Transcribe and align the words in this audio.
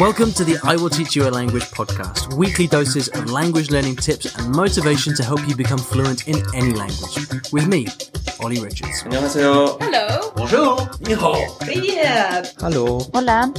Welcome 0.00 0.32
to 0.32 0.44
the 0.44 0.58
I 0.64 0.74
Will 0.74 0.90
Teach 0.90 1.14
You 1.14 1.28
a 1.28 1.30
Language 1.30 1.62
podcast, 1.70 2.34
weekly 2.34 2.66
doses 2.66 3.06
of 3.10 3.30
language 3.30 3.70
learning 3.70 3.94
tips 3.94 4.36
and 4.36 4.50
motivation 4.52 5.14
to 5.14 5.22
help 5.22 5.46
you 5.46 5.54
become 5.54 5.78
fluent 5.78 6.26
in 6.26 6.42
any 6.52 6.72
language. 6.72 7.14
With 7.52 7.68
me, 7.68 7.86
Ollie 8.40 8.58
Richards. 8.60 9.04
안녕하세요. 9.04 9.78
Hello. 9.80 10.32
Bonjour. 10.34 10.90
Ni. 11.00 11.94
Yeah. 11.94 12.42
Hello. 12.58 13.06
Hola. 13.14 13.54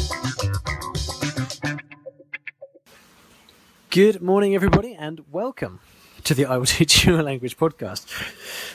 Good 3.90 4.22
morning, 4.22 4.54
everybody, 4.56 4.94
and 4.94 5.22
welcome 5.32 5.80
to 6.26 6.34
the 6.34 6.46
I 6.46 6.58
Will 6.58 6.66
Teach 6.78 7.06
You 7.06 7.18
a 7.18 7.24
Language 7.24 7.56
podcast. 7.56 8.06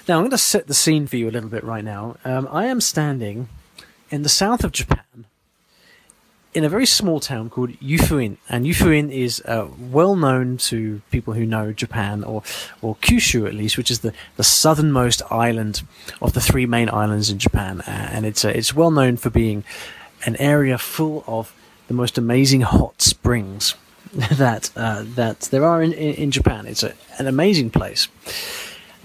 Now, 0.08 0.16
I'm 0.16 0.22
going 0.22 0.30
to 0.30 0.38
set 0.38 0.66
the 0.66 0.72
scene 0.74 1.06
for 1.06 1.16
you 1.16 1.28
a 1.28 1.32
little 1.32 1.50
bit 1.50 1.62
right 1.62 1.84
now. 1.84 2.16
Um, 2.24 2.48
I 2.50 2.66
am 2.66 2.80
standing 2.80 3.48
in 4.10 4.22
the 4.22 4.30
south 4.30 4.64
of 4.64 4.72
Japan 4.72 5.26
in 6.52 6.64
a 6.64 6.68
very 6.68 6.86
small 6.86 7.20
town 7.20 7.48
called 7.48 7.70
Yufuin, 7.80 8.36
and 8.48 8.66
Yufuin 8.66 9.10
is 9.12 9.40
uh, 9.44 9.68
well 9.78 10.16
known 10.16 10.56
to 10.56 11.00
people 11.10 11.34
who 11.34 11.46
know 11.46 11.72
Japan 11.72 12.24
or 12.24 12.42
or 12.82 12.96
Kyushu 12.96 13.46
at 13.46 13.54
least, 13.54 13.76
which 13.76 13.90
is 13.90 14.00
the, 14.00 14.12
the 14.36 14.44
southernmost 14.44 15.22
island 15.30 15.82
of 16.20 16.32
the 16.32 16.40
three 16.40 16.66
main 16.66 16.90
islands 16.90 17.30
in 17.30 17.38
Japan, 17.38 17.82
uh, 17.82 18.08
and 18.12 18.26
it's 18.26 18.44
uh, 18.44 18.48
it's 18.48 18.74
well 18.74 18.90
known 18.90 19.16
for 19.16 19.30
being 19.30 19.62
an 20.26 20.36
area 20.36 20.76
full 20.76 21.24
of 21.26 21.54
the 21.88 21.94
most 21.94 22.18
amazing 22.18 22.62
hot 22.62 23.00
springs 23.00 23.74
that 24.12 24.70
uh, 24.74 25.04
that 25.14 25.40
there 25.52 25.64
are 25.64 25.82
in, 25.82 25.92
in, 25.92 26.14
in 26.14 26.30
Japan. 26.30 26.66
It's 26.66 26.82
a, 26.82 26.94
an 27.18 27.28
amazing 27.28 27.70
place, 27.70 28.08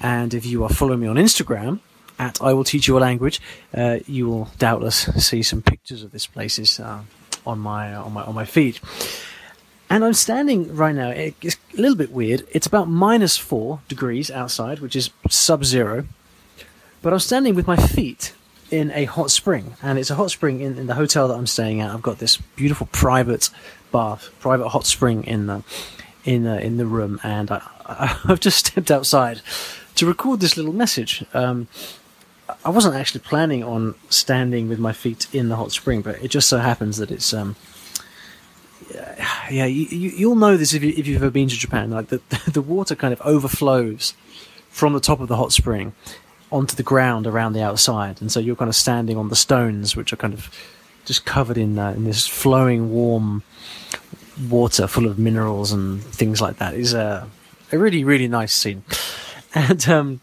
and 0.02 0.34
if 0.34 0.46
you 0.46 0.64
are 0.64 0.70
following 0.70 1.02
me 1.02 1.08
on 1.08 1.18
Instagram. 1.18 1.80
At 2.18 2.42
I 2.42 2.54
will 2.54 2.64
teach 2.64 2.88
you 2.88 2.98
a 2.98 3.02
language. 3.02 3.42
Uh, 3.74 4.00
you 4.08 4.26
will 4.30 4.50
doubtless 4.58 5.00
see 5.18 5.44
some 5.44 5.62
pictures 5.62 6.02
of 6.02 6.14
this 6.14 6.26
places 6.26 6.80
uh, 6.80 7.02
on 7.46 7.60
my 7.60 7.94
on 7.94 8.14
my 8.14 8.24
on 8.24 8.36
my 8.36 8.46
feed. 8.46 8.80
And 9.90 10.04
I'm 10.04 10.14
standing 10.14 10.76
right 10.76 10.96
now. 10.96 11.10
It's 11.10 11.58
a 11.78 11.82
little 11.82 11.98
bit 11.98 12.12
weird. 12.12 12.48
It's 12.52 12.66
about 12.66 12.90
minus 12.90 13.38
four 13.38 13.82
degrees 13.88 14.32
outside, 14.32 14.80
which 14.80 14.96
is 14.96 15.12
sub-zero. 15.30 16.06
But 17.04 17.14
I'm 17.14 17.20
standing 17.20 17.54
with 17.54 17.68
my 17.68 17.78
feet 17.78 18.34
in 18.72 18.90
a 18.92 19.06
hot 19.06 19.30
spring, 19.30 19.76
and 19.84 20.00
it's 20.00 20.10
a 20.10 20.16
hot 20.16 20.32
spring 20.32 20.60
in, 20.60 20.78
in 20.80 20.88
the 20.88 20.96
hotel 20.96 21.28
that 21.28 21.36
I'm 21.36 21.46
staying 21.46 21.82
at. 21.82 21.92
I've 21.92 22.02
got 22.02 22.18
this 22.18 22.38
beautiful 22.56 22.88
private 22.92 23.52
bath, 23.92 24.32
private 24.40 24.70
hot 24.70 24.88
spring 24.88 25.24
in 25.24 25.46
the 25.46 25.64
in 26.24 26.44
the, 26.44 26.60
in 26.60 26.78
the 26.78 26.88
room, 26.88 27.20
and 27.24 27.52
I, 27.52 27.62
I've 28.26 28.40
just 28.40 28.66
stepped 28.66 28.90
outside 28.90 29.42
to 29.96 30.06
record 30.06 30.40
this 30.40 30.58
little 30.58 30.74
message. 30.74 31.24
Um, 31.34 31.68
I 32.64 32.70
wasn't 32.70 32.96
actually 32.96 33.22
planning 33.22 33.64
on 33.64 33.96
standing 34.10 34.70
with 34.70 34.80
my 34.80 34.94
feet 34.94 35.28
in 35.34 35.50
the 35.50 35.56
hot 35.56 35.72
spring, 35.72 36.02
but 36.02 36.24
it 36.24 36.30
just 36.30 36.48
so 36.48 36.60
happens 36.60 36.98
that 36.98 37.12
it's 37.12 37.34
um, 37.34 37.56
yeah, 39.50 39.66
you, 39.66 40.30
will 40.30 40.36
know 40.36 40.58
this 40.58 40.74
if, 40.74 40.84
you, 40.84 40.94
if 40.96 41.08
you've 41.08 41.22
ever 41.22 41.32
been 41.32 41.50
to 41.50 41.56
Japan. 41.56 41.92
Like 41.92 42.08
the 42.08 42.22
the 42.52 42.62
water 42.62 42.96
kind 42.96 43.14
of 43.14 43.22
overflows 43.22 44.14
from 44.70 44.94
the 44.94 45.00
top 45.00 45.20
of 45.20 45.28
the 45.28 45.38
hot 45.38 45.54
spring 45.54 45.94
onto 46.52 46.76
the 46.76 46.84
ground 46.84 47.28
around 47.28 47.54
the 47.54 47.64
outside, 47.64 48.22
and 48.22 48.32
so 48.32 48.40
you're 48.40 48.56
kind 48.56 48.70
of 48.70 48.76
standing 48.76 49.18
on 49.18 49.30
the 49.30 49.36
stones, 49.36 49.96
which 49.96 50.14
are 50.14 50.18
kind 50.18 50.34
of 50.34 50.50
just 51.06 51.26
covered 51.26 51.58
in 51.58 51.78
uh, 51.80 51.92
in 51.92 52.04
this 52.04 52.28
flowing 52.28 52.92
warm 52.92 53.44
water 54.50 54.86
full 54.86 55.06
of 55.06 55.18
minerals 55.18 55.72
and 55.72 56.04
things 56.04 56.42
like 56.42 56.58
that. 56.58 56.74
Is 56.74 56.94
a 56.94 57.28
a 57.72 57.78
really 57.78 58.04
really 58.04 58.28
nice 58.28 58.54
scene, 58.54 58.84
and 59.56 59.88
um, 59.90 60.22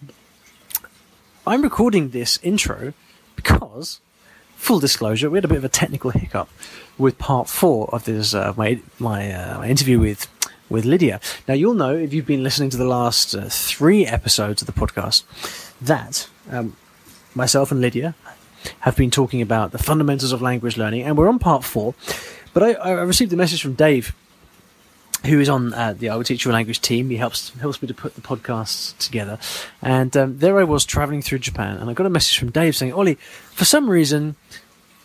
I'm 1.44 1.62
recording 1.62 2.10
this 2.10 2.38
intro 2.44 2.92
because, 3.34 3.98
full 4.54 4.78
disclosure, 4.78 5.28
we 5.28 5.38
had 5.38 5.44
a 5.44 5.48
bit 5.48 5.56
of 5.56 5.64
a 5.64 5.68
technical 5.68 6.12
hiccup 6.12 6.48
with 6.96 7.18
part 7.18 7.48
four 7.48 7.92
of 7.92 8.04
this 8.04 8.32
uh, 8.32 8.54
my 8.56 8.80
my, 9.00 9.32
uh, 9.32 9.58
my 9.58 9.68
interview 9.68 9.98
with 9.98 10.28
with 10.70 10.84
Lydia. 10.84 11.20
Now 11.48 11.54
you'll 11.54 11.74
know 11.74 11.96
if 11.96 12.14
you've 12.14 12.26
been 12.26 12.44
listening 12.44 12.70
to 12.70 12.76
the 12.76 12.84
last 12.84 13.34
uh, 13.34 13.46
three 13.48 14.06
episodes 14.06 14.62
of 14.62 14.66
the 14.66 14.72
podcast 14.72 15.24
that 15.80 16.28
um, 16.48 16.76
myself 17.34 17.72
and 17.72 17.80
Lydia 17.80 18.14
have 18.80 18.96
been 18.96 19.10
talking 19.10 19.42
about 19.42 19.72
the 19.72 19.78
fundamentals 19.78 20.30
of 20.30 20.40
language 20.40 20.76
learning, 20.76 21.02
and 21.02 21.18
we're 21.18 21.28
on 21.28 21.40
part 21.40 21.64
four. 21.64 21.96
But 22.54 22.62
I, 22.62 22.72
I 22.74 22.90
received 23.02 23.32
a 23.32 23.36
message 23.36 23.62
from 23.62 23.74
Dave 23.74 24.14
who 25.24 25.40
is 25.40 25.48
on 25.48 25.72
uh, 25.74 25.94
the 25.96 26.08
I 26.08 26.16
Will 26.16 26.24
Teach 26.24 26.44
You 26.44 26.50
a 26.50 26.52
Language 26.52 26.80
team. 26.80 27.10
He 27.10 27.16
helps 27.16 27.50
helps 27.60 27.80
me 27.80 27.88
to 27.88 27.94
put 27.94 28.14
the 28.14 28.20
podcasts 28.20 28.96
together. 28.98 29.38
And 29.80 30.16
um, 30.16 30.38
there 30.38 30.58
I 30.58 30.64
was 30.64 30.84
traveling 30.84 31.22
through 31.22 31.40
Japan, 31.40 31.76
and 31.76 31.88
I 31.88 31.92
got 31.92 32.06
a 32.06 32.10
message 32.10 32.38
from 32.38 32.50
Dave 32.50 32.76
saying, 32.76 32.92
"Ollie, 32.92 33.14
for 33.52 33.64
some 33.64 33.88
reason, 33.88 34.36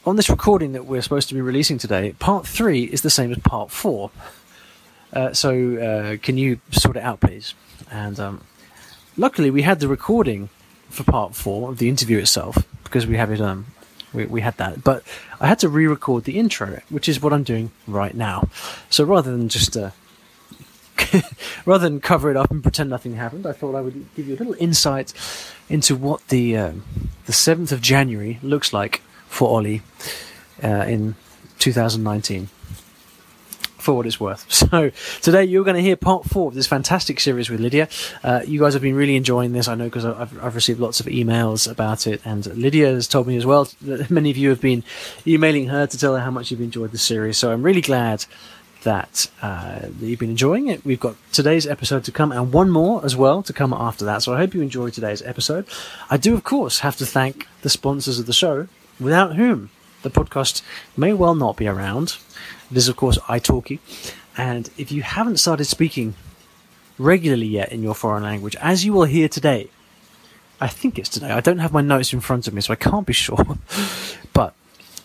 on 0.06 0.16
this 0.16 0.30
recording 0.30 0.74
that 0.74 0.86
we're 0.86 1.02
supposed 1.02 1.30
to 1.30 1.36
be 1.36 1.42
releasing 1.42 1.78
today, 1.78 2.14
part 2.20 2.48
three 2.48 2.84
is 2.84 3.02
the 3.02 3.10
same 3.10 3.32
as 3.32 3.38
part 3.40 3.72
four. 3.72 4.12
Uh, 5.14 5.34
so 5.34 5.78
uh, 5.78 6.18
can 6.22 6.38
you 6.38 6.60
sort 6.72 6.98
it 6.98 7.04
out, 7.04 7.20
please?" 7.20 7.54
And 7.92 8.20
um, 8.20 8.42
luckily, 9.16 9.52
we 9.52 9.62
had 9.62 9.80
the 9.80 9.88
recording 9.88 10.50
for 10.90 11.04
part 11.04 11.36
four 11.36 11.70
of 11.70 11.78
the 11.78 11.90
interview 11.90 12.18
itself 12.18 12.58
because 12.84 13.06
we 13.06 13.18
have 13.18 13.32
it 13.32 13.42
um, 13.42 13.68
we, 14.14 14.26
we 14.26 14.42
had 14.42 14.58
that. 14.58 14.84
But 14.84 15.04
I 15.40 15.48
had 15.48 15.60
to 15.60 15.70
re-record 15.70 16.24
the 16.24 16.40
intro, 16.40 16.82
which 16.90 17.08
is 17.08 17.22
what 17.22 17.34
I'm 17.34 17.44
doing 17.44 17.72
right 17.88 18.16
now. 18.16 18.50
So 18.90 19.04
rather 19.04 19.32
than 19.32 19.50
just 19.50 19.78
uh, 19.78 19.92
rather 21.66 21.88
than 21.90 22.00
cover 22.00 22.32
it 22.32 22.38
up 22.38 22.52
and 22.52 22.62
pretend 22.62 22.90
nothing 22.90 23.16
happened, 23.16 23.46
I 23.46 23.52
thought 23.54 23.76
I 23.76 23.82
would 23.82 24.06
give 24.16 24.28
you 24.28 24.36
a 24.36 24.38
little 24.38 24.56
insight 24.60 25.14
into 25.70 25.96
what 25.96 26.28
the 26.28 26.58
um, 26.58 26.84
the 27.26 27.34
seventh 27.34 27.72
of 27.72 27.82
January 27.82 28.40
looks 28.42 28.74
like 28.74 29.02
for 29.28 29.50
Ollie 29.50 29.82
uh, 30.64 30.86
in 30.88 31.16
2019. 31.60 32.50
For 33.78 33.96
what 33.96 34.06
it's 34.06 34.20
worth. 34.20 34.46
So 34.68 34.92
today 35.22 35.46
you're 35.46 35.64
going 35.64 35.78
to 35.78 35.82
hear 35.82 35.96
part 35.96 36.26
four 36.26 36.50
of 36.50 36.54
this 36.54 36.68
fantastic 36.68 37.22
series 37.22 37.50
with 37.50 37.62
Lydia. 37.62 37.88
Uh, 38.22 38.42
you 38.46 38.60
guys 38.60 38.74
have 38.74 38.82
been 38.82 38.96
really 38.96 39.16
enjoying 39.16 39.54
this, 39.54 39.70
I 39.70 39.76
know, 39.76 39.86
because 39.86 40.04
I've, 40.04 40.44
I've 40.44 40.56
received 40.56 40.82
lots 40.82 41.00
of 41.00 41.06
emails 41.06 41.72
about 41.72 42.06
it, 42.06 42.22
and 42.26 42.46
Lydia 42.48 42.88
has 42.88 43.08
told 43.08 43.28
me 43.28 43.38
as 43.38 43.46
well 43.46 43.70
that 43.84 44.10
many 44.10 44.30
of 44.30 44.36
you 44.36 44.50
have 44.50 44.60
been 44.60 44.84
emailing 45.26 45.68
her 45.68 45.88
to 45.88 45.98
tell 45.98 46.16
her 46.16 46.22
how 46.22 46.32
much 46.32 46.52
you've 46.52 46.60
enjoyed 46.60 46.92
the 46.92 46.98
series. 46.98 47.38
So 47.38 47.50
I'm 47.50 47.64
really 47.64 47.80
glad 47.80 48.26
that, 48.84 49.30
uh, 49.42 49.88
you've 50.00 50.20
been 50.20 50.30
enjoying 50.30 50.68
it. 50.68 50.86
We've 50.86 51.00
got 51.00 51.16
today's 51.32 51.68
episode 51.68 52.04
to 52.06 52.12
come 52.12 52.32
and 52.32 52.54
one 52.54 52.70
more 52.70 53.04
as 53.04 53.16
well 53.16 53.44
to 53.44 53.54
come 53.54 53.74
after 53.74 54.06
that. 54.06 54.24
So 54.24 54.34
I 54.34 54.38
hope 54.38 54.54
you 54.54 54.62
enjoy 54.62 54.90
today's 54.90 55.22
episode. 55.22 55.66
I 56.10 56.18
do, 56.18 56.34
of 56.34 56.44
course, 56.44 56.80
have 56.80 56.96
to 56.98 57.06
thank 57.06 57.48
the 57.62 57.70
sponsors 57.70 58.20
of 58.20 58.26
the 58.26 58.34
show, 58.34 58.68
without 59.00 59.36
whom 59.36 59.70
the 60.04 60.10
podcast 60.10 60.62
may 60.96 61.14
well 61.14 61.36
not 61.36 61.58
be 61.58 61.68
around. 61.68 62.18
It 62.72 62.78
is, 62.78 62.88
of 62.88 62.96
course, 62.96 63.18
italki. 63.20 63.80
And 64.38 64.70
if 64.78 64.92
you 64.92 65.02
haven't 65.02 65.38
started 65.38 65.66
speaking 65.66 66.14
regularly 67.00 67.48
yet 67.48 67.72
in 67.72 67.82
your 67.84 67.96
foreign 67.96 68.24
language, 68.24 68.56
as 68.58 68.86
you 68.86 68.94
will 68.94 69.06
hear 69.06 69.28
today, 69.28 69.70
I 70.60 70.68
think 70.68 70.98
it's 70.98 71.10
today. 71.10 71.32
I 71.32 71.42
don't 71.42 71.60
have 71.60 71.74
my 71.74 71.82
notes 71.82 72.14
in 72.14 72.20
front 72.20 72.48
of 72.48 72.54
me, 72.54 72.62
so 72.62 72.74
I 72.74 72.76
can't 72.76 73.06
be 73.06 73.14
sure. 73.26 73.58
but 74.34 74.54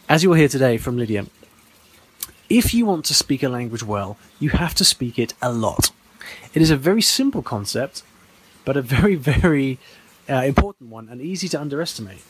as 0.09 0.23
you 0.23 0.31
will 0.31 0.37
hear 0.37 0.49
today 0.49 0.77
from 0.79 0.97
Lydia, 0.97 1.27
if 2.53 2.75
you 2.75 2.85
want 2.85 3.07
to 3.07 3.15
speak 3.15 3.43
a 3.43 3.49
language 3.49 3.83
well, 3.83 4.19
you 4.39 4.51
have 4.51 4.75
to 4.75 4.85
speak 4.85 5.19
it 5.19 5.33
a 5.41 5.51
lot. 5.51 5.91
It 6.53 6.61
is 6.61 6.71
a 6.71 6.77
very 6.77 7.01
simple 7.01 7.41
concept, 7.41 8.03
but 8.67 8.77
a 8.77 8.83
very, 8.83 9.15
very 9.37 9.79
uh, 10.29 10.43
important 10.45 10.91
one 10.91 11.09
and 11.09 11.23
easy 11.23 11.49
to 11.49 11.61
underestimate. 11.61 12.23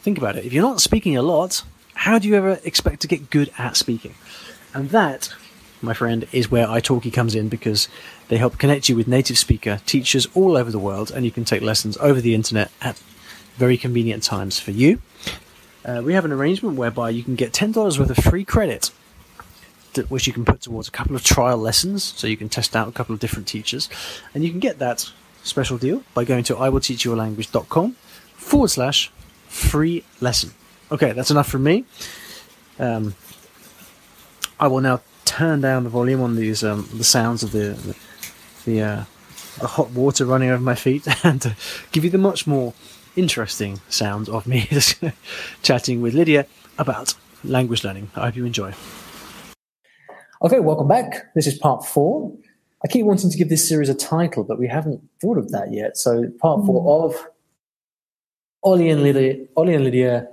Think 0.00 0.16
about 0.16 0.36
it. 0.36 0.46
If 0.46 0.54
you're 0.54 0.62
not 0.62 0.80
speaking 0.80 1.14
a 1.14 1.22
lot, 1.22 1.62
how 1.92 2.18
do 2.18 2.26
you 2.26 2.34
ever 2.34 2.58
expect 2.64 3.02
to 3.02 3.06
get 3.06 3.28
good 3.28 3.52
at 3.58 3.76
speaking? 3.76 4.14
And 4.72 4.88
that, 4.90 5.28
my 5.82 5.92
friend, 5.92 6.26
is 6.32 6.50
where 6.50 6.66
italki 6.66 7.12
comes 7.12 7.34
in 7.34 7.50
because 7.50 7.88
they 8.28 8.38
help 8.38 8.56
connect 8.56 8.88
you 8.88 8.96
with 8.96 9.06
native 9.06 9.36
speaker 9.36 9.82
teachers 9.84 10.26
all 10.34 10.56
over 10.56 10.70
the 10.70 10.78
world, 10.78 11.10
and 11.10 11.26
you 11.26 11.30
can 11.30 11.44
take 11.44 11.60
lessons 11.60 11.98
over 11.98 12.22
the 12.22 12.34
internet 12.34 12.70
at 12.80 12.96
very 13.56 13.76
convenient 13.76 14.22
times 14.22 14.58
for 14.58 14.70
you. 14.70 15.00
Uh, 15.84 16.00
we 16.02 16.14
have 16.14 16.24
an 16.24 16.32
arrangement 16.32 16.78
whereby 16.78 17.10
you 17.10 17.22
can 17.22 17.34
get 17.34 17.52
$10 17.52 17.98
worth 17.98 18.08
of 18.08 18.16
free 18.16 18.44
credit 18.44 18.90
which 20.08 20.26
you 20.26 20.32
can 20.32 20.44
put 20.44 20.60
towards 20.60 20.88
a 20.88 20.90
couple 20.90 21.16
of 21.16 21.22
trial 21.22 21.58
lessons, 21.58 22.02
so 22.02 22.26
you 22.26 22.36
can 22.36 22.48
test 22.48 22.74
out 22.74 22.88
a 22.88 22.92
couple 22.92 23.14
of 23.14 23.20
different 23.20 23.46
teachers, 23.46 23.88
and 24.34 24.44
you 24.44 24.50
can 24.50 24.60
get 24.60 24.78
that 24.78 25.10
special 25.42 25.78
deal 25.78 26.02
by 26.14 26.24
going 26.24 26.44
to 26.44 26.54
iwillteachyoualanguage.com 26.54 27.92
forward 28.34 28.68
slash 28.68 29.10
free 29.48 30.04
lesson. 30.20 30.52
Okay, 30.90 31.12
that's 31.12 31.30
enough 31.30 31.48
from 31.48 31.64
me. 31.64 31.84
Um, 32.78 33.14
I 34.58 34.66
will 34.66 34.80
now 34.80 35.00
turn 35.24 35.60
down 35.60 35.84
the 35.84 35.90
volume 35.90 36.20
on 36.20 36.36
these 36.36 36.62
um, 36.62 36.88
the 36.94 37.04
sounds 37.04 37.42
of 37.42 37.52
the 37.52 37.96
the, 38.64 38.80
uh, 38.80 39.04
the 39.58 39.66
hot 39.66 39.90
water 39.90 40.24
running 40.24 40.50
over 40.50 40.62
my 40.62 40.74
feet, 40.74 41.06
and 41.24 41.54
give 41.92 42.04
you 42.04 42.10
the 42.10 42.18
much 42.18 42.46
more 42.46 42.74
interesting 43.16 43.80
sounds 43.88 44.28
of 44.28 44.46
me 44.46 44.68
chatting 45.62 46.00
with 46.00 46.14
Lydia 46.14 46.46
about 46.78 47.14
language 47.44 47.84
learning. 47.84 48.10
I 48.14 48.26
hope 48.26 48.36
you 48.36 48.44
enjoy. 48.44 48.74
Okay, 50.44 50.58
welcome 50.58 50.88
back. 50.88 51.32
This 51.36 51.46
is 51.46 51.56
part 51.56 51.86
four. 51.86 52.36
I 52.84 52.88
keep 52.88 53.06
wanting 53.06 53.30
to 53.30 53.38
give 53.38 53.48
this 53.48 53.66
series 53.68 53.88
a 53.88 53.94
title, 53.94 54.42
but 54.42 54.58
we 54.58 54.66
haven't 54.66 55.00
thought 55.20 55.38
of 55.38 55.52
that 55.52 55.72
yet. 55.72 55.96
So, 55.96 56.24
part 56.40 56.66
four 56.66 56.82
mm. 56.82 57.04
of 57.04 57.28
Ollie 58.64 58.90
and 58.90 59.04
Lydia, 59.04 59.46
Ollie 59.56 59.74
and 59.74 59.84
Lydia 59.84 60.26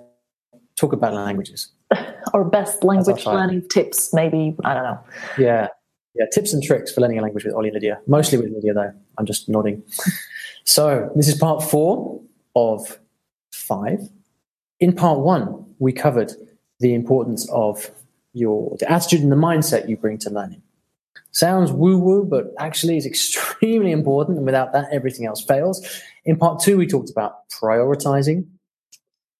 talk 0.75 0.93
about 0.93 1.13
languages. 1.13 1.71
or 2.33 2.43
best 2.43 2.83
language 2.83 3.23
learning 3.27 3.67
tips, 3.69 4.11
maybe. 4.11 4.55
I 4.63 4.73
don't 4.73 4.83
know. 4.83 4.99
Yeah. 5.37 5.67
Yeah. 6.15 6.25
Tips 6.33 6.53
and 6.53 6.63
tricks 6.63 6.91
for 6.91 7.01
learning 7.01 7.19
a 7.19 7.21
language 7.21 7.45
with 7.45 7.53
Ollie 7.53 7.67
and 7.67 7.75
Lydia. 7.75 7.99
Mostly 8.07 8.39
with 8.39 8.49
Lydia, 8.49 8.73
though. 8.73 8.91
I'm 9.19 9.27
just 9.27 9.47
nodding. 9.47 9.83
so, 10.63 11.11
this 11.15 11.27
is 11.27 11.37
part 11.37 11.61
four 11.61 12.19
of 12.55 12.97
five. 13.53 14.09
In 14.79 14.91
part 14.91 15.19
one, 15.19 15.75
we 15.77 15.93
covered 15.93 16.33
the 16.79 16.95
importance 16.95 17.47
of 17.51 17.91
your 18.39 18.75
the 18.79 18.91
attitude 18.91 19.21
and 19.21 19.31
the 19.31 19.35
mindset 19.35 19.89
you 19.89 19.97
bring 19.97 20.17
to 20.19 20.29
learning. 20.29 20.61
Sounds 21.31 21.71
woo 21.71 21.97
woo, 21.97 22.25
but 22.25 22.53
actually 22.57 22.97
is 22.97 23.05
extremely 23.13 23.91
important. 23.91 24.37
And 24.37 24.45
without 24.45 24.73
that, 24.73 24.87
everything 24.91 25.25
else 25.25 25.43
fails. 25.43 25.85
In 26.25 26.37
part 26.37 26.59
two, 26.59 26.77
we 26.77 26.87
talked 26.87 27.09
about 27.09 27.49
prioritizing 27.49 28.47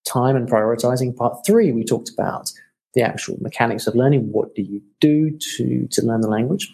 time 0.06 0.36
and 0.36 0.48
prioritizing. 0.48 1.16
Part 1.16 1.46
three, 1.46 1.72
we 1.72 1.84
talked 1.84 2.10
about 2.10 2.52
the 2.94 3.02
actual 3.02 3.38
mechanics 3.42 3.88
of 3.88 3.96
learning. 3.96 4.32
What 4.32 4.56
do 4.56 4.62
you 4.62 4.82
do 5.00 5.38
to, 5.38 5.88
to 5.92 6.06
learn 6.06 6.22
the 6.22 6.30
language? 6.30 6.74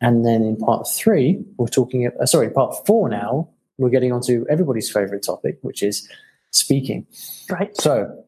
And 0.00 0.24
then 0.24 0.42
in 0.42 0.56
part 0.56 0.88
three, 0.88 1.42
we're 1.56 1.68
talking, 1.68 2.10
uh, 2.20 2.26
sorry, 2.26 2.50
part 2.50 2.74
four 2.86 3.08
now, 3.08 3.48
we're 3.78 3.90
getting 3.90 4.12
onto 4.12 4.44
everybody's 4.50 4.90
favorite 4.90 5.22
topic, 5.22 5.58
which 5.62 5.82
is 5.82 6.08
speaking. 6.50 7.06
Right. 7.50 7.76
So, 7.76 8.24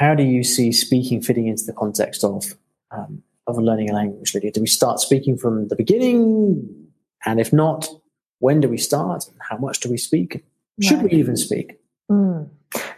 how 0.00 0.14
do 0.14 0.22
you 0.22 0.42
see 0.42 0.72
speaking 0.72 1.20
fitting 1.20 1.46
into 1.46 1.64
the 1.64 1.74
context 1.74 2.24
of 2.24 2.54
um, 2.90 3.22
of 3.46 3.58
learning 3.58 3.90
a 3.90 3.92
language, 3.92 4.34
Lydia? 4.34 4.50
Do 4.50 4.62
we 4.62 4.66
start 4.66 4.98
speaking 4.98 5.36
from 5.36 5.68
the 5.68 5.76
beginning? 5.76 6.88
And 7.26 7.38
if 7.38 7.52
not, 7.52 7.86
when 8.38 8.60
do 8.60 8.68
we 8.68 8.78
start? 8.78 9.28
And 9.28 9.36
How 9.50 9.58
much 9.58 9.80
do 9.80 9.90
we 9.90 9.98
speak? 9.98 10.42
Should 10.80 11.02
right. 11.02 11.12
we 11.12 11.18
even 11.18 11.36
speak? 11.36 11.78
Mm. 12.10 12.48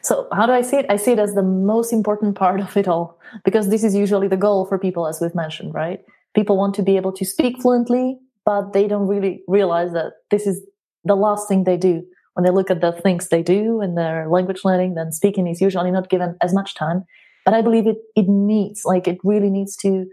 So, 0.02 0.28
how 0.32 0.46
do 0.46 0.52
I 0.52 0.62
see 0.62 0.76
it? 0.76 0.86
I 0.88 0.96
see 0.96 1.12
it 1.12 1.18
as 1.18 1.34
the 1.34 1.42
most 1.42 1.92
important 1.92 2.36
part 2.36 2.60
of 2.60 2.76
it 2.76 2.86
all, 2.86 3.18
because 3.44 3.68
this 3.68 3.82
is 3.82 3.96
usually 3.96 4.28
the 4.28 4.36
goal 4.36 4.64
for 4.66 4.78
people, 4.78 5.08
as 5.08 5.20
we've 5.20 5.34
mentioned, 5.34 5.74
right? 5.74 6.00
People 6.36 6.56
want 6.56 6.74
to 6.76 6.82
be 6.82 6.96
able 6.96 7.12
to 7.12 7.24
speak 7.24 7.60
fluently, 7.60 8.18
but 8.44 8.72
they 8.72 8.86
don't 8.86 9.08
really 9.08 9.42
realize 9.48 9.92
that 9.92 10.12
this 10.30 10.46
is 10.46 10.62
the 11.04 11.16
last 11.16 11.48
thing 11.48 11.64
they 11.64 11.76
do. 11.76 12.04
When 12.34 12.44
they 12.44 12.50
look 12.50 12.70
at 12.70 12.80
the 12.80 12.92
things 12.92 13.28
they 13.28 13.42
do 13.42 13.82
in 13.82 13.94
their 13.94 14.28
language 14.28 14.60
learning, 14.64 14.94
then 14.94 15.12
speaking 15.12 15.46
is 15.46 15.60
usually 15.60 15.90
not 15.90 16.08
given 16.08 16.36
as 16.40 16.54
much 16.54 16.74
time. 16.74 17.04
But 17.44 17.54
I 17.54 17.62
believe 17.62 17.86
it, 17.86 17.98
it 18.16 18.28
needs, 18.28 18.82
like, 18.84 19.06
it 19.06 19.18
really 19.24 19.50
needs 19.50 19.76
to 19.78 20.06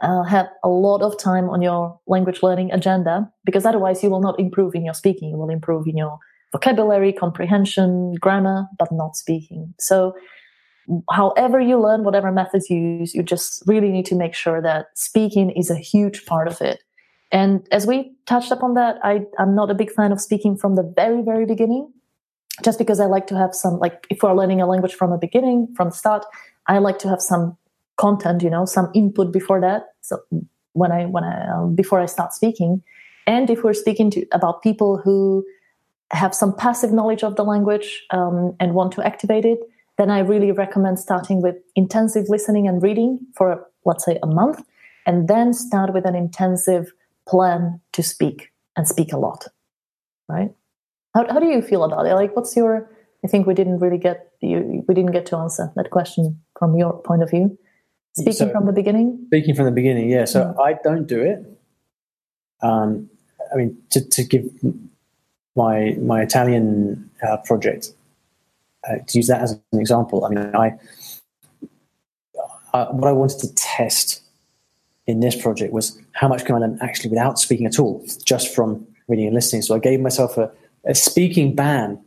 uh, 0.00 0.22
have 0.24 0.48
a 0.62 0.68
lot 0.68 1.02
of 1.02 1.18
time 1.18 1.48
on 1.48 1.62
your 1.62 1.98
language 2.06 2.42
learning 2.42 2.70
agenda 2.72 3.30
because 3.44 3.64
otherwise 3.64 4.02
you 4.02 4.10
will 4.10 4.20
not 4.20 4.38
improve 4.38 4.74
in 4.74 4.84
your 4.84 4.94
speaking. 4.94 5.30
You 5.30 5.36
will 5.36 5.50
improve 5.50 5.86
in 5.86 5.96
your 5.96 6.18
vocabulary, 6.52 7.12
comprehension, 7.12 8.14
grammar, 8.14 8.66
but 8.78 8.92
not 8.92 9.16
speaking. 9.16 9.74
So, 9.78 10.14
however 11.10 11.60
you 11.60 11.80
learn, 11.80 12.04
whatever 12.04 12.30
methods 12.30 12.70
you 12.70 12.78
use, 12.78 13.14
you 13.14 13.22
just 13.22 13.62
really 13.66 13.90
need 13.90 14.06
to 14.06 14.14
make 14.14 14.34
sure 14.34 14.62
that 14.62 14.86
speaking 14.94 15.50
is 15.50 15.68
a 15.68 15.76
huge 15.76 16.24
part 16.26 16.46
of 16.46 16.60
it. 16.60 16.80
And 17.36 17.68
as 17.70 17.86
we 17.86 17.96
touched 18.24 18.50
upon 18.50 18.72
that, 18.74 18.94
I, 19.02 19.26
I'm 19.38 19.54
not 19.54 19.70
a 19.70 19.74
big 19.74 19.90
fan 19.92 20.10
of 20.10 20.22
speaking 20.22 20.56
from 20.56 20.74
the 20.74 20.82
very, 21.00 21.20
very 21.20 21.44
beginning, 21.44 21.92
just 22.64 22.78
because 22.78 22.98
I 22.98 23.04
like 23.04 23.26
to 23.26 23.36
have 23.36 23.54
some, 23.54 23.78
like, 23.78 24.06
if 24.08 24.22
we're 24.22 24.32
learning 24.40 24.62
a 24.62 24.66
language 24.66 24.94
from 24.94 25.10
the 25.10 25.18
beginning, 25.18 25.68
from 25.76 25.90
the 25.90 25.94
start, 25.94 26.24
I 26.66 26.78
like 26.78 26.98
to 27.00 27.08
have 27.10 27.20
some 27.20 27.58
content, 27.98 28.42
you 28.42 28.48
know, 28.48 28.64
some 28.64 28.90
input 28.94 29.34
before 29.34 29.60
that. 29.60 29.82
So 30.00 30.14
when 30.72 30.90
I, 30.92 31.04
when 31.04 31.24
I, 31.24 31.34
um, 31.52 31.74
before 31.74 32.00
I 32.00 32.06
start 32.06 32.32
speaking, 32.32 32.82
and 33.26 33.50
if 33.50 33.62
we're 33.62 33.74
speaking 33.74 34.10
to 34.12 34.24
about 34.32 34.62
people 34.62 34.96
who 35.04 35.44
have 36.12 36.34
some 36.34 36.56
passive 36.56 36.92
knowledge 36.92 37.22
of 37.22 37.36
the 37.36 37.44
language 37.44 38.06
um, 38.12 38.56
and 38.60 38.72
want 38.72 38.92
to 38.92 39.02
activate 39.02 39.44
it, 39.44 39.58
then 39.98 40.10
I 40.10 40.20
really 40.20 40.52
recommend 40.52 40.98
starting 40.98 41.42
with 41.42 41.56
intensive 41.74 42.24
listening 42.28 42.66
and 42.66 42.82
reading 42.82 43.18
for, 43.36 43.66
let's 43.84 44.06
say, 44.06 44.18
a 44.22 44.26
month, 44.26 44.64
and 45.04 45.28
then 45.28 45.52
start 45.52 45.92
with 45.92 46.06
an 46.06 46.14
intensive 46.14 46.92
plan 47.28 47.80
to 47.92 48.02
speak 48.02 48.52
and 48.76 48.86
speak 48.86 49.12
a 49.12 49.18
lot. 49.18 49.46
Right? 50.28 50.54
How, 51.14 51.26
how 51.32 51.38
do 51.38 51.46
you 51.46 51.62
feel 51.62 51.84
about 51.84 52.06
it? 52.06 52.14
Like, 52.14 52.34
what's 52.36 52.56
your? 52.56 52.90
I 53.24 53.28
think 53.28 53.46
we 53.46 53.54
didn't 53.54 53.78
really 53.78 53.98
get 53.98 54.32
you. 54.40 54.84
We 54.86 54.94
didn't 54.94 55.12
get 55.12 55.26
to 55.26 55.36
answer 55.36 55.72
that 55.76 55.90
question 55.90 56.40
from 56.58 56.76
your 56.76 56.92
point 57.02 57.22
of 57.22 57.30
view. 57.30 57.58
Speaking 58.14 58.32
so, 58.32 58.50
from 58.50 58.66
the 58.66 58.72
beginning. 58.72 59.24
Speaking 59.26 59.54
from 59.54 59.66
the 59.66 59.72
beginning, 59.72 60.10
yeah. 60.10 60.24
So 60.24 60.54
yeah. 60.56 60.62
I 60.62 60.74
don't 60.82 61.06
do 61.06 61.20
it. 61.20 61.44
Um, 62.62 63.10
I 63.52 63.56
mean, 63.56 63.76
to, 63.90 64.00
to 64.00 64.24
give 64.24 64.44
my 65.54 65.96
my 66.00 66.22
Italian 66.22 67.10
uh, 67.26 67.38
project 67.38 67.92
uh, 68.88 68.96
to 69.06 69.18
use 69.18 69.26
that 69.26 69.42
as 69.42 69.52
an 69.72 69.80
example. 69.80 70.24
I 70.24 70.28
mean, 70.30 70.54
I 70.54 70.72
uh, 72.72 72.86
what 72.92 73.08
I 73.08 73.12
wanted 73.12 73.38
to 73.40 73.54
test 73.54 74.22
in 75.06 75.20
this 75.20 75.40
project 75.40 75.72
was 75.72 76.00
how 76.12 76.28
much 76.28 76.44
can 76.44 76.56
I 76.56 76.58
learn 76.58 76.78
actually 76.80 77.10
without 77.10 77.38
speaking 77.38 77.66
at 77.66 77.78
all, 77.78 78.04
just 78.24 78.54
from 78.54 78.86
reading 79.08 79.26
and 79.26 79.34
listening. 79.34 79.62
So 79.62 79.74
I 79.74 79.78
gave 79.78 80.00
myself 80.00 80.36
a, 80.36 80.50
a 80.84 80.94
speaking 80.94 81.54
ban. 81.54 82.02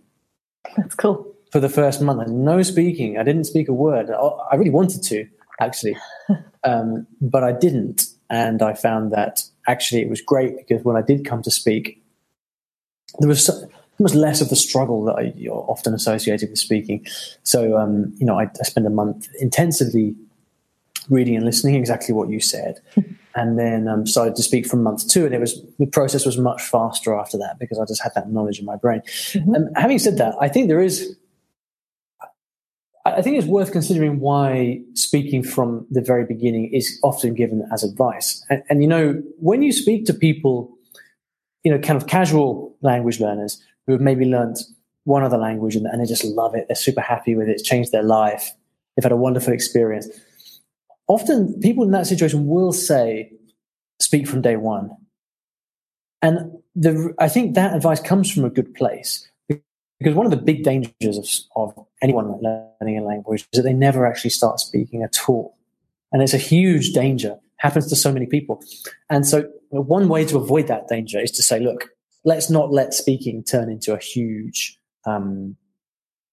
That's 0.78 0.96
cool. 0.96 1.26
For 1.52 1.60
the 1.60 1.70
first 1.70 2.02
month, 2.02 2.22
and 2.22 2.46
no 2.46 2.62
speaking. 2.62 3.18
I 3.18 3.24
didn't 3.24 3.46
speak 3.46 3.70
a 3.70 3.74
word. 3.74 4.12
I 4.12 4.56
really 4.56 4.70
wanted 4.70 5.02
to 5.04 5.28
actually, 5.60 5.98
um, 6.64 7.08
but 7.22 7.44
I 7.44 7.54
didn't. 7.54 8.06
And 8.30 8.62
I 8.62 8.76
found 8.76 9.12
that 9.14 9.42
actually 9.68 10.02
it 10.02 10.10
was 10.10 10.22
great 10.22 10.58
because 10.58 10.84
when 10.84 10.96
I 10.96 11.02
did 11.02 11.26
come 11.26 11.42
to 11.42 11.50
speak, 11.50 12.04
there 13.18 13.28
was 13.28 13.46
so, 13.46 13.68
much 14.00 14.14
less 14.14 14.42
of 14.42 14.50
the 14.50 14.56
struggle 14.56 15.04
that 15.06 15.16
I, 15.16 15.34
you're 15.36 15.66
often 15.68 15.94
associated 15.94 16.50
with 16.50 16.60
speaking. 16.60 17.06
So, 17.44 17.78
um, 17.78 18.14
you 18.18 18.26
know, 18.26 18.40
I, 18.40 18.44
I 18.44 18.64
spent 18.64 18.88
a 18.88 18.92
month 18.92 19.28
intensively 19.40 20.16
reading 21.10 21.36
and 21.36 21.46
listening, 21.46 21.76
exactly 21.76 22.14
what 22.14 22.30
you 22.30 22.40
said, 22.40 22.80
and 23.36 23.58
then 23.58 23.88
um, 23.88 24.06
started 24.06 24.36
to 24.36 24.44
speak 24.44 24.66
from 24.66 24.84
month 24.84 25.08
two. 25.08 25.26
And 25.26 25.34
it 25.34 25.40
was 25.40 25.62
the 25.78 25.86
process 25.86 26.26
was 26.26 26.38
much 26.38 26.62
faster 26.62 27.14
after 27.14 27.38
that 27.38 27.60
because 27.60 27.80
I 27.80 27.86
just 27.86 28.02
had 28.02 28.14
that 28.16 28.32
knowledge 28.32 28.60
in 28.60 28.66
my 28.66 28.76
brain. 28.76 29.02
Mm-hmm. 29.02 29.54
And 29.54 29.78
having 29.78 30.00
said 30.00 30.18
that, 30.18 30.36
I 30.40 30.48
think 30.48 30.68
there 30.68 30.82
is. 30.82 31.16
I 33.06 33.22
think 33.22 33.38
it's 33.38 33.48
worth 33.48 33.72
considering 33.72 34.20
why 34.20 34.82
speaking 34.94 35.42
from 35.42 35.88
the 35.90 36.02
very 36.02 36.26
beginning 36.26 36.72
is 36.74 37.00
often 37.02 37.34
given 37.34 37.68
as 37.72 37.84
advice. 37.84 38.46
And, 38.50 38.62
and 38.70 38.84
you 38.84 38.90
know, 38.90 39.24
when 39.40 39.64
you 39.64 39.72
speak 39.72 40.06
to 40.08 40.14
people 40.14 40.78
you 41.64 41.72
know, 41.72 41.80
kind 41.80 42.02
of 42.02 42.08
casual 42.08 42.76
language 42.82 43.20
learners 43.20 43.62
who 43.86 43.94
have 43.94 44.02
maybe 44.02 44.26
learned 44.26 44.58
one 45.04 45.24
other 45.24 45.38
language 45.38 45.76
and, 45.76 45.86
and 45.86 46.02
they 46.02 46.06
just 46.06 46.24
love 46.24 46.56
it. 46.56 46.68
They're 46.68 46.76
super 46.76 47.02
happy 47.02 47.36
with 47.36 47.48
it. 47.48 47.54
It's 47.54 47.64
changed 47.64 47.92
their 47.92 48.04
life. 48.04 48.52
They've 48.96 49.04
had 49.04 49.12
a 49.12 49.18
wonderful 49.18 49.54
experience. 49.54 50.08
Often 51.10 51.60
people 51.60 51.84
in 51.84 51.92
that 51.92 52.08
situation 52.08 52.48
will 52.48 52.72
say, 52.72 53.34
speak 54.00 54.28
from 54.28 54.42
day 54.42 54.56
one. 54.56 54.92
And 56.22 56.52
the, 56.76 57.14
I 57.20 57.28
think 57.28 57.56
that 57.56 57.76
advice 57.76 58.00
comes 58.00 58.32
from 58.32 58.46
a 58.46 58.50
good 58.50 58.74
place 58.76 59.28
because 59.48 60.16
one 60.16 60.26
of 60.26 60.32
the 60.32 60.38
big 60.38 60.64
dangers 60.64 61.48
of, 61.56 61.74
of 61.78 61.86
anyone 62.02 62.40
learning 62.42 63.00
a 63.00 63.04
language 63.04 63.42
is 63.52 63.58
that 63.58 63.64
they 63.64 63.74
never 63.74 64.06
actually 64.06 64.30
start 64.30 64.60
speaking 64.60 65.04
at 65.04 65.18
all. 65.28 65.58
And 66.12 66.22
it's 66.22 66.34
a 66.34 66.38
huge 66.38 66.94
danger 66.94 67.38
happens 67.58 67.88
to 67.88 67.96
so 67.96 68.12
many 68.12 68.26
people. 68.26 68.62
And 69.10 69.28
so 69.28 69.50
one 69.70 70.08
way 70.08 70.26
to 70.26 70.38
avoid 70.38 70.68
that 70.68 70.88
danger 70.88 71.20
is 71.20 71.32
to 71.32 71.44
say, 71.44 71.60
look, 71.60 71.90
let's 72.24 72.50
not 72.50 72.72
let 72.72 72.94
speaking 72.94 73.44
turn 73.44 73.70
into 73.70 73.94
a 73.94 74.00
huge 74.00 74.80
um, 75.06 75.58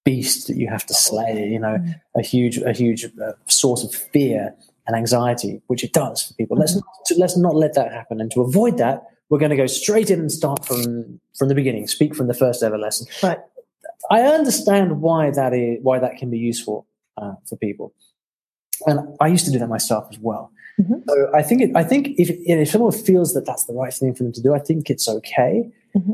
beast 0.05 0.47
that 0.47 0.55
you 0.55 0.69
have 0.69 0.85
to 0.85 0.93
slay, 0.93 1.49
you 1.49 1.59
know, 1.59 1.77
a 2.15 2.21
huge, 2.21 2.57
a 2.59 2.71
huge 2.71 3.05
uh, 3.05 3.33
source 3.47 3.83
of 3.83 3.93
fear 3.93 4.55
and 4.87 4.95
anxiety, 4.95 5.61
which 5.67 5.83
it 5.83 5.93
does 5.93 6.23
for 6.23 6.33
people. 6.35 6.57
Let's 6.57 6.75
not, 6.75 6.85
let's 7.17 7.37
not 7.37 7.55
let 7.55 7.73
that 7.75 7.91
happen. 7.91 8.21
And 8.21 8.31
to 8.31 8.41
avoid 8.41 8.77
that, 8.77 9.03
we're 9.29 9.39
going 9.39 9.51
to 9.51 9.57
go 9.57 9.67
straight 9.67 10.09
in 10.09 10.19
and 10.19 10.31
start 10.31 10.65
from, 10.65 11.19
from 11.37 11.49
the 11.49 11.55
beginning, 11.55 11.87
speak 11.87 12.15
from 12.15 12.27
the 12.27 12.33
first 12.33 12.63
ever 12.63 12.77
lesson. 12.77 13.07
Right. 13.21 13.39
I 14.09 14.21
understand 14.21 15.01
why 15.01 15.31
that 15.31 15.53
is, 15.53 15.79
why 15.81 15.99
that 15.99 16.17
can 16.17 16.29
be 16.29 16.39
useful 16.39 16.87
uh, 17.17 17.33
for 17.45 17.57
people. 17.57 17.93
And 18.85 18.99
I 19.19 19.27
used 19.27 19.45
to 19.45 19.51
do 19.51 19.59
that 19.59 19.67
myself 19.67 20.07
as 20.11 20.19
well. 20.19 20.51
Mm-hmm. 20.79 20.93
So 21.07 21.31
I 21.35 21.41
think 21.41 21.61
it, 21.61 21.71
I 21.75 21.83
think 21.83 22.09
if 22.19 22.29
if 22.29 22.69
someone 22.69 22.91
feels 22.91 23.33
that 23.33 23.45
that's 23.45 23.65
the 23.65 23.73
right 23.73 23.91
thing 23.91 24.13
for 24.13 24.23
them 24.23 24.31
to 24.33 24.41
do, 24.41 24.53
I 24.53 24.59
think 24.59 24.91
it's 24.91 25.09
okay. 25.09 25.69
Mm-hmm. 25.95 26.13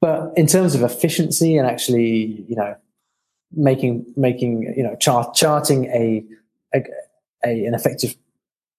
But 0.00 0.32
in 0.36 0.46
terms 0.46 0.74
of 0.74 0.82
efficiency 0.82 1.56
and 1.56 1.66
actually, 1.66 2.44
you 2.46 2.54
know, 2.54 2.76
making 3.52 4.04
making 4.16 4.74
you 4.76 4.82
know 4.82 4.94
chart, 4.96 5.34
charting 5.34 5.86
a, 5.86 6.22
a, 6.74 6.82
a 7.44 7.64
an 7.64 7.74
effective 7.74 8.16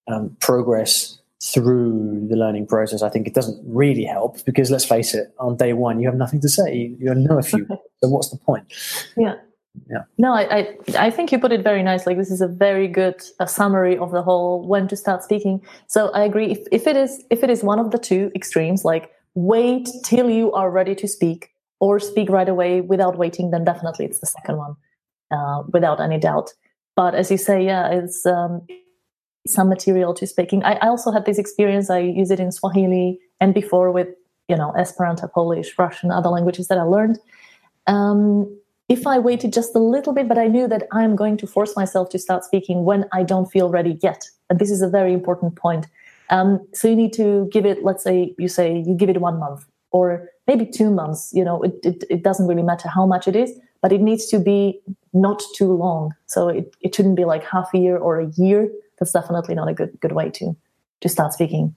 um, 0.08 0.36
progress 0.40 1.18
through 1.42 2.26
the 2.28 2.36
learning 2.36 2.66
process, 2.66 3.02
I 3.02 3.08
think 3.08 3.26
it 3.26 3.34
doesn't 3.34 3.62
really 3.66 4.04
help 4.04 4.44
because 4.44 4.70
let's 4.70 4.84
face 4.84 5.14
it, 5.14 5.32
on 5.38 5.56
day 5.56 5.72
one 5.72 6.00
you 6.00 6.06
have 6.06 6.16
nothing 6.16 6.40
to 6.40 6.48
say. 6.48 6.74
You, 6.74 6.96
you 7.00 7.14
know 7.14 7.38
a 7.38 7.42
few. 7.42 7.66
so 8.02 8.08
what's 8.08 8.30
the 8.30 8.36
point? 8.36 8.72
Yeah 9.16 9.36
yeah. 9.88 10.02
No, 10.18 10.34
I, 10.34 10.42
I, 10.58 10.78
I 11.06 11.10
think 11.10 11.32
you 11.32 11.38
put 11.38 11.52
it 11.52 11.62
very 11.62 11.82
nice. 11.82 12.06
Like 12.06 12.16
this 12.16 12.30
is 12.30 12.40
a 12.40 12.48
very 12.48 12.88
good 12.88 13.20
a 13.38 13.46
summary 13.46 13.96
of 13.96 14.10
the 14.10 14.22
whole 14.22 14.66
when 14.66 14.88
to 14.88 14.96
start 14.96 15.22
speaking. 15.22 15.62
So 15.86 16.10
I 16.10 16.24
agree. 16.24 16.50
If, 16.50 16.58
if 16.72 16.86
it 16.86 16.96
is 16.96 17.24
if 17.30 17.42
it 17.42 17.50
is 17.50 17.62
one 17.62 17.78
of 17.78 17.90
the 17.90 17.98
two 17.98 18.30
extremes, 18.34 18.84
like 18.84 19.10
wait 19.34 19.88
till 20.04 20.28
you 20.28 20.52
are 20.52 20.70
ready 20.70 20.94
to 20.96 21.08
speak 21.08 21.50
or 21.78 22.00
speak 22.00 22.28
right 22.28 22.48
away 22.48 22.80
without 22.80 23.16
waiting, 23.16 23.50
then 23.50 23.64
definitely 23.64 24.04
it's 24.06 24.20
the 24.20 24.26
second 24.26 24.56
one, 24.58 24.74
uh, 25.30 25.62
without 25.72 26.00
any 26.00 26.18
doubt. 26.18 26.50
But 27.00 27.14
as 27.14 27.30
you 27.30 27.38
say, 27.38 27.64
yeah, 27.64 27.88
it's 27.88 28.26
um, 28.26 28.60
some 29.46 29.70
material 29.70 30.12
to 30.12 30.26
speaking. 30.26 30.62
I, 30.64 30.74
I 30.82 30.88
also 30.88 31.10
had 31.10 31.24
this 31.24 31.38
experience. 31.38 31.88
I 31.88 32.00
use 32.00 32.30
it 32.30 32.38
in 32.38 32.52
Swahili 32.52 33.18
and 33.40 33.54
before 33.54 33.90
with 33.90 34.08
you 34.50 34.56
know 34.60 34.70
Esperanto, 34.72 35.26
Polish, 35.26 35.78
Russian, 35.78 36.10
other 36.10 36.28
languages 36.28 36.68
that 36.68 36.76
I 36.76 36.82
learned. 36.82 37.18
Um, 37.86 38.54
if 38.90 39.06
I 39.06 39.18
waited 39.18 39.50
just 39.50 39.74
a 39.74 39.78
little 39.78 40.12
bit, 40.12 40.28
but 40.28 40.36
I 40.36 40.46
knew 40.46 40.68
that 40.68 40.82
I'm 40.92 41.16
going 41.16 41.38
to 41.38 41.46
force 41.46 41.74
myself 41.74 42.10
to 42.10 42.18
start 42.18 42.44
speaking 42.44 42.84
when 42.84 43.06
I 43.18 43.22
don't 43.22 43.50
feel 43.50 43.70
ready 43.70 43.98
yet. 44.02 44.28
And 44.50 44.58
this 44.58 44.70
is 44.70 44.82
a 44.82 44.88
very 44.98 45.14
important 45.14 45.56
point. 45.56 45.86
Um, 46.28 46.60
so 46.74 46.86
you 46.86 46.96
need 46.96 47.14
to 47.14 47.48
give 47.50 47.64
it, 47.64 47.82
let's 47.82 48.04
say 48.04 48.34
you 48.36 48.48
say 48.48 48.66
you 48.86 48.94
give 48.94 49.08
it 49.08 49.22
one 49.22 49.38
month 49.38 49.64
or 49.90 50.28
maybe 50.46 50.66
two 50.66 50.90
months, 50.90 51.30
you 51.32 51.44
know, 51.44 51.62
it, 51.62 51.74
it, 51.82 52.04
it 52.10 52.22
doesn't 52.22 52.46
really 52.46 52.62
matter 52.62 52.88
how 52.90 53.06
much 53.06 53.26
it 53.26 53.36
is, 53.36 53.50
but 53.80 53.90
it 53.90 54.02
needs 54.02 54.26
to 54.26 54.38
be 54.38 54.82
not 55.12 55.42
too 55.54 55.72
long. 55.72 56.14
So 56.26 56.48
it, 56.48 56.74
it 56.80 56.94
shouldn't 56.94 57.16
be 57.16 57.24
like 57.24 57.44
half 57.44 57.72
a 57.74 57.78
year 57.78 57.96
or 57.96 58.20
a 58.20 58.26
year. 58.36 58.70
That's 58.98 59.12
definitely 59.12 59.54
not 59.54 59.68
a 59.68 59.74
good, 59.74 59.98
good 60.00 60.12
way 60.12 60.30
to, 60.30 60.56
to 61.00 61.08
start 61.08 61.32
speaking. 61.32 61.74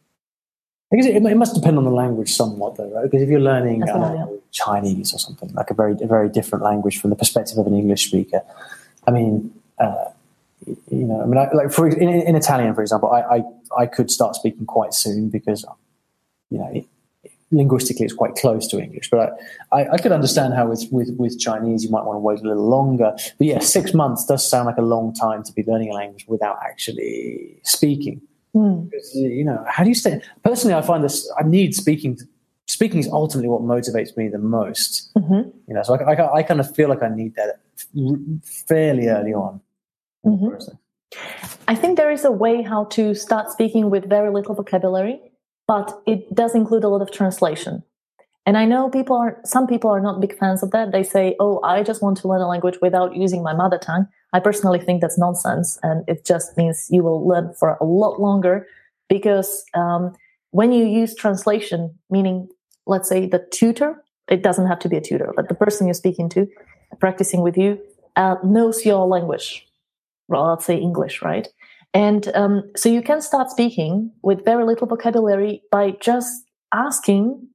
I 0.91 0.97
guess 0.97 1.05
it, 1.05 1.15
it 1.15 1.37
must 1.37 1.55
depend 1.55 1.77
on 1.77 1.85
the 1.85 1.91
language 1.91 2.31
somewhat, 2.31 2.75
though, 2.75 2.89
right? 2.93 3.03
Because 3.03 3.23
if 3.23 3.29
you're 3.29 3.39
learning 3.39 3.81
uh, 3.89 4.27
Chinese 4.51 5.13
or 5.13 5.17
something 5.17 5.51
like 5.53 5.71
a 5.71 5.73
very 5.73 5.93
a 5.93 6.05
very 6.05 6.29
different 6.29 6.63
language 6.63 6.99
from 6.99 7.09
the 7.09 7.15
perspective 7.15 7.57
of 7.57 7.65
an 7.65 7.73
English 7.73 8.07
speaker, 8.07 8.41
I 9.07 9.11
mean, 9.11 9.51
uh, 9.79 10.05
you 10.67 11.05
know, 11.05 11.19
I 11.21 11.25
mean, 11.25 11.37
I, 11.37 11.51
like 11.51 11.71
for 11.71 11.87
in, 11.87 12.09
in, 12.09 12.35
Italian, 12.35 12.75
for 12.75 12.81
example, 12.81 13.11
I, 13.11 13.37
I, 13.37 13.43
I 13.75 13.85
could 13.87 14.11
start 14.11 14.35
speaking 14.35 14.67
quite 14.67 14.93
soon 14.93 15.29
because 15.29 15.65
you 16.51 16.59
know 16.59 16.69
it, 16.71 16.85
linguistically 17.53 18.05
it's 18.05 18.13
quite 18.13 18.35
close 18.35 18.67
to 18.67 18.79
English. 18.79 19.09
But 19.09 19.37
I, 19.71 19.87
I, 19.87 19.97
could 19.97 20.11
understand 20.11 20.53
how 20.53 20.67
with, 20.67 20.87
with 20.91 21.15
with 21.17 21.39
Chinese 21.39 21.83
you 21.83 21.89
might 21.89 22.03
want 22.03 22.15
to 22.17 22.19
wait 22.19 22.39
a 22.39 22.43
little 22.43 22.67
longer. 22.67 23.13
But 23.37 23.47
yeah, 23.47 23.59
six 23.59 23.93
months 23.93 24.25
does 24.25 24.47
sound 24.47 24.65
like 24.65 24.77
a 24.77 24.81
long 24.81 25.13
time 25.13 25.43
to 25.43 25.53
be 25.53 25.63
learning 25.65 25.89
a 25.91 25.93
language 25.93 26.25
without 26.27 26.57
actually 26.63 27.59
speaking. 27.63 28.21
Mm. 28.55 28.91
You 29.13 29.45
know, 29.45 29.63
how 29.67 29.83
do 29.83 29.89
you 29.89 29.95
stay? 29.95 30.21
Personally, 30.43 30.75
I 30.75 30.81
find 30.81 31.03
this. 31.03 31.31
I 31.39 31.43
need 31.43 31.75
speaking. 31.75 32.19
Speaking 32.67 32.99
is 32.99 33.07
ultimately 33.07 33.49
what 33.49 33.61
motivates 33.61 34.15
me 34.15 34.29
the 34.29 34.37
most. 34.37 35.13
Mm-hmm. 35.15 35.49
You 35.67 35.73
know, 35.73 35.83
so 35.83 35.95
I, 35.95 36.13
I, 36.13 36.33
I, 36.35 36.43
kind 36.43 36.59
of 36.59 36.73
feel 36.73 36.87
like 36.87 37.03
I 37.03 37.09
need 37.09 37.35
that 37.35 37.59
fairly 38.43 39.07
early 39.07 39.33
on. 39.33 39.59
Mm-hmm. 40.25 40.73
I 41.67 41.75
think 41.75 41.97
there 41.97 42.11
is 42.11 42.25
a 42.25 42.31
way 42.31 42.61
how 42.61 42.85
to 42.85 43.13
start 43.13 43.51
speaking 43.51 43.89
with 43.89 44.09
very 44.09 44.31
little 44.31 44.55
vocabulary, 44.55 45.19
but 45.67 46.01
it 46.05 46.33
does 46.33 46.55
include 46.55 46.83
a 46.83 46.89
lot 46.89 47.01
of 47.01 47.11
translation. 47.11 47.83
And 48.45 48.57
I 48.57 48.65
know 48.65 48.89
people 48.89 49.15
are, 49.15 49.39
some 49.45 49.67
people 49.67 49.89
are 49.89 50.01
not 50.01 50.19
big 50.19 50.37
fans 50.37 50.63
of 50.63 50.71
that. 50.71 50.91
They 50.91 51.03
say, 51.03 51.35
oh, 51.39 51.61
I 51.63 51.81
just 51.81 52.01
want 52.01 52.17
to 52.17 52.27
learn 52.27 52.41
a 52.41 52.47
language 52.47 52.77
without 52.81 53.15
using 53.15 53.41
my 53.41 53.53
mother 53.53 53.77
tongue. 53.77 54.07
I 54.33 54.41
personally 54.41 54.79
think 54.79 54.99
that's 54.99 55.17
nonsense. 55.17 55.79
And 55.81 56.03
it 56.09 56.25
just 56.25 56.57
means 56.57 56.87
you 56.89 57.03
will 57.03 57.25
learn 57.25 57.53
for 57.53 57.77
a 57.79 57.85
lot 57.85 58.19
longer 58.19 58.67
because 59.07 59.63
um, 59.73 60.13
when 60.51 60.73
you 60.73 60.85
use 60.85 61.15
translation, 61.15 61.97
meaning, 62.09 62.49
let's 62.85 63.07
say 63.07 63.27
the 63.27 63.47
tutor, 63.51 64.03
it 64.29 64.43
doesn't 64.43 64.67
have 64.67 64.79
to 64.79 64.89
be 64.89 64.97
a 64.97 65.01
tutor, 65.01 65.31
but 65.35 65.47
the 65.47 65.55
person 65.55 65.87
you're 65.87 65.93
speaking 65.93 66.27
to, 66.29 66.47
practicing 66.99 67.41
with 67.41 67.57
you, 67.57 67.79
uh, 68.15 68.35
knows 68.43 68.85
your 68.85 69.07
language. 69.07 69.65
Well, 70.27 70.47
let's 70.49 70.65
say 70.65 70.77
English, 70.77 71.21
right? 71.21 71.47
And 71.93 72.29
um, 72.33 72.71
so 72.75 72.89
you 72.89 73.01
can 73.01 73.21
start 73.21 73.51
speaking 73.51 74.11
with 74.23 74.43
very 74.43 74.65
little 74.65 74.87
vocabulary 74.87 75.61
by 75.71 75.91
just 76.01 76.45
asking 76.73 77.47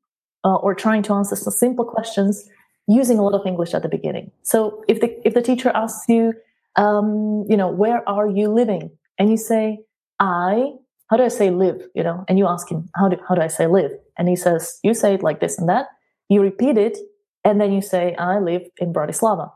uh, 0.44 0.56
or 0.56 0.74
trying 0.74 1.02
to 1.04 1.12
answer 1.14 1.34
some 1.34 1.52
simple 1.52 1.84
questions 1.84 2.48
using 2.86 3.18
a 3.18 3.22
lot 3.22 3.34
of 3.34 3.46
English 3.46 3.74
at 3.74 3.82
the 3.82 3.88
beginning. 3.88 4.30
So 4.42 4.84
if 4.88 5.00
the 5.00 5.10
if 5.26 5.34
the 5.34 5.42
teacher 5.42 5.70
asks 5.74 6.08
you, 6.08 6.34
um, 6.76 7.44
you 7.48 7.56
know, 7.56 7.68
where 7.68 8.08
are 8.08 8.28
you 8.28 8.48
living? 8.48 8.90
And 9.18 9.28
you 9.30 9.36
say, 9.36 9.80
I, 10.20 10.70
how 11.10 11.16
do 11.16 11.24
I 11.24 11.28
say 11.28 11.50
live? 11.50 11.82
You 11.94 12.04
know, 12.04 12.24
and 12.28 12.38
you 12.38 12.46
ask 12.46 12.70
him, 12.70 12.88
how 12.94 13.08
do, 13.08 13.16
how 13.28 13.34
do 13.34 13.40
I 13.40 13.48
say 13.48 13.66
live? 13.66 13.90
And 14.16 14.28
he 14.28 14.36
says, 14.36 14.78
you 14.84 14.94
say 14.94 15.14
it 15.14 15.22
like 15.22 15.40
this 15.40 15.58
and 15.58 15.68
that. 15.68 15.86
You 16.28 16.40
repeat 16.40 16.78
it. 16.78 16.96
And 17.44 17.60
then 17.60 17.72
you 17.72 17.82
say, 17.82 18.14
I 18.16 18.38
live 18.38 18.62
in 18.78 18.92
Bratislava. 18.92 19.50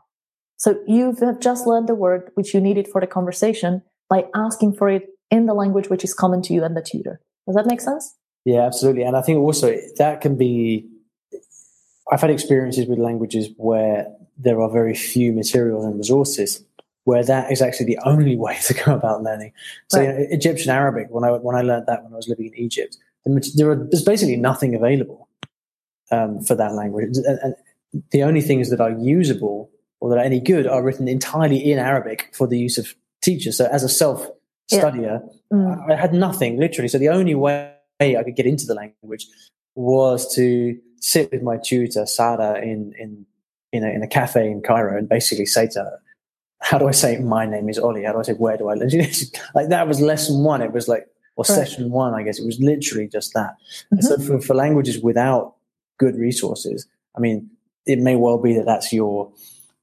So 0.57 0.79
you 0.87 1.15
have 1.21 1.39
just 1.39 1.65
learned 1.67 1.87
the 1.87 1.95
word 1.95 2.31
which 2.35 2.53
you 2.53 2.61
needed 2.61 2.87
for 2.87 3.01
the 3.01 3.07
conversation 3.07 3.81
by 4.13 4.25
asking 4.35 4.73
for 4.73 4.89
it 4.89 5.09
in 5.31 5.47
the 5.47 5.55
language 5.55 5.89
which 5.89 6.03
is 6.03 6.13
common 6.13 6.39
to 6.43 6.53
you 6.53 6.63
and 6.63 6.77
the 6.77 6.83
tutor. 6.83 7.19
Does 7.47 7.55
that 7.55 7.65
make 7.65 7.81
sense? 7.81 8.15
Yeah, 8.45 8.61
absolutely. 8.61 9.01
And 9.01 9.17
I 9.17 9.21
think 9.21 9.39
also 9.39 9.75
that 9.97 10.21
can 10.21 10.37
be, 10.37 10.87
I've 12.11 12.21
had 12.21 12.29
experiences 12.29 12.85
with 12.85 12.99
languages 12.99 13.49
where 13.57 14.07
there 14.37 14.61
are 14.61 14.69
very 14.69 14.93
few 14.93 15.33
materials 15.33 15.83
and 15.83 15.97
resources 15.97 16.63
where 17.05 17.23
that 17.23 17.51
is 17.51 17.61
actually 17.61 17.87
the 17.87 17.99
only 18.05 18.35
way 18.45 18.57
to 18.67 18.73
go 18.75 18.93
about 18.93 19.23
learning. 19.23 19.51
So 19.89 19.99
right. 19.99 20.07
you 20.07 20.13
know, 20.13 20.25
Egyptian 20.29 20.69
Arabic, 20.69 21.07
when 21.09 21.23
I 21.23 21.31
when 21.31 21.55
I 21.55 21.61
learned 21.61 21.87
that 21.87 22.03
when 22.03 22.13
I 22.13 22.15
was 22.15 22.27
living 22.27 22.47
in 22.47 22.55
Egypt, 22.55 22.97
there 23.25 23.71
are, 23.71 23.87
there's 23.89 24.03
basically 24.03 24.35
nothing 24.35 24.75
available 24.75 25.27
um, 26.11 26.41
for 26.41 26.55
that 26.55 26.73
language, 26.73 27.17
and, 27.17 27.39
and, 27.43 27.55
the 28.11 28.23
only 28.23 28.41
things 28.41 28.69
that 28.71 28.81
are 28.81 28.91
usable 28.91 29.69
or 29.99 30.09
that 30.09 30.17
are 30.17 30.23
any 30.23 30.39
good 30.39 30.65
are 30.65 30.83
written 30.83 31.07
entirely 31.07 31.71
in 31.71 31.77
Arabic 31.77 32.29
for 32.33 32.47
the 32.47 32.57
use 32.57 32.77
of 32.77 32.95
teachers. 33.23 33.57
So 33.57 33.65
as 33.65 33.83
a 33.83 33.89
self 33.89 34.29
studier, 34.71 35.21
yeah. 35.51 35.57
mm. 35.57 35.91
I 35.91 35.95
had 35.95 36.13
nothing 36.13 36.59
literally. 36.59 36.87
So 36.87 36.97
the 36.97 37.09
only 37.09 37.35
way 37.35 37.73
I 37.99 38.23
could 38.23 38.35
get 38.35 38.45
into 38.45 38.65
the 38.65 38.75
language 38.75 39.27
was 39.75 40.33
to 40.35 40.77
sit 40.99 41.31
with 41.31 41.41
my 41.41 41.57
tutor 41.57 42.05
Sarah 42.05 42.61
in 42.61 42.93
in 42.99 43.25
in 43.71 43.83
a, 43.83 43.89
in 43.89 44.03
a 44.03 44.07
cafe 44.07 44.51
in 44.51 44.61
Cairo 44.61 44.97
and 44.97 45.09
basically 45.09 45.47
say 45.47 45.67
to 45.69 45.79
her, 45.79 45.99
how 46.61 46.77
do 46.77 46.87
I 46.87 46.91
say 46.91 47.17
my 47.19 47.45
name 47.45 47.69
is 47.69 47.79
Ollie? 47.79 48.03
How 48.03 48.13
do 48.13 48.19
I 48.19 48.23
say 48.23 48.33
where 48.33 48.55
do 48.55 48.69
I 48.69 48.75
live? 48.75 48.93
like 49.55 49.69
that 49.69 49.87
was 49.87 49.99
lesson 49.99 50.43
one. 50.43 50.61
It 50.61 50.71
was 50.71 50.87
like 50.87 51.07
or 51.35 51.45
right. 51.49 51.55
session 51.55 51.89
one, 51.89 52.13
I 52.13 52.23
guess. 52.23 52.39
It 52.39 52.45
was 52.45 52.59
literally 52.59 53.07
just 53.07 53.33
that. 53.33 53.55
Mm-hmm. 53.93 54.01
so 54.01 54.17
for, 54.19 54.39
for 54.39 54.53
languages 54.53 55.01
without 55.01 55.55
good 55.97 56.15
resources, 56.15 56.87
I 57.17 57.19
mean, 57.19 57.49
it 57.85 57.99
may 57.99 58.15
well 58.15 58.37
be 58.37 58.53
that 58.53 58.65
that's 58.65 58.93
your 58.93 59.31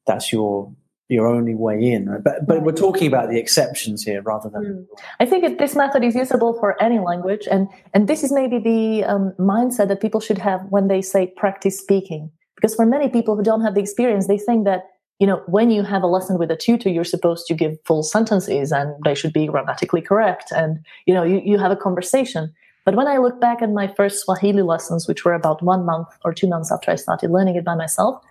that's 0.06 0.32
your 0.32 0.73
your 1.11 1.26
only 1.26 1.55
way 1.55 1.76
in. 1.83 2.07
But 2.23 2.47
but 2.47 2.62
we're 2.62 2.73
talking 2.73 3.09
about 3.09 3.29
the 3.29 3.38
exceptions 3.38 4.02
here 4.05 4.23
rather 4.23 4.49
than. 4.49 4.62
Mm. 4.64 4.87
I 5.19 5.26
think 5.26 5.45
it, 5.45 5.59
this 5.59 5.75
method 5.75 6.05
is 6.05 6.14
usable 6.14 6.55
for 6.59 6.81
any 6.81 7.00
language, 7.00 7.47
and 7.50 7.69
and 7.93 8.09
this 8.09 8.23
is 8.23 8.33
maybe 8.33 8.59
the 8.59 9.05
um, 9.05 9.33
mindset 9.38 9.88
that 9.88 10.00
people 10.00 10.21
should 10.21 10.38
have 10.38 10.61
when 10.71 10.88
they 10.88 11.02
say 11.02 11.26
practice 11.37 11.79
speaking. 11.79 12.31
Because 12.55 12.75
for 12.75 12.87
many 12.87 13.09
people 13.09 13.37
who 13.37 13.43
don't 13.43 13.62
have 13.62 13.75
the 13.75 13.81
experience, 13.81 14.26
they 14.26 14.38
think 14.38 14.64
that 14.64 14.85
you 15.19 15.26
know, 15.26 15.43
when 15.47 15.71
you 15.71 15.83
have 15.83 16.02
a 16.02 16.07
lesson 16.07 16.38
with 16.38 16.50
a 16.50 16.57
tutor, 16.57 16.88
you're 16.88 17.05
supposed 17.05 17.47
to 17.47 17.55
give 17.55 17.76
full 17.85 18.02
sentences 18.02 18.73
and 18.73 18.95
they 19.05 19.14
should 19.14 19.35
be 19.35 19.47
grammatically 19.47 20.00
correct. 20.00 20.50
And, 20.50 20.79
you 21.05 21.12
know, 21.12 21.23
you, 21.23 21.43
you 21.45 21.59
have 21.59 21.71
a 21.71 21.76
conversation. 21.76 22.55
But 22.87 22.97
when 22.97 23.07
I 23.07 23.19
look 23.19 23.38
back 23.38 23.61
at 23.61 23.71
my 23.71 23.87
first 23.87 24.25
Swahili 24.25 24.62
lessons, 24.62 25.07
which 25.07 25.26
were 25.26 25.35
about 25.35 25.62
one 25.62 25.85
month 25.85 26.09
or 26.25 26.33
two 26.33 26.49
months 26.49 26.73
after 26.73 26.90
I 26.90 26.95
started 26.95 27.31
learning 27.31 27.57
it 27.57 27.67
by 27.67 27.75
myself, 27.75 28.25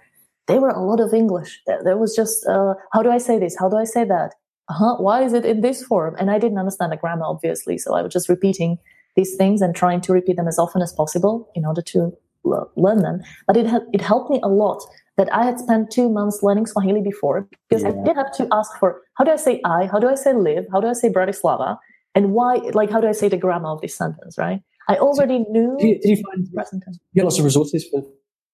they 0.49 0.59
were 0.59 0.69
a 0.69 0.81
lot 0.81 0.99
of 0.99 1.13
English. 1.13 1.61
There, 1.67 1.81
there 1.83 1.97
was 1.97 2.15
just, 2.15 2.45
uh, 2.47 2.73
how 2.91 3.01
do 3.01 3.09
I 3.09 3.19
say 3.19 3.39
this? 3.39 3.55
How 3.57 3.69
do 3.69 3.77
I 3.77 3.85
say 3.85 4.03
that? 4.03 4.33
Uh-huh. 4.69 4.97
Why 4.97 5.23
is 5.23 5.33
it 5.33 5.45
in 5.45 5.61
this 5.61 5.83
form? 5.83 6.15
And 6.19 6.29
I 6.29 6.37
didn't 6.37 6.57
understand 6.57 6.91
the 6.91 6.97
grammar, 6.97 7.25
obviously. 7.25 7.77
So 7.77 7.95
I 7.95 8.01
was 8.01 8.11
just 8.11 8.27
repeating 8.27 8.77
these 9.15 9.35
things 9.35 9.61
and 9.61 9.75
trying 9.75 10.01
to 10.01 10.13
repeat 10.13 10.35
them 10.35 10.47
as 10.47 10.59
often 10.59 10.81
as 10.81 10.91
possible 10.93 11.49
in 11.55 11.65
order 11.65 11.81
to 11.93 12.11
learn 12.43 13.01
them. 13.03 13.21
But 13.47 13.57
it, 13.57 13.67
it 13.93 14.01
helped 14.01 14.29
me 14.29 14.39
a 14.43 14.47
lot 14.47 14.81
that 15.17 15.31
I 15.33 15.43
had 15.43 15.59
spent 15.59 15.91
two 15.91 16.09
months 16.09 16.41
learning 16.41 16.67
Swahili 16.67 17.01
before 17.01 17.47
because 17.67 17.83
yeah. 17.83 17.89
I 17.89 18.03
did 18.05 18.15
have 18.15 18.31
to 18.33 18.47
ask 18.51 18.71
for 18.79 19.01
how 19.15 19.25
do 19.25 19.31
I 19.31 19.35
say 19.35 19.59
I, 19.65 19.87
how 19.87 19.99
do 19.99 20.07
I 20.07 20.15
say 20.15 20.33
live, 20.33 20.65
how 20.71 20.79
do 20.79 20.87
I 20.87 20.93
say 20.93 21.09
Bratislava, 21.09 21.77
and 22.15 22.31
why, 22.31 22.55
like, 22.73 22.89
how 22.89 23.01
do 23.01 23.07
I 23.07 23.11
say 23.11 23.27
the 23.27 23.37
grammar 23.37 23.69
of 23.69 23.81
this 23.81 23.95
sentence, 23.95 24.37
right? 24.37 24.61
I 24.87 24.95
already 24.95 25.39
knew. 25.49 25.75
Did 25.77 25.87
you, 25.87 25.99
did 25.99 26.09
you 26.09 26.23
find 26.23 26.53
present 26.53 26.83
tense. 26.83 26.97
you 27.13 27.23
lots 27.23 27.37
of 27.37 27.45
resources 27.45 27.85
for 27.91 28.03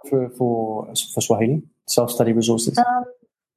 for 0.09 0.29
for, 0.29 0.93
for 1.13 1.21
Swahili 1.21 1.62
self 1.88 2.12
study 2.12 2.33
resources? 2.33 2.77
Um, 2.77 3.05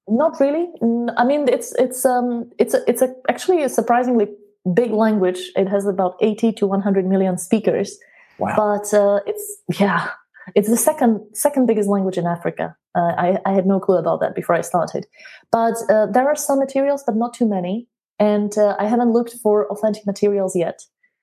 not 0.09 0.40
really. 0.40 0.69
I 1.17 1.25
mean, 1.25 1.49
it's 1.49 1.75
it's 1.78 2.05
um 2.05 2.50
it's 2.59 2.75
a, 2.75 2.81
it's 2.88 3.02
a, 3.02 3.14
actually 3.28 3.62
a 3.62 3.69
surprisingly 3.69 4.28
big 4.75 4.90
language. 4.90 5.40
It 5.57 5.69
has 5.69 5.87
about 5.87 6.17
eighty 6.21 6.52
to 6.55 6.67
one 6.67 6.81
hundred 6.81 7.07
million 7.07 7.38
speakers. 7.38 7.99
Wow. 8.38 8.55
But 8.57 8.95
uh, 8.95 9.21
it's 9.26 9.62
yeah, 9.78 10.11
it's 10.55 10.69
the 10.69 10.76
second 10.76 11.21
second 11.35 11.67
biggest 11.67 11.88
language 11.88 12.17
in 12.17 12.26
Africa. 12.26 12.76
Uh, 12.95 13.12
I, 13.17 13.38
I, 13.47 13.52
had 13.52 13.67
no 13.67 13.78
clue 13.78 13.97
about 13.97 14.21
that 14.21 14.35
before 14.35 14.57
I 14.57 14.62
started. 14.62 15.07
But 15.52 15.75
uh, 15.88 16.07
there 16.07 16.26
are 16.26 16.35
some 16.35 16.59
materials, 16.59 17.05
but 17.07 17.17
not 17.17 17.35
too 17.35 17.47
many. 17.47 17.87
And 18.19 18.57
uh, 18.59 18.75
I 18.78 18.87
haven't 18.87 19.12
looked 19.12 19.35
for 19.43 19.71
authentic 19.71 20.05
materials 20.07 20.57
yet. 20.57 20.81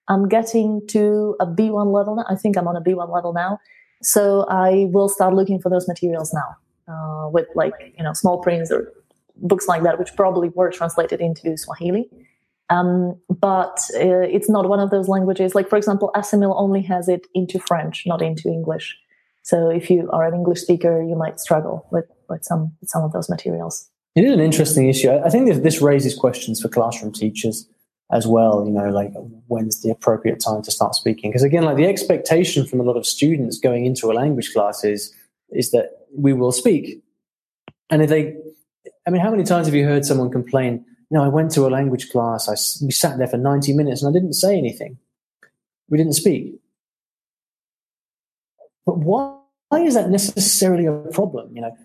I'm 0.07 0.29
getting 0.29 0.81
to 0.89 1.35
a 1.41 1.45
B1 1.45 1.91
level 1.91 2.15
now. 2.15 2.25
I 2.29 2.35
think 2.35 2.57
I'm 2.57 2.67
on 2.67 2.77
a 2.77 2.81
B1 2.81 3.11
level 3.13 3.33
now. 3.33 3.59
So 4.01 4.45
I 4.49 4.87
will 4.91 5.09
start 5.09 5.33
looking 5.33 5.59
for 5.59 5.69
those 5.69 5.87
materials 5.87 6.33
now 6.33 6.93
uh, 6.93 7.29
with 7.29 7.47
like, 7.55 7.73
you 7.97 8.03
know, 8.03 8.13
small 8.13 8.39
prints 8.39 8.71
or 8.71 8.91
books 9.37 9.67
like 9.67 9.83
that, 9.83 9.99
which 9.99 10.15
probably 10.15 10.49
were 10.49 10.71
translated 10.71 11.21
into 11.21 11.57
Swahili. 11.57 12.09
Um, 12.69 13.19
but 13.29 13.79
uh, 13.95 14.25
it's 14.25 14.49
not 14.49 14.67
one 14.69 14.79
of 14.79 14.89
those 14.89 15.07
languages. 15.07 15.53
Like, 15.53 15.69
for 15.69 15.77
example, 15.77 16.11
Assimil 16.15 16.53
only 16.57 16.81
has 16.83 17.07
it 17.07 17.27
into 17.33 17.59
French, 17.59 18.03
not 18.05 18.21
into 18.21 18.49
English. 18.49 18.97
So 19.43 19.69
if 19.69 19.91
you 19.91 20.09
are 20.11 20.25
an 20.25 20.33
English 20.33 20.61
speaker, 20.61 21.03
you 21.03 21.15
might 21.15 21.39
struggle 21.39 21.85
with, 21.91 22.05
with 22.29 22.43
some 22.43 22.75
with 22.81 22.89
some 22.89 23.03
of 23.03 23.11
those 23.11 23.29
materials. 23.29 23.87
It 24.15 24.23
is 24.23 24.33
an 24.33 24.39
interesting 24.39 24.89
issue. 24.89 25.11
I 25.11 25.29
think 25.29 25.53
this 25.61 25.81
raises 25.81 26.15
questions 26.15 26.61
for 26.61 26.69
classroom 26.69 27.11
teachers 27.11 27.67
as 28.11 28.27
well. 28.27 28.63
You 28.65 28.71
know, 28.71 28.89
like 28.89 29.11
when's 29.47 29.81
the 29.81 29.89
appropriate 29.89 30.39
time 30.39 30.61
to 30.63 30.71
start 30.71 30.95
speaking? 30.95 31.31
Because 31.31 31.43
again, 31.43 31.63
like 31.63 31.77
the 31.77 31.85
expectation 31.85 32.65
from 32.65 32.79
a 32.79 32.83
lot 32.83 32.97
of 32.97 33.05
students 33.05 33.59
going 33.59 33.85
into 33.85 34.11
a 34.11 34.13
language 34.13 34.53
class 34.53 34.83
is 34.83 35.13
is 35.49 35.71
that 35.71 36.07
we 36.15 36.33
will 36.33 36.51
speak, 36.51 37.01
and 37.89 38.01
if 38.01 38.09
they, 38.09 38.35
I 39.05 39.09
mean, 39.09 39.21
how 39.21 39.31
many 39.31 39.43
times 39.43 39.67
have 39.67 39.75
you 39.75 39.85
heard 39.85 40.05
someone 40.05 40.31
complain? 40.31 40.85
You 41.09 41.17
know, 41.17 41.23
I 41.23 41.27
went 41.27 41.51
to 41.51 41.67
a 41.67 41.69
language 41.69 42.09
class. 42.09 42.47
I 42.47 42.53
we 42.85 42.91
sat 42.91 43.17
there 43.17 43.27
for 43.27 43.37
ninety 43.37 43.73
minutes 43.73 44.01
and 44.01 44.09
I 44.09 44.17
didn't 44.17 44.33
say 44.33 44.57
anything. 44.57 44.97
We 45.89 45.97
didn't 45.97 46.13
speak. 46.13 46.55
But 48.85 48.99
why? 48.99 49.39
Why 49.69 49.81
is 49.81 49.95
that 49.95 50.09
necessarily 50.09 50.85
a 50.85 50.93
problem? 51.11 51.55
You 51.55 51.61
know, 51.63 51.77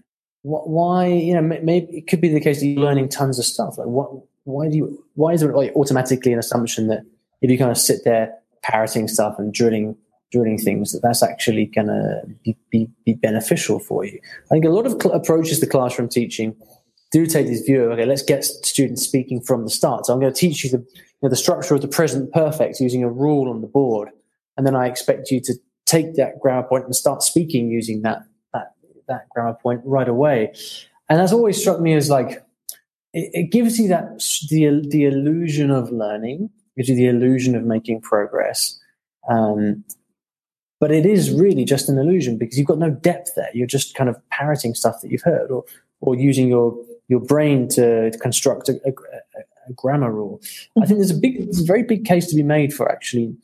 why? 0.42 1.06
You 1.06 1.34
know, 1.34 1.42
maybe 1.42 1.98
it 1.98 2.06
could 2.06 2.20
be 2.20 2.28
the 2.28 2.40
case 2.40 2.60
that 2.60 2.66
you're 2.66 2.84
learning 2.84 3.08
tons 3.08 3.38
of 3.38 3.44
stuff. 3.44 3.78
Like, 3.78 3.88
what? 3.88 4.10
Why 4.50 4.68
do 4.68 4.76
you? 4.76 5.04
Why 5.14 5.32
is 5.32 5.40
there 5.40 5.54
like 5.54 5.72
automatically 5.74 6.32
an 6.32 6.38
assumption 6.38 6.88
that 6.88 7.00
if 7.40 7.50
you 7.50 7.58
kind 7.58 7.70
of 7.70 7.78
sit 7.78 8.04
there 8.04 8.34
parroting 8.62 9.08
stuff 9.08 9.38
and 9.38 9.52
drilling 9.52 9.96
drilling 10.30 10.58
things 10.58 10.92
that 10.92 11.00
that's 11.02 11.22
actually 11.22 11.66
going 11.66 11.88
to 11.88 12.22
be, 12.44 12.56
be, 12.70 12.88
be, 13.04 13.14
beneficial 13.14 13.80
for 13.80 14.04
you. 14.04 14.18
I 14.44 14.48
think 14.50 14.64
a 14.64 14.70
lot 14.70 14.86
of 14.86 14.92
cl- 14.92 15.14
approaches 15.14 15.58
to 15.60 15.66
classroom 15.66 16.08
teaching 16.08 16.54
do 17.10 17.26
take 17.26 17.48
this 17.48 17.62
view 17.62 17.84
of, 17.84 17.92
okay, 17.92 18.06
let's 18.06 18.22
get 18.22 18.44
students 18.44 19.02
speaking 19.02 19.40
from 19.40 19.64
the 19.64 19.70
start. 19.70 20.06
So 20.06 20.12
I'm 20.12 20.20
going 20.20 20.32
to 20.32 20.38
teach 20.38 20.62
you 20.62 20.70
the, 20.70 20.78
you 20.78 21.22
know, 21.22 21.28
the 21.28 21.36
structure 21.36 21.74
of 21.74 21.82
the 21.82 21.88
present 21.88 22.32
perfect 22.32 22.78
using 22.78 23.02
a 23.02 23.10
rule 23.10 23.50
on 23.50 23.60
the 23.60 23.66
board. 23.66 24.10
And 24.56 24.64
then 24.66 24.76
I 24.76 24.86
expect 24.86 25.30
you 25.30 25.40
to 25.40 25.54
take 25.86 26.14
that 26.14 26.38
grammar 26.38 26.62
point 26.62 26.84
and 26.84 26.94
start 26.94 27.22
speaking 27.22 27.68
using 27.68 28.02
that, 28.02 28.22
that, 28.54 28.74
that 29.08 29.28
grammar 29.30 29.56
point 29.60 29.80
right 29.84 30.08
away. 30.08 30.54
And 31.08 31.18
that's 31.18 31.32
always 31.32 31.60
struck 31.60 31.80
me 31.80 31.94
as 31.94 32.08
like, 32.08 32.44
it, 33.12 33.30
it 33.32 33.52
gives 33.52 33.78
you 33.78 33.88
that, 33.88 34.18
the, 34.48 34.86
the 34.88 35.04
illusion 35.04 35.70
of 35.70 35.90
learning, 35.90 36.50
gives 36.76 36.88
you 36.88 36.96
the 36.96 37.06
illusion 37.06 37.54
of 37.54 37.64
making 37.64 38.00
progress. 38.00 38.78
Um, 39.28 39.84
but 40.78 40.90
it 40.90 41.04
is 41.04 41.30
really 41.30 41.64
just 41.64 41.88
an 41.88 41.98
illusion 41.98 42.38
because 42.38 42.56
you've 42.56 42.66
got 42.66 42.78
no 42.78 42.90
depth 42.90 43.32
there. 43.36 43.50
You're 43.52 43.66
just 43.66 43.94
kind 43.94 44.08
of 44.08 44.16
parroting 44.30 44.74
stuff 44.74 45.02
that 45.02 45.10
you've 45.10 45.22
heard 45.22 45.50
or, 45.50 45.64
or 46.00 46.14
using 46.14 46.48
your, 46.48 46.74
your 47.08 47.20
brain 47.20 47.68
to, 47.68 48.10
construct 48.22 48.68
a, 48.70 48.80
a, 48.86 48.90
a, 49.68 49.72
grammar 49.74 50.10
rule. 50.10 50.40
I 50.80 50.86
think 50.86 50.98
there's 50.98 51.10
a 51.10 51.18
big, 51.18 51.44
there's 51.44 51.60
a 51.60 51.64
very 51.64 51.82
big 51.82 52.04
case 52.04 52.26
to 52.28 52.34
be 52.34 52.42
made 52.42 52.72
for 52.72 52.90
actually 52.90 53.36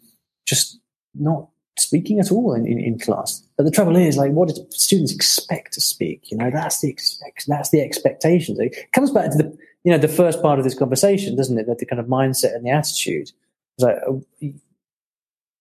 just 0.46 0.80
not 1.14 1.48
speaking 1.78 2.18
at 2.18 2.32
all 2.32 2.54
in, 2.54 2.66
in, 2.66 2.78
in, 2.78 2.98
class. 2.98 3.42
But 3.56 3.64
the 3.64 3.70
trouble 3.70 3.96
is, 3.96 4.16
like, 4.16 4.32
what 4.32 4.48
do 4.48 4.66
students 4.70 5.14
expect 5.14 5.72
to 5.74 5.80
speak? 5.80 6.30
You 6.30 6.38
know, 6.38 6.50
that's 6.50 6.80
the 6.80 6.88
expect, 6.88 7.44
that's 7.46 7.70
the 7.70 7.80
expectations. 7.80 8.58
It 8.58 8.92
comes 8.92 9.10
back 9.10 9.30
to 9.32 9.38
the, 9.38 9.58
you 9.84 9.92
know, 9.92 9.98
the 9.98 10.08
first 10.08 10.42
part 10.42 10.58
of 10.58 10.64
this 10.64 10.78
conversation, 10.78 11.36
doesn't 11.36 11.58
it? 11.58 11.66
That 11.66 11.78
the 11.78 11.86
kind 11.86 12.00
of 12.00 12.06
mindset 12.06 12.54
and 12.54 12.64
the 12.64 12.70
attitude. 12.70 13.30
It's 13.78 13.84
like, 13.84 13.98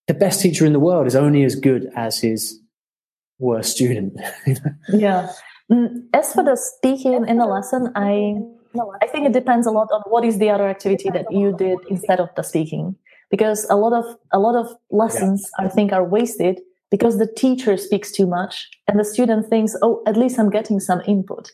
the 0.07 0.13
best 0.13 0.41
teacher 0.41 0.65
in 0.65 0.73
the 0.73 0.79
world 0.79 1.07
is 1.07 1.15
only 1.15 1.43
as 1.43 1.55
good 1.55 1.91
as 1.95 2.19
his 2.19 2.59
worst 3.39 3.71
student. 3.71 4.19
yeah. 4.93 5.31
Mm, 5.71 6.05
as 6.13 6.31
for 6.33 6.43
the 6.43 6.55
speaking 6.55 7.27
in 7.27 7.37
the 7.37 7.45
lesson, 7.45 7.91
I 7.95 8.35
I 9.01 9.07
think 9.07 9.25
it 9.25 9.33
depends 9.33 9.65
a 9.67 9.71
lot 9.71 9.87
on 9.91 10.01
what 10.07 10.25
is 10.25 10.37
the 10.37 10.49
other 10.49 10.67
activity 10.67 11.09
that 11.09 11.31
you 11.31 11.55
did 11.55 11.79
instead 11.89 12.19
of 12.19 12.29
the 12.35 12.43
speaking. 12.43 12.95
Because 13.31 13.65
a 13.69 13.75
lot 13.75 13.93
of 13.93 14.05
a 14.31 14.39
lot 14.39 14.55
of 14.55 14.67
lessons 14.91 15.49
yeah. 15.59 15.65
I 15.65 15.69
think 15.69 15.91
are 15.91 16.03
wasted 16.03 16.59
because 16.91 17.17
the 17.17 17.27
teacher 17.27 17.77
speaks 17.77 18.11
too 18.11 18.27
much 18.27 18.69
and 18.87 18.99
the 18.99 19.05
student 19.05 19.49
thinks, 19.49 19.75
oh, 19.81 20.01
at 20.05 20.15
least 20.15 20.39
I'm 20.39 20.49
getting 20.49 20.79
some 20.79 21.01
input. 21.07 21.51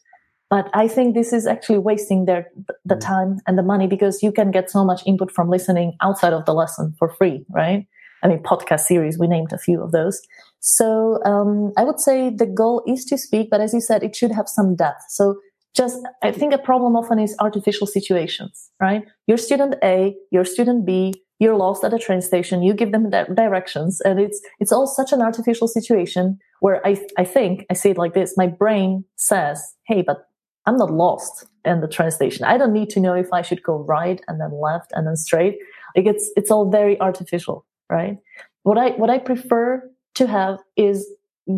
But 0.50 0.70
I 0.74 0.90
think 0.90 1.16
this 1.16 1.32
is 1.32 1.48
actually 1.48 1.78
wasting 1.78 2.26
their 2.26 2.48
the 2.84 2.96
mm. 2.96 3.00
time 3.00 3.40
and 3.48 3.58
the 3.58 3.64
money 3.64 3.88
because 3.88 4.22
you 4.22 4.32
can 4.32 4.52
get 4.52 4.70
so 4.70 4.84
much 4.84 5.02
input 5.06 5.32
from 5.32 5.50
listening 5.50 5.94
outside 6.02 6.34
of 6.34 6.46
the 6.46 6.54
lesson 6.54 6.94
for 7.00 7.10
free, 7.10 7.46
right? 7.50 7.88
I 8.24 8.28
mean, 8.28 8.44
podcast 8.44 8.82
series, 8.82 9.18
we 9.18 9.28
named 9.28 9.52
a 9.54 9.58
few 9.58 9.82
of 9.82 9.92
those. 9.92 10.22
So 10.60 11.20
um, 11.26 11.72
I 11.78 11.84
would 11.84 12.00
say 12.00 12.30
the 12.30 12.46
goal 12.46 12.84
is 12.86 13.06
to 13.06 13.18
speak, 13.18 13.50
but 13.50 13.62
as 13.62 13.74
you 13.74 13.82
said, 13.82 14.04
it 14.04 14.16
should 14.16 14.32
have 14.32 14.48
some 14.48 14.76
depth. 14.76 15.06
So 15.10 15.40
just, 15.74 15.98
I 16.22 16.32
think 16.32 16.54
a 16.54 16.58
problem 16.58 16.96
often 16.96 17.18
is 17.18 17.36
artificial 17.40 17.88
situations, 17.88 18.70
right? 18.80 19.04
Your 19.26 19.38
student 19.38 19.76
A, 19.84 20.16
your 20.30 20.46
student 20.46 20.86
B, 20.86 21.14
you're 21.42 21.58
lost 21.58 21.84
at 21.84 21.94
a 21.94 22.00
train 22.00 22.22
station, 22.22 22.64
you 22.64 22.74
give 22.74 22.92
them 22.92 23.10
directions, 23.10 24.00
and 24.02 24.20
it's 24.20 24.40
it's 24.62 24.72
all 24.72 24.88
such 24.88 25.12
an 25.12 25.22
artificial 25.22 25.68
situation 25.68 26.38
where 26.62 26.86
I 26.88 26.92
I 27.18 27.26
think 27.26 27.66
I 27.70 27.74
say 27.74 27.92
it 27.92 27.98
like 27.98 28.14
this: 28.14 28.38
my 28.38 28.48
brain 28.48 29.04
says, 29.16 29.58
"Hey, 29.88 30.02
but 30.02 30.18
I'm 30.66 30.78
not 30.78 30.94
lost 30.94 31.48
in 31.66 31.82
the 31.82 31.88
train 31.88 32.12
station. 32.12 32.46
I 32.46 32.58
don't 32.58 32.74
need 32.74 32.90
to 32.92 33.00
know 33.00 33.16
if 33.16 33.34
I 33.34 33.42
should 33.42 33.64
go 33.64 33.76
right 33.96 34.22
and 34.28 34.40
then 34.40 34.52
left 34.68 34.92
and 34.94 35.08
then 35.08 35.18
straight. 35.18 35.58
Like 35.96 36.06
it's 36.06 36.32
it's 36.38 36.52
all 36.52 36.70
very 36.70 37.00
artificial 37.02 37.66
right? 37.92 38.18
What 38.64 38.78
I 38.78 38.92
what 38.92 39.12
I 39.12 39.20
prefer 39.20 39.88
to 40.16 40.28
have 40.28 40.60
is 40.76 41.08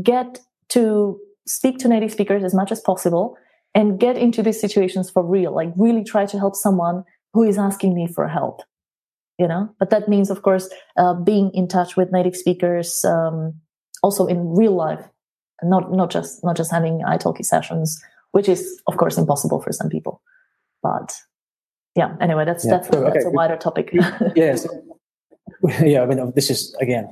get 0.02 0.40
to 0.70 1.20
speak 1.46 1.78
to 1.80 1.88
native 1.88 2.12
speakers 2.12 2.44
as 2.44 2.54
much 2.54 2.72
as 2.72 2.82
possible 2.82 3.38
and 3.76 4.00
get 4.00 4.18
into 4.18 4.44
these 4.44 4.60
situations 4.60 5.10
for 5.10 5.24
real, 5.24 5.54
like 5.54 5.72
really 5.78 6.04
try 6.04 6.26
to 6.26 6.38
help 6.38 6.56
someone 6.56 7.04
who 7.34 7.44
is 7.44 7.58
asking 7.58 7.94
me 7.96 8.08
for 8.08 8.28
help. 8.28 8.62
You 9.40 9.48
know, 9.48 9.68
but 9.80 9.90
that 9.90 10.08
means, 10.08 10.30
of 10.30 10.44
course, 10.44 10.70
uh, 10.96 11.16
being 11.16 11.50
in 11.56 11.68
touch 11.68 11.98
with 11.98 12.12
native 12.12 12.36
speakers, 12.36 13.04
um, 13.04 13.56
also 14.04 14.28
in 14.28 14.56
real 14.56 14.76
life, 14.76 15.04
not 15.64 15.92
not 15.92 16.12
just 16.12 16.44
not 16.44 16.56
just 16.56 16.72
having 16.72 17.02
italki 17.02 17.44
sessions, 17.44 18.00
which 18.32 18.48
is 18.48 18.82
of 18.88 18.98
course 18.98 19.18
impossible 19.18 19.60
for 19.60 19.72
some 19.72 19.90
people. 19.90 20.22
But 20.84 21.16
yeah, 21.96 22.16
anyway, 22.22 22.46
that's 22.46 22.66
yeah. 22.66 22.72
that's, 22.72 22.90
so, 22.90 23.02
that's 23.02 23.18
okay. 23.18 23.26
a 23.26 23.32
wider 23.32 23.58
topic. 23.58 23.90
yes, 24.36 24.68
yeah, 25.82 26.02
I 26.02 26.06
mean, 26.06 26.32
this 26.36 26.50
is 26.50 26.76
again 26.82 27.12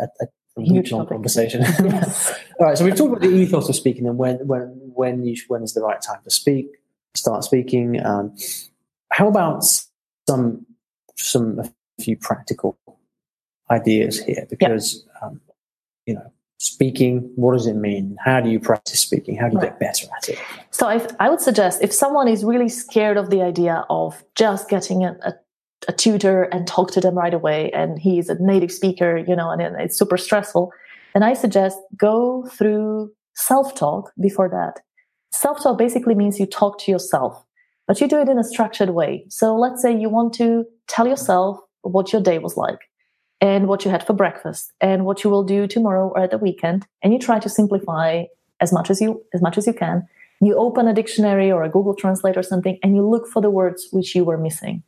a, 0.00 0.08
a, 0.20 0.62
huge 0.62 0.90
conversation. 0.90 1.62
Yes. 1.84 2.38
All 2.60 2.66
right, 2.66 2.78
so 2.78 2.84
we've 2.84 2.94
talked 2.94 3.16
about 3.16 3.22
the 3.22 3.34
ethos 3.34 3.68
of 3.68 3.74
speaking 3.74 4.06
and 4.06 4.18
when 4.18 4.36
when 4.46 4.68
when 4.94 5.24
you 5.24 5.36
when 5.48 5.62
is 5.62 5.74
the 5.74 5.80
right 5.80 6.00
time 6.00 6.20
to 6.24 6.30
speak, 6.30 6.66
start 7.14 7.44
speaking. 7.44 8.04
Um, 8.04 8.36
how 9.10 9.28
about 9.28 9.64
some 10.28 10.66
some 11.16 11.58
a 11.58 11.70
few 12.02 12.16
practical 12.16 12.78
ideas 13.70 14.22
here? 14.22 14.46
Because 14.48 15.04
um, 15.22 15.40
you 16.06 16.14
know, 16.14 16.32
speaking 16.58 17.30
what 17.36 17.52
does 17.52 17.66
it 17.66 17.74
mean? 17.76 18.16
How 18.24 18.40
do 18.40 18.50
you 18.50 18.60
practice 18.60 19.00
speaking? 19.00 19.36
How 19.36 19.48
do 19.48 19.54
you 19.54 19.60
right. 19.60 19.78
get 19.78 19.80
better 19.80 20.06
at 20.16 20.28
it? 20.28 20.38
So 20.70 20.88
I, 20.88 21.06
I 21.20 21.30
would 21.30 21.40
suggest 21.40 21.82
if 21.82 21.92
someone 21.92 22.28
is 22.28 22.44
really 22.44 22.68
scared 22.68 23.16
of 23.16 23.30
the 23.30 23.42
idea 23.42 23.84
of 23.90 24.22
just 24.34 24.68
getting 24.68 25.04
a, 25.04 25.16
a 25.24 25.34
a 25.88 25.92
tutor 25.92 26.44
and 26.44 26.64
talk 26.68 26.92
to 26.92 27.00
them 27.00 27.16
right 27.16 27.34
away 27.34 27.68
and 27.72 27.98
he's 27.98 28.28
a 28.28 28.40
native 28.40 28.70
speaker 28.70 29.16
you 29.16 29.34
know 29.34 29.50
and 29.50 29.60
it's 29.80 29.98
super 29.98 30.16
stressful 30.16 30.70
then 31.12 31.24
i 31.24 31.34
suggest 31.34 31.76
go 31.96 32.46
through 32.52 33.10
self-talk 33.34 34.12
before 34.20 34.48
that. 34.48 34.82
Self-talk 35.32 35.78
basically 35.78 36.14
means 36.14 36.38
you 36.38 36.46
talk 36.46 36.78
to 36.80 36.90
yourself 36.90 37.44
but 37.86 38.00
you 38.00 38.08
do 38.08 38.20
it 38.20 38.28
in 38.28 38.38
a 38.38 38.44
structured 38.44 38.90
way 38.90 39.24
so 39.28 39.56
let's 39.56 39.82
say 39.82 39.96
you 39.96 40.08
want 40.08 40.32
to 40.32 40.64
tell 40.88 41.06
yourself 41.06 41.58
what 41.82 42.12
your 42.12 42.22
day 42.22 42.38
was 42.38 42.56
like 42.56 42.78
and 43.40 43.66
what 43.66 43.84
you 43.84 43.90
had 43.90 44.06
for 44.06 44.12
breakfast 44.12 44.72
and 44.80 45.04
what 45.04 45.24
you 45.24 45.30
will 45.30 45.44
do 45.44 45.66
tomorrow 45.66 46.08
or 46.14 46.20
at 46.20 46.30
the 46.30 46.38
weekend 46.38 46.86
and 47.02 47.12
you 47.12 47.18
try 47.18 47.38
to 47.38 47.48
simplify 47.48 48.24
as 48.60 48.72
much 48.72 48.90
as 48.90 49.00
you 49.00 49.22
as 49.34 49.42
much 49.42 49.58
as 49.58 49.66
you 49.66 49.72
can 49.72 50.06
you 50.40 50.56
open 50.56 50.88
a 50.88 50.94
dictionary 50.94 51.50
or 51.50 51.62
a 51.62 51.68
google 51.68 51.94
translate 51.94 52.36
or 52.36 52.42
something 52.42 52.78
and 52.82 52.94
you 52.94 53.08
look 53.08 53.28
for 53.28 53.42
the 53.42 53.50
words 53.50 53.88
which 53.92 54.14
you 54.14 54.24
were 54.24 54.38
missing 54.38 54.82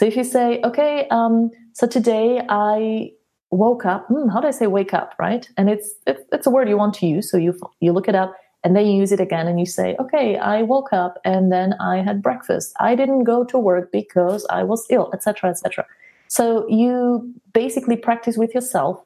so 0.00 0.06
if 0.06 0.16
you 0.16 0.24
say, 0.24 0.62
okay, 0.64 1.06
um, 1.10 1.50
so 1.74 1.86
today 1.86 2.40
I 2.48 3.12
woke 3.50 3.84
up, 3.84 4.06
hmm, 4.06 4.30
how 4.30 4.40
do 4.40 4.48
I 4.48 4.50
say 4.50 4.66
wake 4.66 4.94
up, 4.94 5.14
right? 5.18 5.46
And 5.58 5.68
it's, 5.68 5.92
it, 6.06 6.26
it's 6.32 6.46
a 6.46 6.50
word 6.50 6.70
you 6.70 6.78
want 6.78 6.94
to 6.94 7.06
use. 7.06 7.30
So 7.30 7.36
you, 7.36 7.58
you 7.80 7.92
look 7.92 8.08
it 8.08 8.14
up 8.14 8.34
and 8.62 8.76
then 8.76 8.86
you 8.86 8.92
use 8.92 9.12
it 9.12 9.20
again 9.20 9.46
and 9.48 9.58
you 9.58 9.66
say, 9.66 9.96
okay, 9.98 10.36
I 10.36 10.62
woke 10.62 10.92
up 10.92 11.18
and 11.24 11.50
then 11.50 11.74
I 11.80 12.02
had 12.02 12.22
breakfast. 12.22 12.74
I 12.78 12.94
didn't 12.94 13.24
go 13.24 13.44
to 13.44 13.58
work 13.58 13.90
because 13.90 14.46
I 14.50 14.64
was 14.64 14.86
ill, 14.90 15.10
etc., 15.14 15.50
etc. 15.50 15.86
So 16.28 16.68
you 16.68 17.32
basically 17.52 17.96
practice 17.96 18.36
with 18.36 18.54
yourself. 18.54 19.02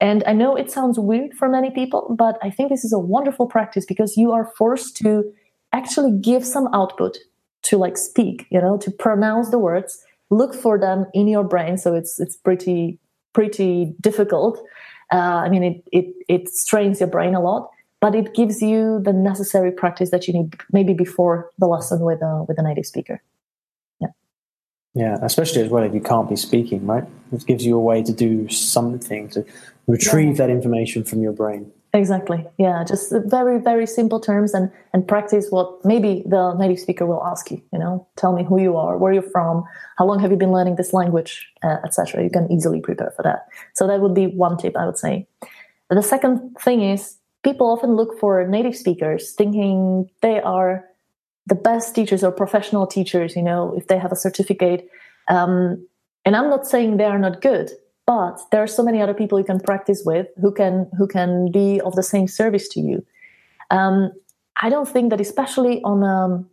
And 0.00 0.24
I 0.26 0.32
know 0.32 0.56
it 0.56 0.70
sounds 0.70 0.98
weird 0.98 1.34
for 1.34 1.48
many 1.48 1.70
people, 1.70 2.14
but 2.18 2.38
I 2.42 2.50
think 2.50 2.68
this 2.70 2.84
is 2.84 2.92
a 2.92 2.98
wonderful 2.98 3.46
practice 3.46 3.86
because 3.86 4.16
you 4.16 4.32
are 4.32 4.52
forced 4.58 4.96
to 4.98 5.24
actually 5.72 6.12
give 6.20 6.44
some 6.44 6.68
output 6.74 7.18
to 7.62 7.78
like 7.78 7.96
speak, 7.96 8.46
you 8.50 8.60
know, 8.60 8.76
to 8.78 8.90
pronounce 8.90 9.50
the 9.50 9.58
words 9.58 10.02
look 10.30 10.54
for 10.54 10.78
them 10.78 11.06
in 11.14 11.28
your 11.28 11.44
brain. 11.44 11.76
So 11.76 11.94
it's 11.94 12.18
it's 12.18 12.36
pretty 12.36 12.98
pretty 13.32 13.94
difficult. 14.00 14.58
Uh, 15.12 15.42
I 15.44 15.48
mean, 15.48 15.62
it, 15.62 15.84
it 15.92 16.14
it 16.28 16.48
strains 16.48 17.00
your 17.00 17.08
brain 17.08 17.34
a 17.34 17.40
lot, 17.40 17.70
but 18.00 18.14
it 18.14 18.34
gives 18.34 18.62
you 18.62 19.00
the 19.02 19.12
necessary 19.12 19.70
practice 19.72 20.10
that 20.10 20.28
you 20.28 20.34
need 20.34 20.54
maybe 20.72 20.94
before 20.94 21.50
the 21.58 21.66
lesson 21.66 22.00
with 22.00 22.22
a 22.22 22.44
with 22.48 22.58
a 22.58 22.62
native 22.62 22.86
speaker. 22.86 23.22
Yeah. 24.00 24.08
Yeah, 24.94 25.18
especially 25.22 25.62
as 25.62 25.70
well 25.70 25.84
if 25.84 25.94
you 25.94 26.00
can't 26.00 26.28
be 26.28 26.36
speaking, 26.36 26.86
right? 26.86 27.04
It 27.32 27.46
gives 27.46 27.64
you 27.64 27.76
a 27.76 27.80
way 27.80 28.02
to 28.02 28.12
do 28.12 28.48
something 28.48 29.28
to 29.30 29.44
retrieve 29.86 30.38
yeah. 30.38 30.46
that 30.46 30.50
information 30.50 31.04
from 31.04 31.22
your 31.22 31.32
brain. 31.32 31.72
Exactly. 31.92 32.46
Yeah, 32.58 32.84
just 32.84 33.12
very 33.24 33.58
very 33.58 33.86
simple 33.86 34.20
terms 34.20 34.52
and 34.52 34.70
and 34.92 35.08
practice 35.08 35.46
what 35.50 35.82
maybe 35.84 36.22
the 36.26 36.52
native 36.54 36.78
speaker 36.78 37.06
will 37.06 37.24
ask 37.24 37.50
you. 37.50 37.62
You 37.72 37.78
know, 37.78 38.06
tell 38.16 38.34
me 38.34 38.44
who 38.44 38.60
you 38.60 38.76
are, 38.76 38.98
where 38.98 39.12
you're 39.12 39.22
from, 39.22 39.64
how 39.96 40.04
long 40.04 40.18
have 40.20 40.30
you 40.30 40.36
been 40.36 40.52
learning 40.52 40.76
this 40.76 40.92
language, 40.92 41.48
uh, 41.62 41.78
etc. 41.84 42.22
You 42.22 42.30
can 42.30 42.52
easily 42.52 42.80
prepare 42.80 43.12
for 43.16 43.22
that. 43.22 43.46
So 43.74 43.86
that 43.86 44.00
would 44.00 44.14
be 44.14 44.26
one 44.26 44.58
tip 44.58 44.76
I 44.76 44.84
would 44.84 44.98
say. 44.98 45.26
The 45.88 46.02
second 46.02 46.56
thing 46.60 46.82
is 46.82 47.15
people 47.46 47.66
often 47.74 47.94
look 48.00 48.18
for 48.18 48.32
native 48.46 48.76
speakers 48.76 49.32
thinking 49.32 50.10
they 50.20 50.40
are 50.40 50.84
the 51.46 51.54
best 51.54 51.94
teachers 51.94 52.22
or 52.24 52.32
professional 52.32 52.86
teachers. 52.86 53.36
You 53.36 53.42
know, 53.42 53.74
if 53.76 53.86
they 53.86 53.98
have 53.98 54.12
a 54.12 54.20
certificate. 54.26 54.88
Um, 55.28 55.86
and 56.24 56.34
I'm 56.36 56.50
not 56.50 56.66
saying 56.66 56.96
they 56.96 57.10
are 57.14 57.18
not 57.26 57.40
good 57.40 57.70
but 58.06 58.40
there 58.52 58.62
are 58.62 58.68
so 58.68 58.82
many 58.82 59.02
other 59.02 59.14
people 59.14 59.38
you 59.38 59.44
can 59.44 59.60
practice 59.60 60.02
with 60.06 60.28
who 60.40 60.52
can 60.52 60.88
who 60.96 61.06
can 61.06 61.50
be 61.50 61.80
of 61.80 61.94
the 61.94 62.02
same 62.02 62.28
service 62.28 62.68
to 62.68 62.80
you 62.80 63.04
um, 63.70 64.12
i 64.62 64.70
don't 64.70 64.88
think 64.88 65.10
that 65.10 65.20
especially 65.20 65.82
on 65.82 66.02
um, 66.04 66.48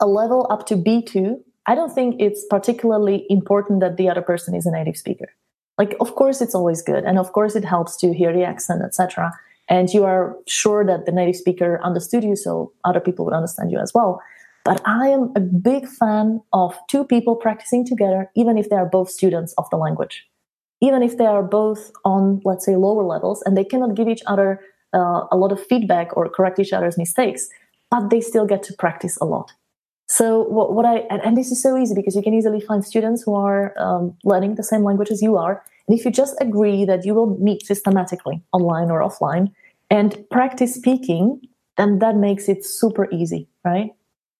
a 0.00 0.06
level 0.06 0.46
up 0.50 0.66
to 0.66 0.74
b2 0.74 1.38
i 1.66 1.74
don't 1.74 1.94
think 1.94 2.16
it's 2.18 2.44
particularly 2.50 3.26
important 3.28 3.80
that 3.80 3.96
the 3.96 4.08
other 4.08 4.22
person 4.22 4.54
is 4.54 4.66
a 4.66 4.70
native 4.70 4.96
speaker 4.96 5.28
like 5.76 5.94
of 6.00 6.14
course 6.14 6.40
it's 6.40 6.54
always 6.54 6.82
good 6.82 7.04
and 7.04 7.18
of 7.18 7.32
course 7.32 7.54
it 7.54 7.64
helps 7.64 7.96
to 7.96 8.12
hear 8.12 8.32
the 8.32 8.42
accent 8.42 8.82
etc 8.82 9.32
and 9.68 9.90
you 9.90 10.04
are 10.04 10.36
sure 10.46 10.84
that 10.84 11.06
the 11.06 11.12
native 11.12 11.36
speaker 11.36 11.80
understood 11.82 12.24
you 12.24 12.36
so 12.36 12.72
other 12.84 13.00
people 13.00 13.24
would 13.24 13.34
understand 13.34 13.70
you 13.70 13.78
as 13.78 13.92
well 13.94 14.20
but 14.64 14.80
i 14.86 15.08
am 15.08 15.32
a 15.36 15.40
big 15.40 15.86
fan 15.86 16.40
of 16.52 16.78
two 16.88 17.04
people 17.04 17.36
practicing 17.36 17.84
together 17.84 18.30
even 18.34 18.58
if 18.58 18.68
they 18.70 18.76
are 18.76 18.86
both 18.86 19.10
students 19.10 19.54
of 19.58 19.68
the 19.70 19.76
language 19.76 20.26
even 20.80 21.02
if 21.02 21.18
they 21.18 21.26
are 21.26 21.42
both 21.42 21.90
on, 22.04 22.40
let's 22.44 22.64
say, 22.64 22.76
lower 22.76 23.02
levels 23.02 23.42
and 23.42 23.56
they 23.56 23.64
cannot 23.64 23.94
give 23.94 24.08
each 24.08 24.22
other 24.26 24.60
uh, 24.94 25.24
a 25.30 25.36
lot 25.36 25.52
of 25.52 25.64
feedback 25.66 26.16
or 26.16 26.28
correct 26.28 26.58
each 26.58 26.72
other's 26.72 26.96
mistakes, 26.96 27.48
but 27.90 28.08
they 28.10 28.20
still 28.20 28.46
get 28.46 28.62
to 28.64 28.72
practice 28.74 29.18
a 29.20 29.24
lot. 29.24 29.52
So 30.06 30.42
what, 30.44 30.72
what 30.72 30.86
I 30.86 30.98
and, 31.10 31.20
and, 31.22 31.36
this 31.36 31.50
is 31.50 31.62
so 31.62 31.76
easy 31.76 31.94
because 31.94 32.16
you 32.16 32.22
can 32.22 32.32
easily 32.32 32.60
find 32.60 32.82
students 32.82 33.22
who 33.22 33.34
are 33.34 33.78
um, 33.78 34.16
learning 34.24 34.54
the 34.54 34.62
same 34.62 34.82
language 34.82 35.10
as 35.10 35.20
you 35.20 35.36
are, 35.36 35.62
and 35.88 35.98
if 35.98 36.04
you 36.04 36.10
just 36.10 36.36
agree 36.40 36.84
that 36.84 37.04
you 37.04 37.14
will 37.14 37.38
meet 37.38 37.64
systematically 37.64 38.42
online 38.52 38.90
or 38.90 39.00
offline 39.00 39.52
and 39.90 40.22
practice 40.30 40.74
speaking, 40.74 41.40
then 41.78 41.98
that 42.00 42.16
makes 42.16 42.48
it 42.48 42.64
super 42.64 43.10
easy, 43.10 43.48
right? 43.64 43.90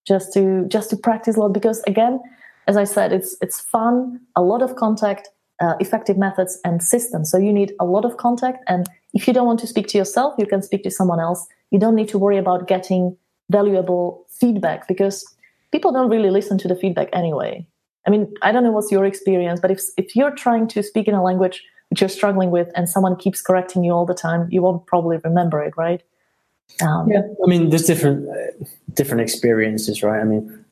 Just 0.07 0.33
to 0.35 0.67
just 0.69 0.91
to 0.91 0.97
practice 0.97 1.37
a 1.37 1.41
lot 1.41 1.55
because 1.55 1.83
again, 1.87 2.21
as 2.67 2.77
I 2.77 2.85
said, 2.85 3.13
it's 3.13 3.37
it's 3.41 3.61
fun, 3.61 4.21
a 4.37 4.43
lot 4.43 4.63
of 4.63 4.77
contact, 4.77 5.31
uh, 5.61 5.75
effective 5.81 6.19
methods 6.19 6.59
and 6.65 6.83
systems. 6.83 7.31
So 7.31 7.39
you 7.39 7.53
need 7.53 7.73
a 7.81 7.87
lot 7.87 8.05
of 8.05 8.19
contact. 8.19 8.63
And 8.69 8.87
if 9.15 9.27
you 9.27 9.33
don't 9.33 9.47
want 9.47 9.61
to 9.61 9.67
speak 9.67 9.87
to 9.89 9.99
yourself, 9.99 10.35
you 10.39 10.47
can 10.47 10.63
speak 10.63 10.83
to 10.85 10.91
someone 10.91 11.21
else. 11.21 11.47
You 11.71 11.79
don't 11.79 11.95
need 11.95 12.09
to 12.09 12.19
worry 12.19 12.37
about 12.37 12.69
getting 12.69 13.17
valuable 13.51 14.27
feedback 14.29 14.87
because 14.87 15.25
people 15.73 15.93
don't 15.93 16.11
really 16.11 16.31
listen 16.31 16.59
to 16.59 16.69
the 16.69 16.77
feedback 16.77 17.09
anyway. 17.15 17.67
I 18.07 18.11
mean, 18.11 18.33
I 18.43 18.53
don't 18.53 18.63
know 18.63 18.73
what's 18.73 18.91
your 18.91 19.05
experience, 19.05 19.61
but 19.61 19.71
if, 19.71 19.81
if 19.97 20.17
you're 20.17 20.31
trying 20.31 20.69
to 20.69 20.83
speak 20.83 21.09
in 21.09 21.15
a 21.15 21.23
language 21.23 21.63
which 21.91 22.01
you're 22.01 22.09
struggling 22.09 22.51
with 22.51 22.71
and 22.75 22.89
someone 22.89 23.17
keeps 23.17 23.41
correcting 23.41 23.85
you 23.85 23.93
all 23.93 24.07
the 24.07 24.15
time, 24.15 24.49
you 24.51 24.63
won't 24.63 24.87
probably 24.87 25.19
remember 25.25 25.63
it, 25.63 25.75
right? 25.77 26.03
Um, 26.83 27.11
yeah, 27.11 27.23
I 27.43 27.47
mean, 27.47 27.71
there's 27.71 27.85
different 27.85 28.29
uh, 28.29 28.65
different 28.93 29.23
experiences, 29.23 30.03
right? 30.03 30.21
I 30.21 30.25
mean, 30.25 30.65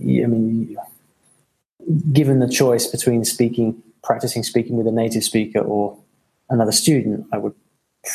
I 0.00 0.26
mean, 0.26 0.76
given 2.12 2.40
the 2.40 2.48
choice 2.48 2.86
between 2.86 3.24
speaking 3.24 3.82
practicing 4.02 4.42
speaking 4.42 4.76
with 4.76 4.86
a 4.86 4.92
native 4.92 5.24
speaker 5.24 5.60
or 5.60 5.96
another 6.50 6.72
student, 6.72 7.26
I 7.32 7.38
would 7.38 7.54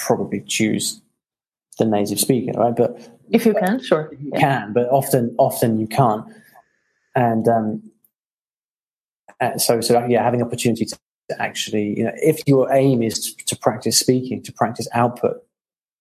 probably 0.05 0.41
choose 0.41 1.01
the 1.77 1.85
native 1.85 2.19
speaker, 2.19 2.51
right? 2.57 2.75
But 2.75 2.99
if 3.29 3.45
you 3.45 3.53
can, 3.53 3.81
sure, 3.81 4.11
you 4.19 4.31
yeah. 4.33 4.39
can, 4.39 4.73
but 4.73 4.87
often, 4.89 5.35
often 5.37 5.79
you 5.79 5.87
can't. 5.87 6.25
And 7.15 7.47
um, 7.47 7.91
uh, 9.41 9.57
so, 9.57 9.81
so 9.81 10.05
yeah, 10.07 10.23
having 10.23 10.41
opportunity 10.41 10.85
to 10.85 10.97
actually, 11.39 11.97
you 11.97 12.03
know, 12.03 12.11
if 12.15 12.41
your 12.47 12.71
aim 12.73 13.01
is 13.01 13.33
to, 13.35 13.45
to 13.45 13.55
practice 13.55 13.99
speaking, 13.99 14.41
to 14.43 14.51
practice 14.51 14.87
output, 14.93 15.37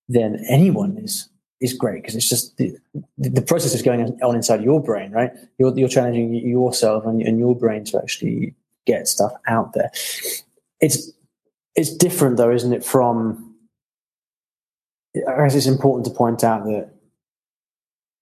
then 0.08 0.44
anyone 0.48 0.98
is 0.98 1.28
is 1.60 1.72
great 1.72 2.02
because 2.02 2.16
it's 2.16 2.28
just 2.28 2.56
the, 2.56 2.76
the 3.16 3.40
process 3.40 3.72
is 3.72 3.82
going 3.82 4.20
on 4.20 4.34
inside 4.34 4.64
your 4.64 4.82
brain, 4.82 5.12
right? 5.12 5.30
You're, 5.58 5.72
you're 5.78 5.88
challenging 5.88 6.34
yourself 6.34 7.06
and, 7.06 7.22
and 7.22 7.38
your 7.38 7.54
brain 7.54 7.84
to 7.84 7.98
actually 7.98 8.56
get 8.84 9.06
stuff 9.06 9.32
out 9.46 9.72
there. 9.72 9.92
It's 10.80 11.12
it's 11.74 11.96
different 11.96 12.36
though, 12.36 12.50
isn't 12.50 12.72
it? 12.72 12.84
From 12.84 13.54
I 15.16 15.44
guess 15.44 15.54
it's 15.54 15.66
important 15.66 16.06
to 16.06 16.10
point 16.10 16.42
out 16.42 16.64
that, 16.64 16.90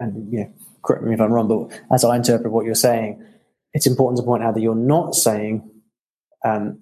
and 0.00 0.30
yeah, 0.32 0.46
correct 0.82 1.04
me 1.04 1.14
if 1.14 1.20
I'm 1.20 1.32
wrong, 1.32 1.48
but 1.48 1.80
as 1.94 2.04
I 2.04 2.16
interpret 2.16 2.52
what 2.52 2.66
you're 2.66 2.74
saying, 2.74 3.24
it's 3.72 3.86
important 3.86 4.18
to 4.18 4.24
point 4.24 4.42
out 4.42 4.54
that 4.54 4.60
you're 4.60 4.74
not 4.74 5.14
saying 5.14 5.68
um, 6.44 6.80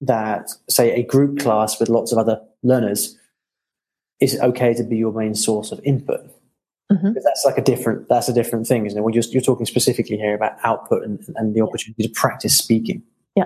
that, 0.00 0.50
say, 0.68 0.92
a 0.92 1.02
group 1.02 1.38
class 1.38 1.78
with 1.78 1.88
lots 1.88 2.12
of 2.12 2.18
other 2.18 2.40
learners 2.62 3.18
is 4.20 4.38
okay 4.40 4.74
to 4.74 4.84
be 4.84 4.96
your 4.96 5.12
main 5.12 5.34
source 5.34 5.72
of 5.72 5.80
input. 5.84 6.20
Mm-hmm. 6.92 7.12
That's 7.14 7.44
like 7.44 7.56
a 7.56 7.62
different. 7.62 8.08
That's 8.08 8.28
a 8.28 8.32
different 8.32 8.66
thing, 8.66 8.84
isn't 8.86 8.98
it? 8.98 9.14
You're, 9.14 9.24
you're 9.30 9.42
talking 9.42 9.66
specifically 9.66 10.16
here 10.16 10.34
about 10.34 10.56
output 10.64 11.04
and, 11.04 11.24
and 11.36 11.54
the 11.54 11.60
opportunity 11.60 12.02
to 12.02 12.08
practice 12.08 12.56
speaking. 12.56 13.02
Yeah. 13.36 13.44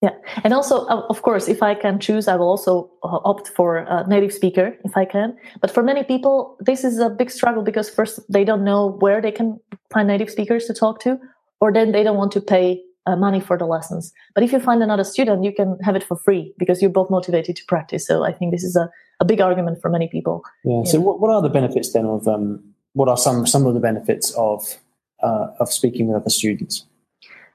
Yeah. 0.00 0.10
And 0.44 0.54
also, 0.54 0.86
of 0.86 1.22
course, 1.22 1.48
if 1.48 1.60
I 1.60 1.74
can 1.74 1.98
choose, 1.98 2.28
I 2.28 2.36
will 2.36 2.48
also 2.48 2.88
uh, 3.02 3.18
opt 3.24 3.48
for 3.48 3.78
a 3.78 4.06
native 4.06 4.32
speaker 4.32 4.76
if 4.84 4.96
I 4.96 5.04
can. 5.04 5.36
But 5.60 5.72
for 5.72 5.82
many 5.82 6.04
people, 6.04 6.56
this 6.60 6.84
is 6.84 7.00
a 7.00 7.10
big 7.10 7.30
struggle 7.30 7.64
because 7.64 7.90
first, 7.90 8.20
they 8.32 8.44
don't 8.44 8.62
know 8.62 8.96
where 9.00 9.20
they 9.20 9.32
can 9.32 9.58
find 9.92 10.06
native 10.06 10.30
speakers 10.30 10.66
to 10.66 10.72
talk 10.72 11.00
to, 11.00 11.18
or 11.60 11.72
then 11.72 11.92
they 11.92 12.02
don't 12.02 12.16
want 12.16 12.32
to 12.32 12.40
pay 12.40 12.80
uh, 13.06 13.16
money 13.16 13.40
for 13.40 13.56
the 13.56 13.66
lessons. 13.66 14.12
But 14.34 14.44
if 14.44 14.52
you 14.52 14.60
find 14.60 14.82
another 14.82 15.04
student, 15.04 15.44
you 15.44 15.52
can 15.52 15.78
have 15.82 15.96
it 15.96 16.04
for 16.04 16.16
free 16.16 16.52
because 16.58 16.82
you're 16.82 16.90
both 16.90 17.10
motivated 17.10 17.56
to 17.56 17.64
practice. 17.66 18.06
So 18.06 18.24
I 18.24 18.32
think 18.32 18.52
this 18.52 18.64
is 18.64 18.76
a, 18.76 18.90
a 19.20 19.24
big 19.24 19.40
argument 19.40 19.80
for 19.80 19.90
many 19.90 20.08
people. 20.08 20.42
Yeah. 20.64 20.82
So 20.84 21.00
what, 21.00 21.20
what 21.20 21.30
are 21.30 21.42
the 21.42 21.48
benefits 21.48 21.92
then 21.92 22.04
of, 22.04 22.28
um, 22.28 22.62
what 22.92 23.08
are 23.08 23.16
some, 23.16 23.46
some 23.46 23.66
of 23.66 23.74
the 23.74 23.80
benefits 23.80 24.32
of, 24.32 24.76
uh, 25.22 25.48
of 25.58 25.72
speaking 25.72 26.08
with 26.08 26.16
other 26.16 26.30
students? 26.30 26.84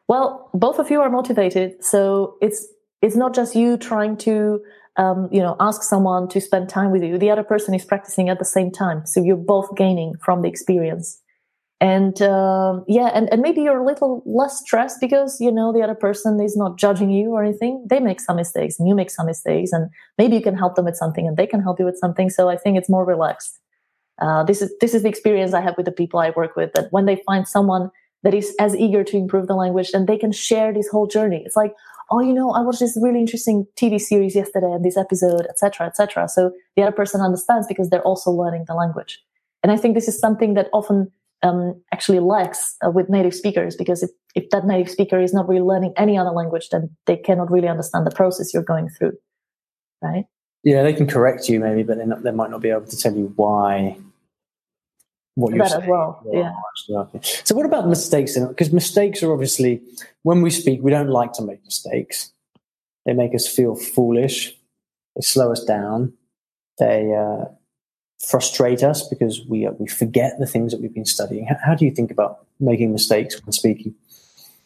Well, 0.08 0.50
both 0.54 0.80
of 0.80 0.92
you 0.92 1.02
are 1.02 1.10
motivated, 1.10 1.84
so 1.84 2.38
it's 2.42 2.68
it's 3.02 3.16
not 3.16 3.34
just 3.34 3.56
you 3.56 3.78
trying 3.78 4.18
to 4.18 4.62
um, 4.98 5.30
you 5.32 5.42
know 5.42 5.56
ask 5.60 5.82
someone 5.84 6.28
to 6.30 6.42
spend 6.42 6.70
time 6.70 6.92
with 6.92 7.04
you. 7.04 7.18
The 7.18 7.32
other 7.32 7.44
person 7.44 7.74
is 7.74 7.86
practicing 7.86 8.30
at 8.30 8.40
the 8.40 8.46
same 8.46 8.70
time, 8.70 9.06
so 9.06 9.24
you're 9.24 9.38
both 9.38 9.76
gaining 9.76 10.16
from 10.18 10.42
the 10.42 10.50
experience. 10.50 11.22
And 11.84 12.22
uh, 12.22 12.80
yeah, 12.88 13.12
and, 13.14 13.28
and 13.30 13.42
maybe 13.42 13.60
you're 13.60 13.82
a 13.82 13.86
little 13.86 14.24
less 14.26 14.62
stressed 14.62 15.02
because 15.02 15.42
you 15.42 15.52
know 15.52 15.74
the 15.74 15.82
other 15.82 15.96
person 15.96 16.40
is 16.40 16.56
not 16.56 16.78
judging 16.78 17.10
you 17.10 17.32
or 17.32 17.44
anything. 17.44 17.86
They 17.90 18.00
make 18.00 18.22
some 18.22 18.38
mistakes, 18.38 18.80
and 18.80 18.88
you 18.88 18.96
make 18.96 19.12
some 19.12 19.26
mistakes, 19.26 19.74
and 19.74 19.90
maybe 20.18 20.38
you 20.38 20.42
can 20.42 20.56
help 20.56 20.76
them 20.76 20.86
with 20.86 20.96
something, 20.96 21.28
and 21.28 21.36
they 21.36 21.46
can 21.46 21.62
help 21.62 21.80
you 21.80 21.86
with 21.86 21.98
something. 21.98 22.30
So 22.30 22.48
I 22.48 22.56
think 22.56 22.78
it's 22.78 22.90
more 22.90 23.04
relaxed. 23.04 23.60
Uh, 24.22 24.46
this 24.46 24.62
is 24.62 24.72
this 24.80 24.94
is 24.94 25.04
the 25.04 25.10
experience 25.10 25.54
I 25.54 25.60
have 25.60 25.76
with 25.76 25.86
the 25.86 25.92
people 25.92 26.22
I 26.22 26.30
work 26.30 26.56
with. 26.56 26.72
That 26.72 26.88
when 26.92 27.06
they 27.06 27.18
find 27.26 27.46
someone 27.46 27.92
that 28.24 28.34
is 28.34 28.56
as 28.62 28.74
eager 28.78 29.04
to 29.04 29.18
improve 29.18 29.48
the 29.48 29.56
language, 29.56 29.92
then 29.92 30.06
they 30.06 30.18
can 30.18 30.32
share 30.32 30.72
this 30.72 30.88
whole 30.88 31.08
journey. 31.08 31.44
It's 31.46 31.58
like, 31.58 31.74
oh, 32.10 32.22
you 32.22 32.32
know, 32.32 32.52
I 32.52 32.62
watched 32.62 32.80
this 32.80 32.98
really 33.02 33.20
interesting 33.20 33.68
TV 33.76 34.00
series 34.00 34.36
yesterday 34.36 34.72
and 34.72 34.86
this 34.86 34.96
episode, 34.96 35.48
etc., 35.50 35.88
etc. 35.88 36.30
So 36.30 36.54
the 36.78 36.84
other 36.84 36.96
person 36.96 37.20
understands 37.20 37.68
because 37.68 37.90
they're 37.90 38.08
also 38.08 38.32
learning 38.32 38.64
the 38.70 38.74
language. 38.74 39.22
And 39.64 39.70
I 39.70 39.76
think 39.76 39.96
this 39.96 40.08
is 40.08 40.18
something 40.18 40.54
that 40.54 40.70
often 40.72 41.12
um, 41.44 41.82
actually 41.94 42.20
lacks 42.20 42.76
uh, 42.86 42.90
with 42.90 43.10
native 43.10 43.36
speakers 43.36 43.76
because 43.76 44.02
if, 44.02 44.10
if 44.34 44.50
that 44.50 44.66
native 44.66 44.90
speaker 44.90 45.20
is 45.20 45.34
not 45.34 45.48
really 45.48 45.62
learning 45.62 45.94
any 45.98 46.18
other 46.18 46.32
language, 46.32 46.70
then 46.70 46.90
they 47.06 47.18
cannot 47.18 47.52
really 47.52 47.68
understand 47.68 48.08
the 48.08 48.12
process 48.12 48.54
you're 48.54 48.64
going 48.64 48.90
through, 48.90 49.14
right? 50.02 50.26
Yeah, 50.64 50.84
they 50.84 50.94
can 50.94 51.08
correct 51.08 51.50
you 51.50 51.60
maybe, 51.60 51.84
but 51.84 51.98
not, 52.08 52.24
they 52.24 52.32
might 52.32 52.50
not 52.50 52.62
be 52.62 52.70
able 52.70 52.86
to 52.86 52.98
tell 52.98 53.14
you 53.14 53.34
why 53.36 53.98
what 55.36 55.54
you're 55.54 55.66
saying. 55.66 55.84
as 55.84 55.90
well. 55.90 56.24
Yeah. 56.32 56.54
So 57.44 57.56
what 57.56 57.66
about 57.66 57.88
mistakes? 57.88 58.38
Because 58.38 58.72
mistakes 58.72 59.22
are 59.24 59.34
obviously 59.34 59.82
when 60.22 60.42
we 60.42 60.50
speak, 60.50 60.82
we 60.82 60.92
don't 60.92 61.10
like 61.10 61.34
to 61.34 61.42
make 61.42 61.64
mistakes. 61.66 62.32
They 63.06 63.14
make 63.14 63.36
us 63.36 63.48
feel 63.48 63.76
foolish. 63.76 64.56
They 65.16 65.22
slow 65.22 65.52
us 65.52 65.64
down. 65.64 66.14
They 66.80 67.14
uh, 67.14 67.46
frustrate 68.28 68.84
us 68.84 69.08
because 69.08 69.46
we 69.48 69.66
uh, 69.66 69.72
we 69.80 69.88
forget 69.88 70.40
the 70.40 70.46
things 70.46 70.72
that 70.72 70.82
we've 70.82 70.94
been 70.94 71.06
studying. 71.06 71.46
How, 71.46 71.58
how 71.64 71.76
do 71.76 71.86
you 71.86 71.92
think 71.92 72.12
about 72.12 72.46
making 72.60 72.92
mistakes 72.92 73.42
when 73.44 73.52
speaking? 73.52 73.96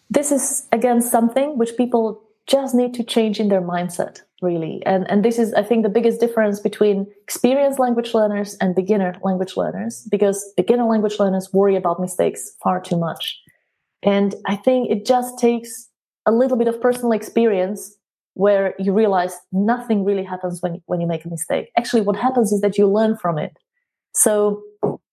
This 0.10 0.32
is 0.32 0.68
again 0.72 1.02
something 1.02 1.58
which 1.58 1.76
people 1.78 2.22
just 2.48 2.74
need 2.74 2.94
to 2.94 3.04
change 3.04 3.40
in 3.40 3.50
their 3.50 3.62
mindset 3.62 4.22
really 4.42 4.82
and 4.86 5.10
and 5.10 5.26
this 5.26 5.40
is 5.40 5.54
i 5.56 5.64
think 5.64 5.84
the 5.84 5.90
biggest 5.90 6.20
difference 6.20 6.60
between 6.60 7.08
experienced 7.24 7.80
language 7.80 8.14
learners 8.14 8.56
and 8.62 8.76
beginner 8.76 9.16
language 9.24 9.58
learners 9.58 10.08
because 10.12 10.54
beginner 10.56 10.86
language 10.86 11.20
learners 11.20 11.52
worry 11.52 11.76
about 11.76 12.00
mistakes 12.00 12.52
far 12.64 12.80
too 12.80 12.98
much 12.98 13.38
and 14.04 14.36
i 14.46 14.56
think 14.56 14.90
it 14.92 15.06
just 15.06 15.40
takes 15.40 15.90
a 16.28 16.32
little 16.32 16.56
bit 16.56 16.68
of 16.68 16.80
personal 16.80 17.12
experience 17.12 17.97
where 18.38 18.76
you 18.78 18.94
realize 18.94 19.36
nothing 19.52 20.04
really 20.04 20.24
happens 20.24 20.62
when, 20.62 20.80
when 20.86 21.02
you 21.02 21.08
make 21.08 21.26
a 21.26 21.28
mistake. 21.28 21.72
Actually, 21.76 22.02
what 22.02 22.16
happens 22.16 22.52
is 22.52 22.62
that 22.62 22.78
you 22.78 22.86
learn 22.86 23.18
from 23.18 23.40
it. 23.40 23.58
So 24.14 24.62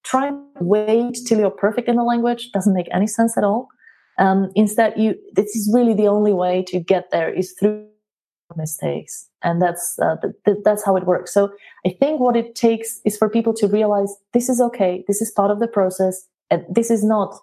try 0.04 0.28
to 0.28 0.38
wait 0.60 1.16
till 1.26 1.38
you're 1.38 1.50
perfect 1.50 1.88
in 1.88 1.96
the 1.96 2.02
language 2.02 2.52
doesn't 2.52 2.74
make 2.74 2.88
any 2.92 3.06
sense 3.06 3.38
at 3.38 3.44
all. 3.44 3.68
Um, 4.18 4.50
instead, 4.54 4.92
you 4.96 5.14
this 5.32 5.56
is 5.56 5.70
really 5.74 5.94
the 5.94 6.06
only 6.06 6.34
way 6.34 6.62
to 6.68 6.78
get 6.78 7.10
there 7.10 7.30
is 7.32 7.54
through 7.58 7.86
mistakes, 8.56 9.28
and 9.42 9.60
that's 9.60 9.98
uh, 10.00 10.16
th- 10.22 10.34
th- 10.44 10.58
that's 10.62 10.84
how 10.84 10.94
it 10.96 11.04
works. 11.06 11.32
So 11.32 11.50
I 11.86 11.96
think 11.98 12.20
what 12.20 12.36
it 12.36 12.54
takes 12.54 13.00
is 13.06 13.16
for 13.16 13.28
people 13.28 13.54
to 13.54 13.66
realize 13.66 14.14
this 14.34 14.48
is 14.48 14.60
okay, 14.60 15.02
this 15.08 15.20
is 15.20 15.30
part 15.32 15.50
of 15.50 15.58
the 15.60 15.66
process, 15.66 16.28
and 16.50 16.62
this 16.68 16.90
is 16.90 17.02
not, 17.02 17.34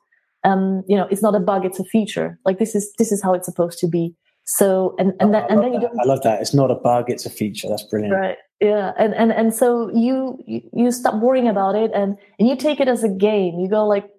um, 0.44 0.84
you 0.88 0.96
know, 0.96 1.08
it's 1.12 1.24
not 1.24 1.36
a 1.36 1.40
bug, 1.40 1.66
it's 1.66 1.80
a 1.80 1.84
feature. 1.84 2.40
Like 2.46 2.60
this 2.60 2.76
is 2.76 2.94
this 3.00 3.12
is 3.12 3.22
how 3.22 3.34
it's 3.34 3.48
supposed 3.48 3.80
to 3.80 3.88
be. 3.88 4.16
So 4.46 4.96
and 4.98 5.14
and, 5.20 5.34
that, 5.34 5.50
and 5.50 5.62
then 5.62 5.74
you 5.74 5.80
don't. 5.80 6.00
I 6.00 6.06
love 6.06 6.22
that. 6.24 6.42
It's 6.42 6.54
not 6.54 6.72
a 6.72 6.76
bug; 6.76 7.10
it's 7.10 7.26
a 7.26 7.30
feature. 7.30 7.68
That's 7.70 7.84
brilliant. 7.84 8.14
Right. 8.14 8.38
Yeah. 8.60 8.92
And 8.98 9.14
and 9.14 9.32
and 9.32 9.54
so 9.54 9.90
you 9.94 10.40
you, 10.46 10.62
you 10.74 10.92
stop 10.92 11.16
worrying 11.22 11.48
about 11.48 11.76
it, 11.76 11.92
and 11.94 12.18
and 12.40 12.50
you 12.50 12.56
take 12.56 12.80
it 12.80 12.88
as 12.88 13.04
a 13.04 13.10
game. 13.10 13.60
You 13.60 13.70
go 13.70 13.88
like, 13.88 14.10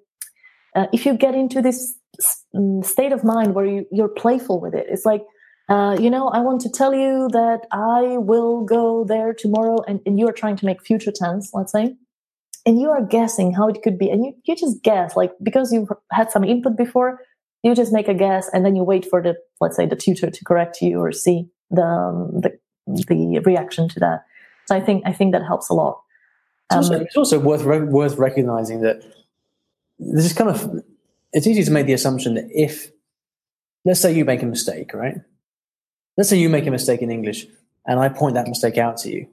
uh, 0.74 0.86
if 0.92 1.04
you 1.04 1.14
get 1.14 1.34
into 1.34 1.60
this 1.60 1.94
mm, 2.54 2.84
state 2.84 3.12
of 3.12 3.24
mind 3.24 3.54
where 3.54 3.66
you 3.66 3.86
you're 3.90 4.08
playful 4.08 4.60
with 4.60 4.74
it, 4.74 4.86
it's 4.88 5.04
like. 5.04 5.22
Uh, 5.68 5.96
you 5.98 6.10
know, 6.10 6.28
I 6.28 6.40
want 6.40 6.60
to 6.62 6.68
tell 6.68 6.92
you 6.92 7.28
that 7.32 7.66
I 7.70 8.18
will 8.18 8.64
go 8.64 9.04
there 9.04 9.32
tomorrow, 9.32 9.78
and, 9.86 10.00
and 10.04 10.18
you 10.18 10.28
are 10.28 10.32
trying 10.32 10.56
to 10.56 10.66
make 10.66 10.84
future 10.84 11.12
tense, 11.14 11.50
let's 11.54 11.72
say, 11.72 11.94
and 12.66 12.80
you 12.80 12.90
are 12.90 13.00
guessing 13.00 13.54
how 13.54 13.68
it 13.68 13.80
could 13.80 13.96
be, 13.96 14.10
and 14.10 14.24
you, 14.24 14.34
you 14.44 14.56
just 14.56 14.82
guess, 14.82 15.16
like 15.16 15.32
because 15.42 15.72
you've 15.72 15.88
had 16.10 16.30
some 16.30 16.44
input 16.44 16.76
before, 16.76 17.20
you 17.62 17.74
just 17.74 17.92
make 17.92 18.08
a 18.08 18.14
guess 18.14 18.48
and 18.52 18.64
then 18.64 18.74
you 18.74 18.82
wait 18.82 19.06
for 19.08 19.22
the 19.22 19.36
let's 19.60 19.76
say 19.76 19.86
the 19.86 19.96
tutor 19.96 20.30
to 20.30 20.44
correct 20.44 20.80
you 20.82 20.98
or 20.98 21.12
see 21.12 21.48
the 21.70 21.82
um, 21.82 22.40
the, 22.40 22.58
the 22.86 23.40
reaction 23.44 23.88
to 23.88 24.00
that. 24.00 24.24
So 24.66 24.76
i 24.76 24.80
think 24.80 25.02
i 25.06 25.12
think 25.12 25.32
that 25.32 25.44
helps 25.44 25.68
a 25.68 25.74
lot. 25.74 26.02
Um, 26.70 26.78
it's, 26.78 26.88
also, 26.88 27.00
it's 27.00 27.16
also 27.16 27.38
worth 27.38 27.64
worth 27.64 28.16
recognizing 28.16 28.80
that 28.82 29.02
this 29.98 30.24
is 30.24 30.32
kind 30.32 30.50
of 30.50 30.82
it's 31.32 31.46
easy 31.46 31.64
to 31.64 31.70
make 31.70 31.86
the 31.86 31.92
assumption 31.92 32.34
that 32.34 32.48
if 32.50 32.90
let's 33.84 34.00
say 34.00 34.12
you 34.12 34.24
make 34.24 34.42
a 34.42 34.46
mistake 34.46 34.92
right? 34.94 35.16
Let's 36.16 36.28
say 36.28 36.38
you 36.38 36.50
make 36.50 36.66
a 36.66 36.70
mistake 36.70 37.00
in 37.00 37.10
english 37.10 37.46
and 37.86 37.98
i 37.98 38.08
point 38.08 38.34
that 38.34 38.48
mistake 38.48 38.78
out 38.78 38.96
to 38.98 39.10
you. 39.10 39.28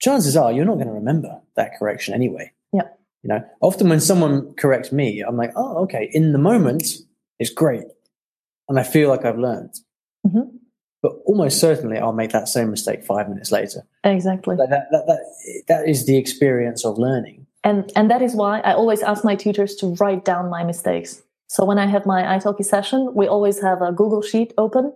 Chances 0.00 0.36
are 0.36 0.52
you're 0.52 0.64
not 0.64 0.74
going 0.74 0.88
to 0.88 0.92
remember 0.92 1.40
that 1.56 1.78
correction 1.78 2.14
anyway. 2.14 2.52
Yeah. 2.72 2.88
You 3.22 3.28
know 3.28 3.44
often 3.62 3.88
when 3.88 4.00
someone 4.00 4.52
corrects 4.54 4.92
me 4.92 5.22
i'm 5.26 5.36
like 5.36 5.52
oh 5.56 5.82
okay 5.84 6.10
in 6.12 6.32
the 6.32 6.38
moment 6.38 6.84
it's 7.38 7.52
great. 7.52 7.84
And 8.68 8.78
I 8.78 8.82
feel 8.82 9.08
like 9.08 9.24
I've 9.24 9.38
learned. 9.38 9.74
Mm-hmm. 10.26 10.56
But 11.02 11.12
almost 11.26 11.60
certainly 11.60 11.98
I'll 11.98 12.14
make 12.14 12.32
that 12.32 12.48
same 12.48 12.70
mistake 12.70 13.04
five 13.04 13.28
minutes 13.28 13.52
later. 13.52 13.86
Exactly. 14.04 14.56
That, 14.56 14.70
that, 14.70 14.86
that, 14.90 15.06
that, 15.06 15.62
that 15.68 15.88
is 15.88 16.06
the 16.06 16.16
experience 16.16 16.84
of 16.84 16.96
learning. 16.96 17.46
And, 17.62 17.92
and 17.94 18.10
that 18.10 18.22
is 18.22 18.34
why 18.34 18.60
I 18.60 18.72
always 18.72 19.02
ask 19.02 19.24
my 19.24 19.34
tutors 19.34 19.74
to 19.76 19.88
write 20.00 20.24
down 20.24 20.48
my 20.48 20.64
mistakes. 20.64 21.22
So 21.48 21.64
when 21.64 21.78
I 21.78 21.86
have 21.86 22.06
my 22.06 22.22
italki 22.22 22.64
session, 22.64 23.12
we 23.14 23.26
always 23.26 23.60
have 23.60 23.82
a 23.82 23.92
Google 23.92 24.22
sheet 24.22 24.54
open. 24.56 24.92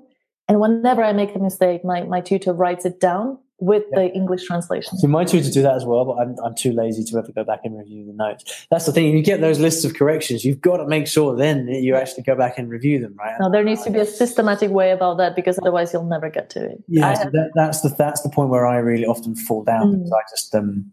And 0.48 0.60
whenever 0.60 1.02
I 1.02 1.12
make 1.12 1.34
a 1.34 1.38
mistake, 1.38 1.84
my, 1.84 2.04
my 2.04 2.22
tutor 2.22 2.54
writes 2.54 2.86
it 2.86 3.00
down 3.00 3.38
with 3.60 3.82
yeah. 3.90 4.02
the 4.02 4.14
English 4.14 4.44
translation. 4.44 4.96
So 4.98 5.08
my 5.08 5.24
tutor 5.24 5.50
do 5.50 5.62
that 5.62 5.74
as 5.74 5.84
well, 5.84 6.04
but 6.04 6.14
I'm, 6.14 6.36
I'm 6.44 6.54
too 6.54 6.72
lazy 6.72 7.02
to 7.04 7.18
ever 7.18 7.32
go 7.32 7.42
back 7.42 7.60
and 7.64 7.76
review 7.76 8.06
the 8.06 8.12
notes. 8.12 8.66
That's 8.70 8.86
the 8.86 8.92
thing. 8.92 9.16
You 9.16 9.22
get 9.22 9.40
those 9.40 9.58
lists 9.58 9.84
of 9.84 9.94
corrections, 9.94 10.44
you've 10.44 10.60
got 10.60 10.76
to 10.76 10.86
make 10.86 11.08
sure 11.08 11.34
then 11.34 11.66
that 11.66 11.80
you 11.80 11.96
actually 11.96 12.22
go 12.22 12.36
back 12.36 12.58
and 12.58 12.70
review 12.70 13.00
them, 13.00 13.16
right? 13.18 13.34
No, 13.40 13.50
there 13.50 13.64
needs 13.64 13.82
to 13.82 13.90
be 13.90 13.98
a 13.98 14.06
systematic 14.06 14.70
way 14.70 14.92
about 14.92 15.18
that 15.18 15.34
because 15.34 15.58
otherwise 15.58 15.92
you'll 15.92 16.04
never 16.04 16.30
get 16.30 16.50
to 16.50 16.64
it. 16.64 16.82
Yeah, 16.86 17.14
so 17.14 17.30
that, 17.30 17.50
that's 17.54 17.80
the 17.80 17.88
that's 17.88 18.22
the 18.22 18.28
point 18.28 18.50
where 18.50 18.66
I 18.66 18.76
really 18.76 19.06
often 19.06 19.34
fall 19.34 19.64
down 19.64 19.88
mm. 19.88 19.92
because 19.98 20.12
I 20.12 20.22
just 20.30 20.54
um 20.54 20.92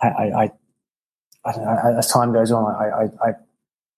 I 0.00 0.08
I, 0.08 0.42
I, 0.42 0.50
I 1.44 1.52
don't 1.52 1.64
know 1.64 1.96
as 1.98 2.06
time 2.08 2.32
goes 2.32 2.50
on 2.50 2.64
I 2.74 3.04
I, 3.04 3.28
I 3.28 3.34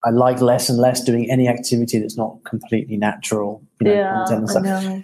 I 0.05 0.09
like 0.09 0.41
less 0.41 0.69
and 0.69 0.77
less 0.77 1.01
doing 1.01 1.31
any 1.31 1.47
activity 1.47 1.97
that's 1.99 2.17
not 2.17 2.43
completely 2.43 2.97
natural. 2.97 3.63
You 3.79 3.87
know, 3.87 3.93
yeah, 3.93 4.25
I 4.25 4.59
know. 4.59 5.03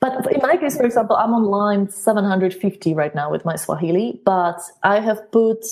But 0.00 0.32
in 0.32 0.40
my 0.42 0.56
case, 0.56 0.76
for 0.76 0.84
example, 0.84 1.16
I'm 1.16 1.34
on 1.34 1.44
line 1.44 1.90
750 1.90 2.94
right 2.94 3.14
now 3.14 3.30
with 3.30 3.44
my 3.44 3.56
Swahili, 3.56 4.20
but 4.24 4.60
I 4.82 5.00
have 5.00 5.30
put 5.32 5.64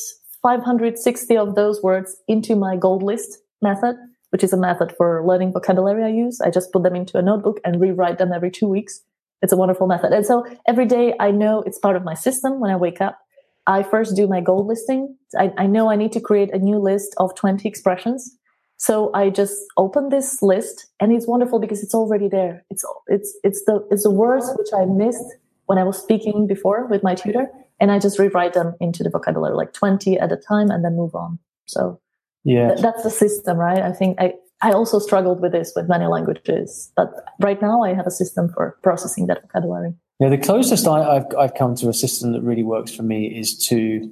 560 0.43 1.37
of 1.37 1.55
those 1.55 1.83
words 1.83 2.17
into 2.29 2.57
my 2.57 2.77
gold 2.77 3.03
list 3.03 3.39
method, 3.63 3.97
which 4.31 4.45
is 4.45 4.53
a 4.53 4.57
method 4.57 4.95
for 4.97 5.25
learning 5.27 5.53
vocabulary 5.53 6.05
I 6.05 6.09
use. 6.09 6.41
I 6.41 6.51
just 6.51 6.73
put 6.73 6.83
them 6.83 6.95
into 6.95 7.19
a 7.19 7.23
notebook 7.23 7.61
and 7.65 7.81
rewrite 7.81 8.19
them 8.19 8.33
every 8.33 8.51
two 8.51 8.69
weeks. 8.69 9.01
It's 9.43 9.53
a 9.53 9.57
wonderful 9.57 9.87
method. 9.87 10.13
And 10.13 10.25
so 10.25 10.47
every 10.67 10.87
day 10.87 11.15
I 11.21 11.31
know 11.31 11.63
it's 11.63 11.79
part 11.79 11.97
of 11.97 12.05
my 12.05 12.15
system 12.15 12.61
when 12.61 12.71
I 12.71 12.77
wake 12.77 13.01
up. 13.01 13.19
I 13.67 13.83
first 13.83 14.15
do 14.15 14.29
my 14.29 14.41
gold 14.41 14.67
listing. 14.67 15.17
I, 15.37 15.53
I 15.59 15.67
know 15.67 15.91
I 15.91 15.97
need 15.97 16.13
to 16.13 16.21
create 16.21 16.55
a 16.55 16.59
new 16.59 16.79
list 16.79 17.15
of 17.19 17.35
20 17.35 17.69
expressions 17.69 18.37
so 18.79 19.11
I 19.15 19.31
just 19.31 19.57
open 19.77 20.11
this 20.11 20.43
list 20.43 20.87
and 21.01 21.13
it's 21.13 21.27
wonderful 21.27 21.59
because 21.59 21.83
it's 21.83 21.95
already 21.95 22.29
there. 22.29 22.65
It's, 22.71 22.85
it's, 23.07 23.37
it's 23.43 23.65
the, 23.65 23.87
it's 23.91 24.03
the 24.03 24.11
words 24.11 24.51
which 24.57 24.69
I 24.77 24.85
missed 24.85 25.25
when 25.67 25.79
I 25.79 25.85
was 25.85 25.99
speaking 25.99 26.47
before 26.47 26.87
with 26.87 27.03
my 27.03 27.15
tutor. 27.15 27.49
And 27.79 27.91
I 27.91 27.99
just 27.99 28.19
rewrite 28.19 28.55
them 28.55 28.75
into 28.81 29.03
the 29.03 29.11
vocabulary, 29.11 29.55
like 29.55 29.75
20 29.75 30.19
at 30.19 30.33
a 30.33 30.37
time 30.37 30.71
and 30.71 30.83
then 30.85 30.97
move 30.97 31.15
on. 31.15 31.39
So 31.67 32.01
yeah, 32.45 32.69
th- 32.69 32.81
that's 32.81 33.03
the 33.03 33.11
system, 33.11 33.59
right? 33.59 33.81
I 33.83 33.93
think 33.93 34.21
I, 34.21 34.35
I 34.63 34.73
also 34.73 34.99
struggled 34.99 35.41
with 35.41 35.53
this 35.53 35.73
with 35.77 35.89
many 35.89 36.07
languages, 36.07 36.91
but 36.97 37.13
right 37.41 37.61
now 37.61 37.83
I 37.83 37.93
have 37.93 38.07
a 38.07 38.11
system 38.11 38.49
for 38.49 38.79
processing 38.83 39.27
that 39.27 39.43
vocabulary. 39.43 39.95
Yeah, 40.21 40.31
the 40.31 40.39
closest 40.39 40.87
I, 40.87 41.15
have 41.15 41.27
I've 41.39 41.55
come 41.55 41.75
to 41.77 41.89
a 41.91 41.93
system 41.93 42.33
that 42.33 42.41
really 42.41 42.63
works 42.63 42.95
for 42.95 43.03
me 43.03 43.27
is 43.27 43.59
to 43.67 44.11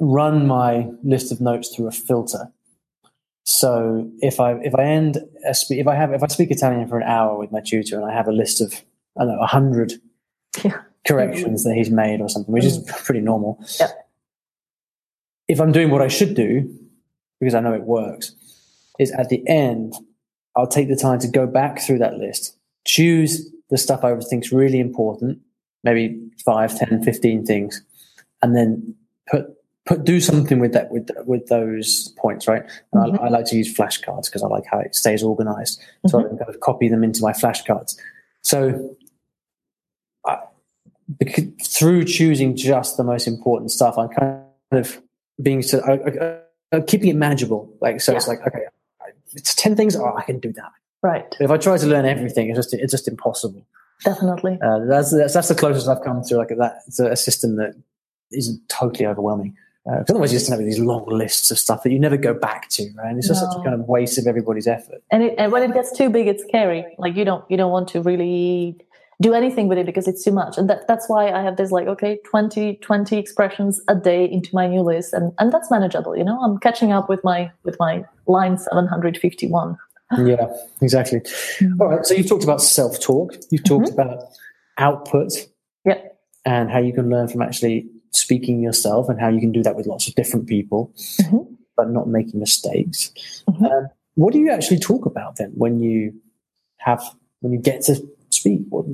run 0.00 0.46
my 0.46 0.88
list 1.02 1.32
of 1.32 1.40
notes 1.40 1.74
through 1.74 1.88
a 1.88 1.92
filter. 1.92 2.52
So 3.50 4.10
if 4.20 4.40
I 4.40 4.56
if 4.56 4.74
I 4.74 4.84
end 4.84 5.24
a 5.46 5.54
spe- 5.54 5.80
if 5.80 5.86
I 5.86 5.94
have 5.94 6.12
if 6.12 6.22
I 6.22 6.26
speak 6.26 6.50
Italian 6.50 6.86
for 6.86 6.98
an 6.98 7.08
hour 7.08 7.38
with 7.38 7.50
my 7.50 7.60
tutor 7.60 7.96
and 7.96 8.04
I 8.04 8.12
have 8.12 8.28
a 8.28 8.32
list 8.32 8.60
of 8.60 8.74
I 9.18 9.24
don't 9.24 9.36
know 9.36 9.40
a 9.40 9.46
hundred 9.46 9.94
yeah. 10.62 10.82
corrections 11.06 11.64
that 11.64 11.74
he's 11.74 11.88
made 11.88 12.20
or 12.20 12.28
something, 12.28 12.52
which 12.52 12.64
mm. 12.64 12.66
is 12.66 12.92
pretty 13.02 13.22
normal. 13.22 13.58
Yeah. 13.80 13.88
If 15.48 15.62
I'm 15.62 15.72
doing 15.72 15.88
what 15.88 16.02
I 16.02 16.08
should 16.08 16.34
do, 16.34 16.70
because 17.40 17.54
I 17.54 17.60
know 17.60 17.72
it 17.72 17.84
works, 17.84 18.34
is 18.98 19.12
at 19.12 19.30
the 19.30 19.42
end 19.48 19.94
I'll 20.54 20.66
take 20.66 20.88
the 20.88 20.96
time 20.96 21.18
to 21.20 21.28
go 21.28 21.46
back 21.46 21.80
through 21.80 22.00
that 22.00 22.18
list, 22.18 22.54
choose 22.84 23.50
the 23.70 23.78
stuff 23.78 24.04
I 24.04 24.14
think's 24.16 24.52
really 24.52 24.78
important, 24.78 25.38
maybe 25.84 26.20
5, 26.44 26.78
10, 26.78 27.02
15 27.02 27.46
things, 27.46 27.82
and 28.42 28.54
then 28.54 28.94
put 29.26 29.46
put 29.88 30.04
do 30.04 30.20
something 30.20 30.60
with 30.60 30.72
that 30.74 30.90
with 30.90 31.08
with 31.24 31.46
those 31.46 32.08
points, 32.18 32.46
right? 32.46 32.64
Mm-hmm. 32.94 33.20
I, 33.20 33.26
I, 33.26 33.28
like 33.28 33.46
to 33.46 33.56
use 33.56 33.74
flashcards 33.74 34.26
because 34.26 34.42
I 34.42 34.46
like 34.48 34.64
how 34.70 34.78
it 34.78 34.94
stays 34.94 35.22
organized. 35.22 35.82
So 36.06 36.18
mm-hmm. 36.18 36.26
I 36.26 36.28
can 36.28 36.38
kind 36.38 36.50
of 36.54 36.60
copy 36.60 36.88
them 36.88 37.02
into 37.02 37.22
my 37.22 37.32
flashcards. 37.32 37.96
So 38.42 38.96
I, 40.26 40.40
because, 41.18 41.44
through 41.62 42.04
choosing 42.04 42.54
just 42.54 42.98
the 42.98 43.04
most 43.04 43.26
important 43.26 43.70
stuff, 43.70 43.96
I'm 43.96 44.08
kind 44.10 44.44
of 44.72 45.00
being 45.42 45.62
so 45.62 45.80
I, 45.80 46.76
I, 46.76 46.80
keeping 46.82 47.08
it 47.08 47.16
manageable. 47.16 47.74
Like 47.80 48.00
so, 48.02 48.12
yeah. 48.12 48.18
it's 48.18 48.28
like 48.28 48.46
okay, 48.46 48.64
it's 49.32 49.54
ten 49.54 49.74
things. 49.74 49.96
Oh, 49.96 50.14
I 50.14 50.22
can 50.22 50.38
do 50.38 50.52
that. 50.52 50.72
Right. 51.02 51.24
But 51.30 51.40
if 51.40 51.50
I 51.50 51.56
try 51.56 51.78
to 51.78 51.86
learn 51.86 52.04
everything, 52.04 52.50
it's 52.50 52.58
just 52.58 52.74
it's 52.74 52.92
just 52.92 53.08
impossible. 53.08 53.64
Definitely. 54.04 54.58
Uh, 54.62 54.80
that's, 54.84 55.10
that's 55.10 55.34
that's 55.34 55.48
the 55.48 55.54
closest 55.54 55.88
I've 55.88 56.02
come 56.02 56.22
to 56.24 56.36
like 56.36 56.48
that. 56.48 56.82
It's 56.86 57.00
a, 57.00 57.12
a 57.12 57.16
system 57.16 57.56
that 57.56 57.74
isn't 58.30 58.68
totally 58.68 59.06
overwhelming. 59.06 59.56
Because 59.88 60.10
uh, 60.10 60.12
otherwise, 60.12 60.32
you 60.32 60.38
just 60.38 60.50
have 60.50 60.58
these 60.58 60.78
long 60.78 61.06
lists 61.08 61.50
of 61.50 61.58
stuff 61.58 61.82
that 61.82 61.92
you 61.92 61.98
never 61.98 62.18
go 62.18 62.34
back 62.34 62.68
to, 62.70 62.90
right? 62.96 63.08
And 63.08 63.18
it's 63.18 63.28
just 63.28 63.42
no. 63.42 63.50
such 63.50 63.60
a 63.60 63.62
kind 63.62 63.74
of 63.80 63.88
waste 63.88 64.18
of 64.18 64.26
everybody's 64.26 64.66
effort. 64.66 65.02
And, 65.10 65.22
it, 65.22 65.34
and 65.38 65.50
when 65.50 65.62
it 65.62 65.72
gets 65.72 65.96
too 65.96 66.10
big, 66.10 66.26
it's 66.26 66.44
scary. 66.44 66.84
Like 66.98 67.16
you 67.16 67.24
don't 67.24 67.42
you 67.50 67.56
don't 67.56 67.72
want 67.72 67.88
to 67.88 68.02
really 68.02 68.76
do 69.20 69.34
anything 69.34 69.66
with 69.66 69.78
it 69.78 69.86
because 69.86 70.06
it's 70.06 70.22
too 70.22 70.30
much. 70.30 70.56
And 70.58 70.70
that, 70.70 70.86
that's 70.86 71.08
why 71.08 71.30
I 71.30 71.42
have 71.42 71.56
this 71.56 71.72
like, 71.72 71.88
okay, 71.88 72.20
20, 72.24 72.76
20 72.76 73.16
expressions 73.16 73.80
a 73.88 73.94
day 73.94 74.24
into 74.24 74.50
my 74.54 74.68
new 74.68 74.82
list. 74.82 75.12
And, 75.12 75.32
and 75.38 75.52
that's 75.52 75.70
manageable. 75.70 76.16
You 76.16 76.24
know, 76.24 76.40
I'm 76.40 76.58
catching 76.58 76.92
up 76.92 77.08
with 77.08 77.24
my, 77.24 77.50
with 77.64 77.76
my 77.80 78.04
line 78.26 78.58
751. 78.58 79.76
yeah, 80.24 80.46
exactly. 80.80 81.20
Mm-hmm. 81.20 81.82
All 81.82 81.88
right. 81.88 82.06
So 82.06 82.14
you've 82.14 82.28
talked 82.28 82.44
about 82.44 82.62
self-talk. 82.62 83.34
You've 83.50 83.64
talked 83.64 83.86
mm-hmm. 83.86 84.00
about 84.00 84.22
output. 84.78 85.32
Yeah. 85.84 85.98
And 86.44 86.70
how 86.70 86.78
you 86.78 86.92
can 86.92 87.10
learn 87.10 87.26
from 87.28 87.42
actually 87.42 87.88
speaking 88.10 88.60
yourself 88.60 89.08
and 89.08 89.20
how 89.20 89.28
you 89.28 89.40
can 89.40 89.52
do 89.52 89.62
that 89.62 89.76
with 89.76 89.86
lots 89.86 90.08
of 90.08 90.14
different 90.14 90.46
people, 90.46 90.92
mm-hmm. 91.20 91.54
but 91.76 91.90
not 91.90 92.08
making 92.08 92.40
mistakes. 92.40 93.12
Mm-hmm. 93.48 93.64
Um, 93.64 93.88
what 94.14 94.32
do 94.32 94.40
you 94.40 94.50
actually 94.50 94.80
talk 94.80 95.06
about 95.06 95.36
then 95.36 95.52
when 95.54 95.78
you 95.80 96.12
have 96.78 97.02
when 97.40 97.52
you 97.52 97.58
get 97.58 97.82
to 97.82 98.02
speak? 98.30 98.62
What, 98.68 98.86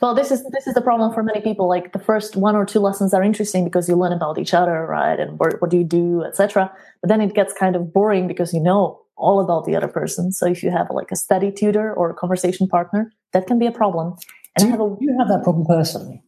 well, 0.00 0.14
this 0.14 0.30
is 0.30 0.44
this 0.50 0.66
is 0.66 0.74
the 0.74 0.80
problem 0.80 1.12
for 1.12 1.22
many 1.22 1.40
people. 1.40 1.68
Like 1.68 1.92
the 1.92 1.98
first 1.98 2.36
one 2.36 2.56
or 2.56 2.64
two 2.64 2.80
lessons 2.80 3.14
are 3.14 3.22
interesting 3.22 3.64
because 3.64 3.88
you 3.88 3.96
learn 3.96 4.12
about 4.12 4.38
each 4.38 4.54
other, 4.54 4.86
right? 4.86 5.18
And 5.18 5.38
what, 5.38 5.60
what 5.60 5.70
do 5.70 5.76
you 5.76 5.84
do, 5.84 6.24
etc. 6.24 6.72
But 7.02 7.08
then 7.08 7.20
it 7.20 7.34
gets 7.34 7.52
kind 7.52 7.76
of 7.76 7.92
boring 7.92 8.26
because 8.26 8.52
you 8.52 8.60
know 8.60 9.00
all 9.16 9.40
about 9.40 9.66
the 9.66 9.76
other 9.76 9.88
person. 9.88 10.32
So 10.32 10.46
if 10.46 10.62
you 10.62 10.70
have 10.70 10.88
like 10.90 11.10
a 11.10 11.16
study 11.16 11.50
tutor 11.50 11.92
or 11.92 12.10
a 12.10 12.14
conversation 12.14 12.68
partner, 12.68 13.12
that 13.32 13.46
can 13.46 13.58
be 13.58 13.66
a 13.66 13.72
problem. 13.72 14.14
do 14.56 14.66
you, 14.66 14.70
have 14.70 14.80
a, 14.80 14.96
you 15.00 15.16
have 15.18 15.28
that 15.28 15.42
problem 15.42 15.66
personally? 15.66 16.22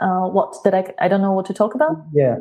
Uh, 0.00 0.26
what 0.28 0.56
that 0.64 0.74
I 0.74 0.92
I 0.98 1.08
don't 1.08 1.20
know 1.20 1.32
what 1.32 1.46
to 1.46 1.54
talk 1.54 1.74
about. 1.74 1.96
Yeah. 2.14 2.36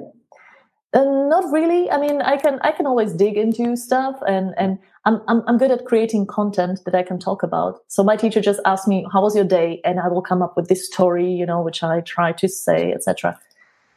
Uh, 0.92 1.04
not 1.04 1.44
really. 1.52 1.92
I 1.92 2.00
mean, 2.00 2.22
I 2.22 2.38
can 2.38 2.60
I 2.62 2.72
can 2.72 2.88
always 2.88 3.14
dig 3.14 3.38
into 3.38 3.76
stuff, 3.76 4.20
and 4.28 4.56
and 4.58 4.80
I'm, 5.06 5.22
I'm 5.28 5.44
I'm 5.48 5.58
good 5.58 5.70
at 5.70 5.86
creating 5.86 6.26
content 6.26 6.80
that 6.86 6.96
I 6.96 7.04
can 7.04 7.20
talk 7.20 7.44
about. 7.44 7.82
So 7.88 8.04
my 8.04 8.16
teacher 8.16 8.42
just 8.42 8.60
asked 8.66 8.88
me, 8.88 9.06
"How 9.14 9.22
was 9.22 9.36
your 9.36 9.46
day?" 9.46 9.82
and 9.84 10.00
I 10.00 10.08
will 10.08 10.24
come 10.24 10.42
up 10.42 10.58
with 10.58 10.68
this 10.68 10.88
story, 10.88 11.32
you 11.32 11.46
know, 11.46 11.62
which 11.62 11.84
I 11.84 12.02
try 12.02 12.32
to 12.32 12.48
say, 12.48 12.92
etc. 12.92 13.40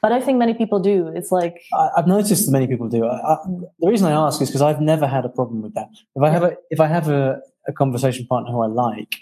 But 0.03 0.13
I 0.13 0.21
think 0.21 0.39
many 0.39 0.53
people 0.53 0.81
do. 0.81 1.07
It's 1.15 1.33
like 1.33 1.63
I, 1.73 1.91
have 1.97 2.07
noticed 2.07 2.51
many 2.51 2.67
people 2.67 2.89
do. 2.89 3.07
I, 3.07 3.35
I, 3.35 3.37
the 3.79 3.89
reason 3.89 4.09
I 4.09 4.13
ask 4.13 4.43
is 4.43 4.49
because 4.49 4.61
I've 4.61 4.81
never 4.81 5.07
had 5.07 5.25
a 5.25 5.31
problem 5.31 5.63
with 5.63 5.75
that. 5.75 5.91
If 6.15 6.23
I 6.23 6.29
have 6.29 6.43
a 6.43 6.57
if 6.71 6.81
I 6.81 6.89
have 6.89 7.09
a, 7.09 7.41
a 7.69 7.73
conversation 7.73 8.27
partner 8.27 8.53
who 8.53 8.61
I 8.61 8.67
like, 8.67 9.15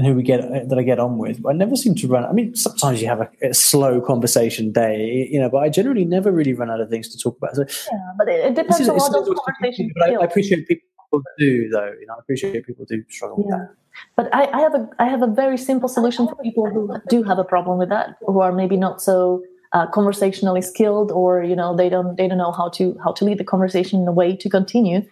and 0.00 0.06
who 0.06 0.14
we 0.14 0.22
get 0.22 0.40
that 0.40 0.78
I 0.78 0.82
get 0.82 0.98
on 0.98 1.18
with. 1.18 1.44
I 1.46 1.52
never 1.52 1.76
seem 1.76 1.94
to 1.96 2.08
run. 2.08 2.24
I 2.24 2.32
mean, 2.32 2.54
sometimes 2.54 3.02
you 3.02 3.08
have 3.08 3.20
a, 3.20 3.28
a, 3.42 3.52
slow 3.52 4.00
conversation 4.00 4.72
day, 4.72 5.28
you 5.30 5.38
know, 5.38 5.50
but 5.50 5.58
I 5.58 5.68
generally 5.68 6.06
never 6.06 6.32
really 6.32 6.54
run 6.54 6.70
out 6.70 6.80
of 6.80 6.88
things 6.88 7.10
to 7.10 7.18
talk 7.18 7.36
about. 7.36 7.54
So, 7.54 7.66
yeah, 7.92 7.98
but 8.16 8.26
it, 8.26 8.46
it 8.46 8.54
depends 8.54 8.88
on 8.88 8.96
what 8.96 9.12
those 9.12 9.28
conversations. 9.44 9.92
But 9.94 10.08
I, 10.08 10.14
I, 10.14 10.24
appreciate 10.24 10.66
people 10.66 11.22
do, 11.36 11.68
though. 11.68 11.92
You 12.00 12.06
know, 12.06 12.14
I 12.14 12.18
appreciate 12.18 12.66
people 12.66 12.86
do 12.88 13.04
struggle 13.10 13.44
yeah. 13.46 13.56
with 13.56 13.68
that. 13.68 13.74
But 14.16 14.34
I, 14.34 14.46
I, 14.56 14.60
have 14.62 14.74
a 14.74 14.88
I 14.98 15.04
have 15.04 15.20
a 15.20 15.26
very 15.26 15.58
simple 15.58 15.90
solution 15.90 16.26
for 16.26 16.36
people 16.36 16.70
who 16.70 16.96
do 17.10 17.22
have 17.24 17.38
a 17.38 17.44
problem 17.44 17.76
with 17.76 17.90
that, 17.90 18.16
who 18.26 18.40
are 18.40 18.52
maybe 18.52 18.78
not 18.78 19.02
so 19.02 19.42
uh, 19.74 19.86
conversationally 19.88 20.62
skilled, 20.62 21.12
or 21.12 21.42
you 21.42 21.54
know, 21.54 21.76
they 21.76 21.90
don't 21.90 22.16
they 22.16 22.26
don't 22.26 22.38
know 22.38 22.52
how 22.52 22.70
to 22.70 22.96
how 23.04 23.12
to 23.12 23.24
lead 23.26 23.36
the 23.36 23.44
conversation 23.44 24.00
in 24.00 24.08
a 24.08 24.12
way 24.12 24.34
to 24.34 24.48
continue. 24.48 25.02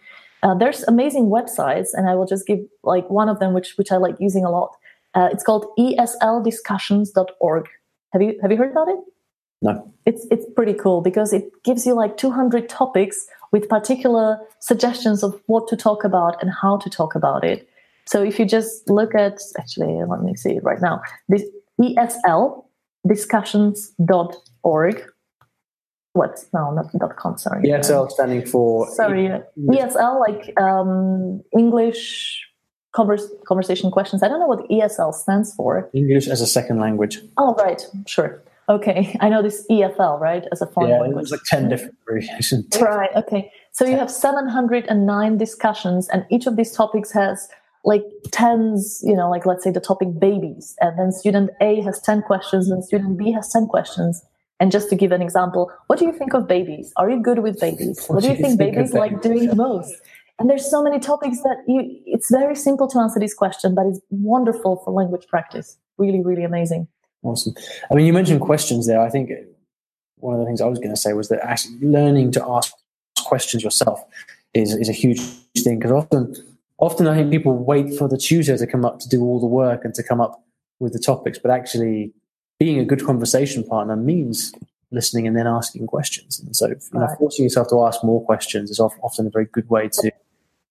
Uh, 0.43 0.55
there's 0.55 0.83
amazing 0.85 1.27
websites, 1.27 1.89
and 1.93 2.09
I 2.09 2.15
will 2.15 2.27
just 2.27 2.47
give 2.47 2.61
like 2.83 3.09
one 3.11 3.29
of 3.29 3.39
them, 3.41 3.55
which 3.55 3.75
which 3.77 3.91
I 3.93 3.97
like 3.97 4.17
using 4.21 4.45
a 4.45 4.51
lot. 4.51 4.77
Uh, 5.15 5.29
it's 5.33 5.43
called 5.43 5.67
esldiscussions.org. 5.79 7.69
Have 8.13 8.23
you 8.23 8.39
have 8.41 8.51
you 8.51 8.57
heard 8.57 8.71
about 8.71 8.89
it? 8.89 8.99
No. 9.63 9.93
It's 10.07 10.27
it's 10.31 10.47
pretty 10.55 10.75
cool 10.75 11.01
because 11.01 11.33
it 11.33 11.51
gives 11.65 11.85
you 11.87 11.95
like 11.95 12.17
200 12.17 12.69
topics 12.69 13.27
with 13.51 13.69
particular 13.69 14.39
suggestions 14.61 15.25
of 15.25 15.41
what 15.47 15.67
to 15.69 15.77
talk 15.77 16.05
about 16.05 16.41
and 16.41 16.51
how 16.51 16.77
to 16.79 16.89
talk 16.91 17.15
about 17.15 17.45
it. 17.45 17.69
So 18.07 18.23
if 18.23 18.39
you 18.39 18.45
just 18.45 18.89
look 18.89 19.15
at 19.15 19.41
actually 19.59 20.05
let 20.05 20.23
me 20.23 20.37
see 20.37 20.57
it 20.57 20.63
right 20.63 20.81
now. 20.81 21.03
This 21.29 21.43
ESL 21.81 22.65
discussions.org 23.07 25.05
what? 26.19 26.35
No, 26.53 26.73
not 26.73 26.87
dot 26.99 27.17
com. 27.17 27.39
Sorry. 27.39 27.63
ESL 27.63 28.11
standing 28.11 28.45
for. 28.45 28.91
Sorry, 28.91 29.25
ESL 29.59 30.21
like 30.27 30.43
um, 30.61 31.43
English 31.57 32.45
converse, 32.95 33.27
conversation 33.47 33.91
questions. 33.91 34.23
I 34.23 34.29
don't 34.29 34.41
know 34.41 34.47
what 34.47 34.69
ESL 34.69 35.15
stands 35.15 35.55
for. 35.55 35.89
English 35.95 36.27
as 36.29 36.41
a 36.41 36.47
second 36.47 36.81
language. 36.81 37.21
Oh, 37.37 37.55
right. 37.55 37.81
Sure. 38.07 38.43
Okay. 38.69 39.17
I 39.21 39.29
know 39.29 39.43
this 39.43 39.67
EFL, 39.71 40.21
right, 40.21 40.45
as 40.53 40.61
a 40.61 40.67
foreign 40.67 40.91
yeah, 40.91 41.01
language. 41.01 41.31
there's 41.31 41.41
like 41.41 41.45
10 41.45 41.69
different 41.69 41.97
variations. 42.07 42.67
Right. 42.81 43.11
Okay. 43.17 43.51
So 43.73 43.85
you 43.85 43.97
have 43.97 44.11
709 44.11 45.39
discussions, 45.39 46.09
and 46.09 46.25
each 46.31 46.47
of 46.47 46.57
these 46.57 46.73
topics 46.73 47.13
has 47.13 47.49
like 47.85 48.03
tens, 48.33 49.01
you 49.05 49.15
know, 49.15 49.31
like 49.31 49.47
let's 49.47 49.63
say 49.63 49.71
the 49.71 49.81
topic 49.81 50.19
babies, 50.19 50.75
and 50.81 50.99
then 50.99 51.13
student 51.13 51.51
A 51.61 51.81
has 51.83 52.01
10 52.01 52.23
questions, 52.23 52.71
and 52.71 52.85
student 52.85 53.17
B 53.17 53.31
has 53.33 53.53
10 53.53 53.67
questions. 53.67 54.25
And 54.61 54.73
just 54.73 54.89
to 54.91 54.97
give 54.97 55.13
an 55.13 55.23
example, 55.23 55.71
what 55.87 55.99
do 55.99 56.05
you 56.05 56.13
think 56.13 56.35
of 56.35 56.49
babies? 56.49 56.93
Are 56.97 57.09
you 57.09 57.23
good 57.23 57.39
with 57.41 57.61
babies? 57.61 58.05
What, 58.07 58.17
what 58.17 58.23
do 58.25 58.31
you 58.31 58.37
think, 58.37 58.59
think 58.59 58.75
babies 58.75 58.93
like 58.93 59.23
doing 59.23 59.47
the 59.47 59.55
most? 59.55 59.95
And 60.39 60.49
there's 60.49 60.69
so 60.69 60.83
many 60.83 60.99
topics 61.01 61.43
that 61.43 61.59
you, 61.67 62.01
it's 62.07 62.31
very 62.31 62.55
simple 62.55 62.87
to 62.89 62.99
answer 62.99 63.19
this 63.19 63.35
question, 63.35 63.75
but 63.75 63.87
it's 63.87 64.01
wonderful 64.11 64.77
for 64.85 64.93
language 64.93 65.27
practice. 65.29 65.77
Really, 65.97 66.21
really 66.23 66.45
amazing. 66.45 66.87
Awesome. 67.23 67.55
I 67.91 67.95
mean, 67.95 68.07
you 68.07 68.13
mentioned 68.13 68.41
questions 68.41 68.87
there. 68.87 69.01
I 69.01 69.11
think 69.11 69.31
one 70.17 70.35
of 70.35 70.41
the 70.41 70.47
things 70.47 70.61
I 70.61 70.67
was 70.67 70.79
going 70.79 70.91
to 70.91 70.97
say 70.97 71.13
was 71.13 71.29
that 71.29 71.45
actually 71.45 71.79
learning 71.81 72.33
to 72.33 72.45
ask 72.49 72.73
questions 73.25 73.65
yourself 73.65 74.05
is, 74.55 74.75
is 74.75 74.89
a 74.89 74.93
huge 74.93 75.21
thing 75.59 75.79
because 75.79 75.93
often, 75.93 76.35
often 76.79 77.09
I 77.09 77.17
think 77.17 77.31
people 77.31 77.57
wait 77.57 77.97
for 77.97 78.09
the 78.09 78.17
tutor 78.17 78.57
to 78.57 78.67
come 78.67 78.85
up 78.85 79.01
to 79.01 79.09
do 79.09 79.23
all 79.23 79.41
the 79.41 79.47
work 79.47 79.85
and 79.85 79.93
to 79.95 80.03
come 80.03 80.21
up 80.21 80.45
with 80.79 80.93
the 80.93 81.01
topics, 81.01 81.39
but 81.39 81.51
actually 81.51 82.13
being 82.59 82.79
a 82.79 82.85
good 82.85 83.05
conversation 83.05 83.65
partner 83.65 83.97
means 83.97 84.53
listening 84.91 85.27
and 85.27 85.37
then 85.37 85.47
asking 85.47 85.87
questions. 85.87 86.41
And 86.41 86.57
so, 86.57 86.69
you 86.69 86.77
know, 86.93 87.01
right. 87.01 87.19
forcing 87.19 87.45
yourself 87.45 87.69
to 87.69 87.85
ask 87.85 88.03
more 88.03 88.25
questions 88.25 88.71
is 88.71 88.81
often 88.81 89.27
a 89.27 89.31
very 89.31 89.47
good 89.47 89.69
way 89.69 89.89
to 89.89 90.13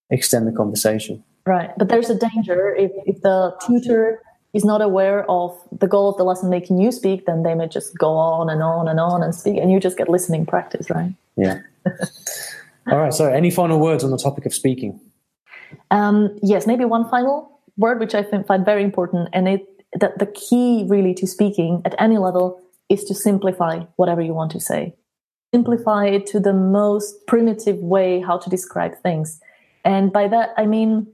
extend 0.09 0.47
the 0.47 0.51
conversation. 0.51 1.23
Right. 1.45 1.71
But 1.77 1.89
there's 1.89 2.09
a 2.09 2.17
danger 2.17 2.75
if, 2.75 2.91
if 3.05 3.21
the 3.21 3.55
tutor 3.65 4.21
is 4.53 4.65
not 4.65 4.81
aware 4.81 5.29
of 5.29 5.57
the 5.71 5.87
goal 5.87 6.09
of 6.09 6.17
the 6.17 6.23
lesson 6.23 6.49
making 6.49 6.79
you 6.79 6.91
speak, 6.91 7.25
then 7.25 7.43
they 7.43 7.53
may 7.53 7.67
just 7.67 7.97
go 7.97 8.11
on 8.11 8.49
and 8.49 8.61
on 8.61 8.87
and 8.87 8.99
on 8.99 9.21
and 9.21 9.35
speak, 9.35 9.57
and 9.57 9.71
you 9.71 9.79
just 9.79 9.97
get 9.97 10.09
listening 10.09 10.45
practice, 10.45 10.89
right? 10.89 11.13
Yeah. 11.35 11.59
All 12.87 12.97
right. 12.97 13.13
So, 13.13 13.31
any 13.31 13.51
final 13.51 13.79
words 13.79 14.03
on 14.03 14.11
the 14.11 14.17
topic 14.17 14.45
of 14.45 14.53
speaking? 14.53 14.99
Um, 15.91 16.37
yes, 16.41 16.65
maybe 16.65 16.85
one 16.85 17.09
final 17.09 17.59
word, 17.77 17.99
which 17.99 18.15
I 18.15 18.23
find 18.23 18.65
very 18.65 18.83
important, 18.83 19.29
and 19.33 19.47
it 19.47 19.76
that 19.93 20.19
the 20.19 20.25
key 20.27 20.85
really 20.87 21.13
to 21.15 21.27
speaking 21.27 21.81
at 21.85 21.95
any 21.99 22.17
level 22.17 22.59
is 22.89 23.03
to 23.05 23.13
simplify 23.13 23.79
whatever 23.95 24.21
you 24.21 24.33
want 24.33 24.51
to 24.51 24.59
say. 24.59 24.95
Simplify 25.53 26.07
it 26.07 26.25
to 26.27 26.39
the 26.39 26.53
most 26.53 27.25
primitive 27.27 27.77
way 27.79 28.19
how 28.21 28.37
to 28.37 28.49
describe 28.49 28.97
things. 29.01 29.39
And 29.85 30.11
by 30.11 30.27
that, 30.27 30.53
I 30.57 30.65
mean, 30.65 31.07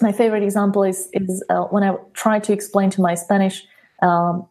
my 0.00 0.12
favorite 0.12 0.42
example 0.42 0.84
is, 0.84 1.08
is 1.12 1.44
uh, 1.48 1.64
when 1.64 1.82
I 1.82 1.96
try 2.14 2.38
to 2.40 2.52
explain 2.52 2.90
to 2.90 3.00
my 3.00 3.14
Spanish 3.14 3.64
um, 4.02 4.46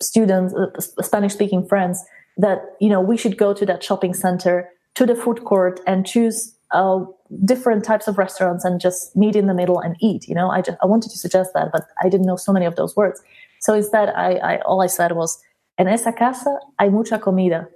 students, 0.00 0.54
uh, 0.54 1.02
Spanish 1.02 1.32
speaking 1.32 1.66
friends, 1.66 2.04
that, 2.36 2.62
you 2.80 2.88
know, 2.88 3.00
we 3.00 3.16
should 3.16 3.36
go 3.36 3.54
to 3.54 3.66
that 3.66 3.82
shopping 3.82 4.14
center, 4.14 4.68
to 4.94 5.06
the 5.06 5.14
food 5.14 5.44
court 5.44 5.80
and 5.86 6.06
choose 6.06 6.54
uh, 6.74 7.04
different 7.44 7.84
types 7.84 8.06
of 8.06 8.18
restaurants 8.18 8.64
and 8.64 8.80
just 8.80 9.16
meet 9.16 9.36
in 9.36 9.46
the 9.46 9.54
middle 9.54 9.80
and 9.80 9.96
eat. 10.00 10.28
You 10.28 10.34
know, 10.34 10.50
I 10.50 10.60
just, 10.60 10.76
I 10.82 10.86
wanted 10.86 11.10
to 11.10 11.18
suggest 11.18 11.52
that, 11.54 11.70
but 11.72 11.86
I 12.02 12.08
didn't 12.08 12.26
know 12.26 12.36
so 12.36 12.52
many 12.52 12.66
of 12.66 12.76
those 12.76 12.94
words. 12.94 13.22
So 13.60 13.74
instead, 13.74 14.10
I, 14.10 14.34
I 14.34 14.58
all 14.62 14.82
I 14.82 14.88
said 14.88 15.12
was, 15.12 15.40
en 15.78 15.88
esa 15.88 16.12
casa 16.12 16.58
hay 16.78 16.90
mucha 16.90 17.18
comida, 17.18 17.66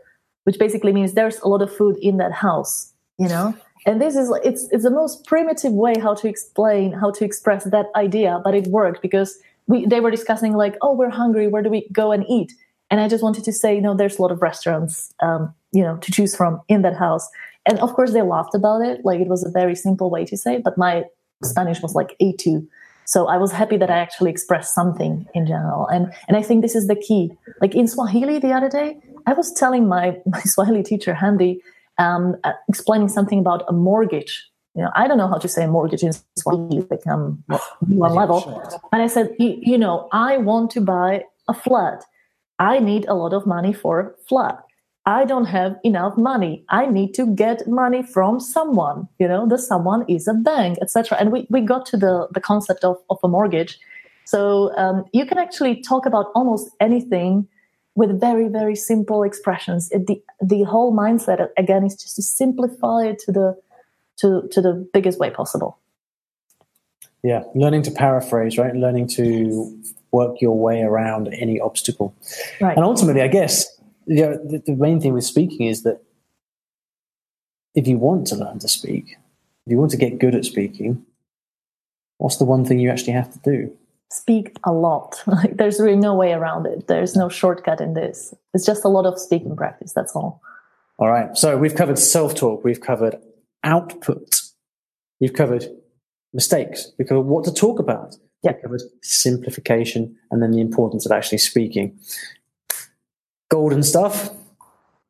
which 0.45 0.59
basically 0.59 0.93
means 0.93 1.15
there's 1.15 1.39
a 1.41 1.49
lot 1.49 1.63
of 1.63 1.75
food 1.75 1.97
in 2.03 2.19
that 2.19 2.33
house, 2.33 2.93
you 3.19 3.29
know? 3.29 3.55
and 3.87 4.01
this 4.01 4.17
is 4.17 4.31
it's 4.45 4.69
it's 4.71 4.85
the 4.85 4.91
most 4.91 5.25
primitive 5.27 5.73
way 5.73 5.95
how 5.99 6.15
to 6.15 6.29
explain 6.29 6.93
how 6.93 7.11
to 7.11 7.25
express 7.25 7.65
that 7.65 7.87
idea 7.97 8.41
but 8.45 8.55
it 8.55 8.67
worked 8.67 9.01
because 9.03 9.39
we 9.67 9.87
they 9.87 10.01
were 10.01 10.11
discussing 10.11 10.53
like 10.55 10.77
oh 10.83 10.93
we're 10.95 11.11
hungry 11.11 11.49
where 11.49 11.63
do 11.63 11.71
we 11.71 11.89
go 11.93 12.13
and 12.13 12.25
eat 12.29 12.53
and 12.91 13.01
i 13.01 13.09
just 13.09 13.23
wanted 13.23 13.45
to 13.45 13.53
say 13.53 13.75
you 13.75 13.81
know 13.81 13.95
there's 13.95 14.19
a 14.19 14.23
lot 14.23 14.31
of 14.31 14.43
restaurants 14.43 15.13
um, 15.23 15.55
you 15.73 15.83
know 15.83 15.97
to 15.99 16.13
choose 16.13 16.35
from 16.37 16.61
in 16.69 16.83
that 16.83 16.97
house 16.97 17.29
and 17.68 17.78
of 17.81 17.92
course 17.94 18.12
they 18.12 18.22
laughed 18.22 18.54
about 18.54 18.81
it 18.83 19.04
like 19.04 19.20
it 19.20 19.28
was 19.28 19.44
a 19.44 19.50
very 19.50 19.74
simple 19.74 20.11
way 20.11 20.24
to 20.24 20.37
say 20.37 20.59
but 20.59 20.76
my 20.76 21.04
spanish 21.44 21.81
was 21.81 21.94
like 21.94 22.16
a2 22.20 22.66
so 23.04 23.26
i 23.28 23.37
was 23.37 23.52
happy 23.52 23.76
that 23.76 23.90
i 23.90 23.98
actually 23.98 24.31
expressed 24.31 24.74
something 24.74 25.26
in 25.35 25.46
general 25.46 25.87
and 25.88 26.12
and 26.26 26.37
i 26.37 26.42
think 26.42 26.62
this 26.62 26.74
is 26.74 26.88
the 26.88 26.96
key 26.96 27.31
like 27.61 27.74
in 27.74 27.87
swahili 27.87 28.38
the 28.38 28.52
other 28.52 28.68
day 28.68 28.96
i 29.26 29.33
was 29.33 29.52
telling 29.52 29.87
my 29.87 30.16
my 30.26 30.40
swahili 30.40 30.83
teacher 30.83 31.14
handy 31.14 31.61
um, 31.98 32.37
uh, 32.44 32.52
explaining 32.68 33.09
something 33.09 33.38
about 33.38 33.64
a 33.68 33.72
mortgage. 33.72 34.48
You 34.74 34.83
know, 34.83 34.90
I 34.94 35.09
don't 35.09 35.18
know 35.18 35.28
how 35.28 35.38
to 35.38 35.48
say 35.48 35.66
mortgage 35.66 36.02
in 36.02 36.12
Swahili, 36.37 36.87
like 36.90 37.07
um, 37.07 37.42
one 37.81 38.14
level. 38.14 38.62
And 38.92 39.02
I 39.02 39.09
said, 39.09 39.35
you 39.38 39.76
know, 39.76 40.09
I 40.12 40.37
want 40.37 40.70
to 40.72 40.81
buy 40.81 41.24
a 41.48 41.54
flat. 41.54 42.04
I 42.61 42.78
need 42.78 43.07
a 43.07 43.14
lot 43.14 43.33
of 43.33 43.46
money 43.46 43.72
for 43.72 44.14
flat. 44.28 44.62
I 45.09 45.25
don't 45.25 45.47
have 45.47 45.77
enough 45.85 46.18
money. 46.18 46.66
I 46.68 46.85
need 46.85 47.14
to 47.14 47.27
get 47.35 47.66
money 47.66 48.03
from 48.03 48.40
someone. 48.40 49.09
You 49.18 49.27
know, 49.27 49.49
the 49.49 49.57
someone 49.57 50.05
is 50.07 50.29
a 50.29 50.35
bank, 50.35 50.77
etc. 50.83 51.16
And 51.18 51.33
we, 51.33 51.47
we 51.49 51.62
got 51.62 51.87
to 51.87 51.97
the, 51.97 52.29
the 52.33 52.42
concept 52.42 52.85
of, 52.85 52.99
of 53.09 53.18
a 53.25 53.29
mortgage. 53.29 53.79
So 54.27 54.77
um, 54.77 55.07
you 55.14 55.25
can 55.25 55.38
actually 55.38 55.81
talk 55.81 56.05
about 56.05 56.27
almost 56.35 56.68
anything 56.79 57.49
with 57.94 58.21
very 58.21 58.49
very 58.49 58.77
simple 58.77 59.25
expressions 59.25 59.90
it, 59.90 60.07
the 60.07 60.23
the 60.40 60.62
whole 60.62 60.94
mindset 60.94 61.49
again 61.57 61.85
is 61.85 61.97
just 61.97 62.14
to 62.14 62.23
simplify 62.23 63.05
it 63.05 63.19
to 63.19 63.33
the 63.33 63.56
to 64.19 64.46
to 64.52 64.61
the 64.61 64.88
biggest 64.92 65.19
way 65.19 65.31
possible 65.31 65.79
yeah 67.25 67.42
learning 67.56 67.83
to 67.83 67.90
paraphrase 67.90 68.56
right 68.56 68.77
learning 68.77 69.09
to 69.09 69.77
work 70.13 70.40
your 70.40 70.56
way 70.56 70.83
around 70.83 71.27
any 71.33 71.59
obstacle 71.59 72.15
right 72.61 72.77
and 72.77 72.85
ultimately 72.85 73.21
i 73.21 73.27
guess 73.27 73.77
you 74.09 74.23
know, 74.23 74.38
the, 74.44 74.63
the 74.65 74.77
main 74.77 75.00
thing 75.00 75.13
with 75.13 75.25
speaking 75.25 75.67
is 75.67 75.83
that 75.83 76.02
if 77.75 77.87
you 77.87 77.98
want 77.98 78.27
to 78.29 78.37
learn 78.37 78.59
to 78.59 78.69
speak 78.69 79.17
if 79.67 79.73
you 79.73 79.79
want 79.79 79.90
to 79.90 79.96
get 79.96 80.19
good 80.19 80.35
at 80.35 80.44
speaking 80.44 81.04
what's 82.17 82.37
the 82.37 82.44
one 82.44 82.65
thing 82.65 82.79
you 82.79 82.90
actually 82.90 83.13
have 83.13 83.33
to 83.33 83.38
do 83.44 83.77
speak 84.11 84.59
a 84.65 84.73
lot. 84.73 85.23
Like 85.27 85.56
there's 85.56 85.81
really 85.81 85.96
no 85.96 86.15
way 86.15 86.33
around 86.33 86.67
it. 86.67 86.88
There's 86.88 87.15
no 87.15 87.29
shortcut 87.29 87.81
in 87.81 87.94
this. 87.94 88.35
It's 88.54 88.67
just 88.67 88.85
a 88.85 88.88
lot 88.88 89.06
of 89.06 89.19
speaking 89.19 89.54
practice. 89.56 89.92
That's 89.92 90.15
all. 90.17 90.40
All 90.98 91.09
right. 91.09 91.37
So 91.37 91.56
we've 91.56 91.75
covered 91.75 91.98
self-talk. 91.98 92.65
We've 92.65 92.81
covered 92.81 93.17
output. 93.63 94.40
We've 95.21 95.33
covered 95.33 95.67
mistakes. 96.33 96.92
We've 96.98 97.09
covered 97.09 97.27
what 97.27 97.44
to 97.44 97.52
talk 97.52 97.79
about. 97.79 98.17
Yeah. 98.42 98.52
We 98.52 98.63
covered 98.63 98.83
simplification 99.02 100.17
and 100.31 100.42
then 100.42 100.50
the 100.50 100.61
importance 100.61 101.06
of 101.06 101.13
actually 101.13 101.38
speaking. 101.38 101.98
Golden 103.51 103.83
stuff. 103.83 104.31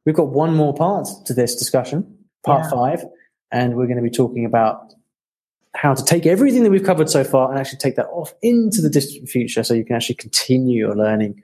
We've 0.07 0.15
got 0.15 0.29
one 0.29 0.55
more 0.55 0.73
part 0.75 1.09
to 1.27 1.35
this 1.35 1.57
discussion, 1.57 2.17
part 2.45 2.65
Yeah. 2.65 2.71
five, 2.71 3.05
and 3.51 3.77
we're 3.77 3.87
going 3.87 3.97
to 3.97 4.03
be 4.03 4.11
talking 4.11 4.45
about 4.45 4.95
how 5.75 5.95
to 5.95 6.05
take 6.05 6.25
everything 6.27 6.63
that 6.63 6.71
we've 6.71 6.85
covered 6.85 7.11
so 7.11 7.23
far 7.25 7.51
and 7.51 7.59
actually 7.59 7.79
take 7.79 7.97
that 7.97 8.07
off 8.07 8.33
into 8.43 8.81
the 8.81 8.89
distant 8.89 9.29
future 9.29 9.63
so 9.63 9.75
you 9.75 9.85
can 9.85 9.97
actually 9.97 10.15
continue 10.15 10.79
your 10.79 10.97
learning 10.97 11.41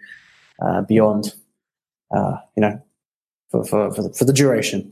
uh, 0.62 0.82
beyond, 0.82 1.34
uh, 2.14 2.36
you 2.56 2.60
know, 2.60 2.80
for, 3.50 3.64
for, 3.64 3.92
for, 3.92 4.02
the, 4.02 4.12
for 4.14 4.24
the 4.24 4.32
duration. 4.32 4.90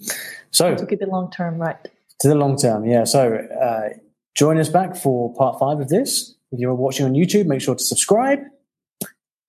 So, 0.51 0.75
To 0.75 0.87
keep 0.87 1.01
it 1.03 1.09
long 1.09 1.31
term, 1.31 1.59
right? 1.59 1.77
to 2.21 2.29
the 2.29 2.35
long 2.37 2.57
term, 2.57 2.85
yeah. 2.85 3.05
So, 3.05 3.35
uh, 3.37 3.89
join 4.35 4.59
us 4.59 4.69
back 4.69 4.95
for 4.97 5.35
part 5.35 5.59
five 5.59 5.81
of 5.81 5.89
this. 5.89 6.35
If 6.53 6.61
you're 6.61 6.75
watching 6.75 7.07
on 7.07 7.15
YouTube, 7.15 7.47
make 7.47 7.61
sure 7.63 7.75
to 7.75 7.83
subscribe. 7.83 8.41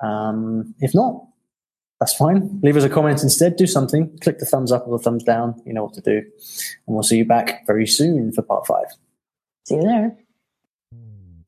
Um, 0.02 0.74
if 0.80 0.96
not, 0.96 1.28
that's 2.04 2.16
fine. 2.16 2.60
Leave 2.62 2.76
us 2.76 2.84
a 2.84 2.90
comment 2.90 3.24
instead. 3.24 3.56
Do 3.56 3.66
something. 3.66 4.18
Click 4.20 4.38
the 4.40 4.46
thumbs 4.46 4.74
up 4.74 4.86
or 4.86 4.98
the 4.98 5.02
thumbs 5.02 5.24
down. 5.24 5.62
You 5.66 5.74
know 5.74 5.86
what 5.86 5.94
to 5.94 6.02
do. 6.02 6.18
And 6.18 6.94
we'll 6.94 7.02
see 7.02 7.16
you 7.16 7.24
back 7.24 7.66
very 7.66 7.88
soon 7.88 8.34
for 8.34 8.42
part 8.42 8.68
five. 8.68 8.88
See 9.66 9.76
you 9.76 9.84
there. 9.84 10.18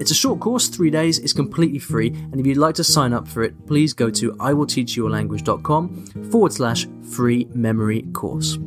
It's 0.00 0.10
a 0.10 0.14
short 0.14 0.40
course, 0.40 0.68
three 0.68 0.88
days, 0.90 1.18
it's 1.18 1.34
completely 1.34 1.78
free, 1.78 2.08
and 2.08 2.40
if 2.40 2.46
you'd 2.46 2.56
like 2.56 2.74
to 2.76 2.84
sign 2.84 3.12
up 3.12 3.28
for 3.28 3.42
it, 3.42 3.66
please 3.66 3.92
go 3.92 4.08
to 4.10 4.32
iwillteachyoualanguage.com 4.32 6.06
forward 6.30 6.52
slash 6.54 6.88
free 7.10 7.46
memory 7.52 8.02
course. 8.14 8.58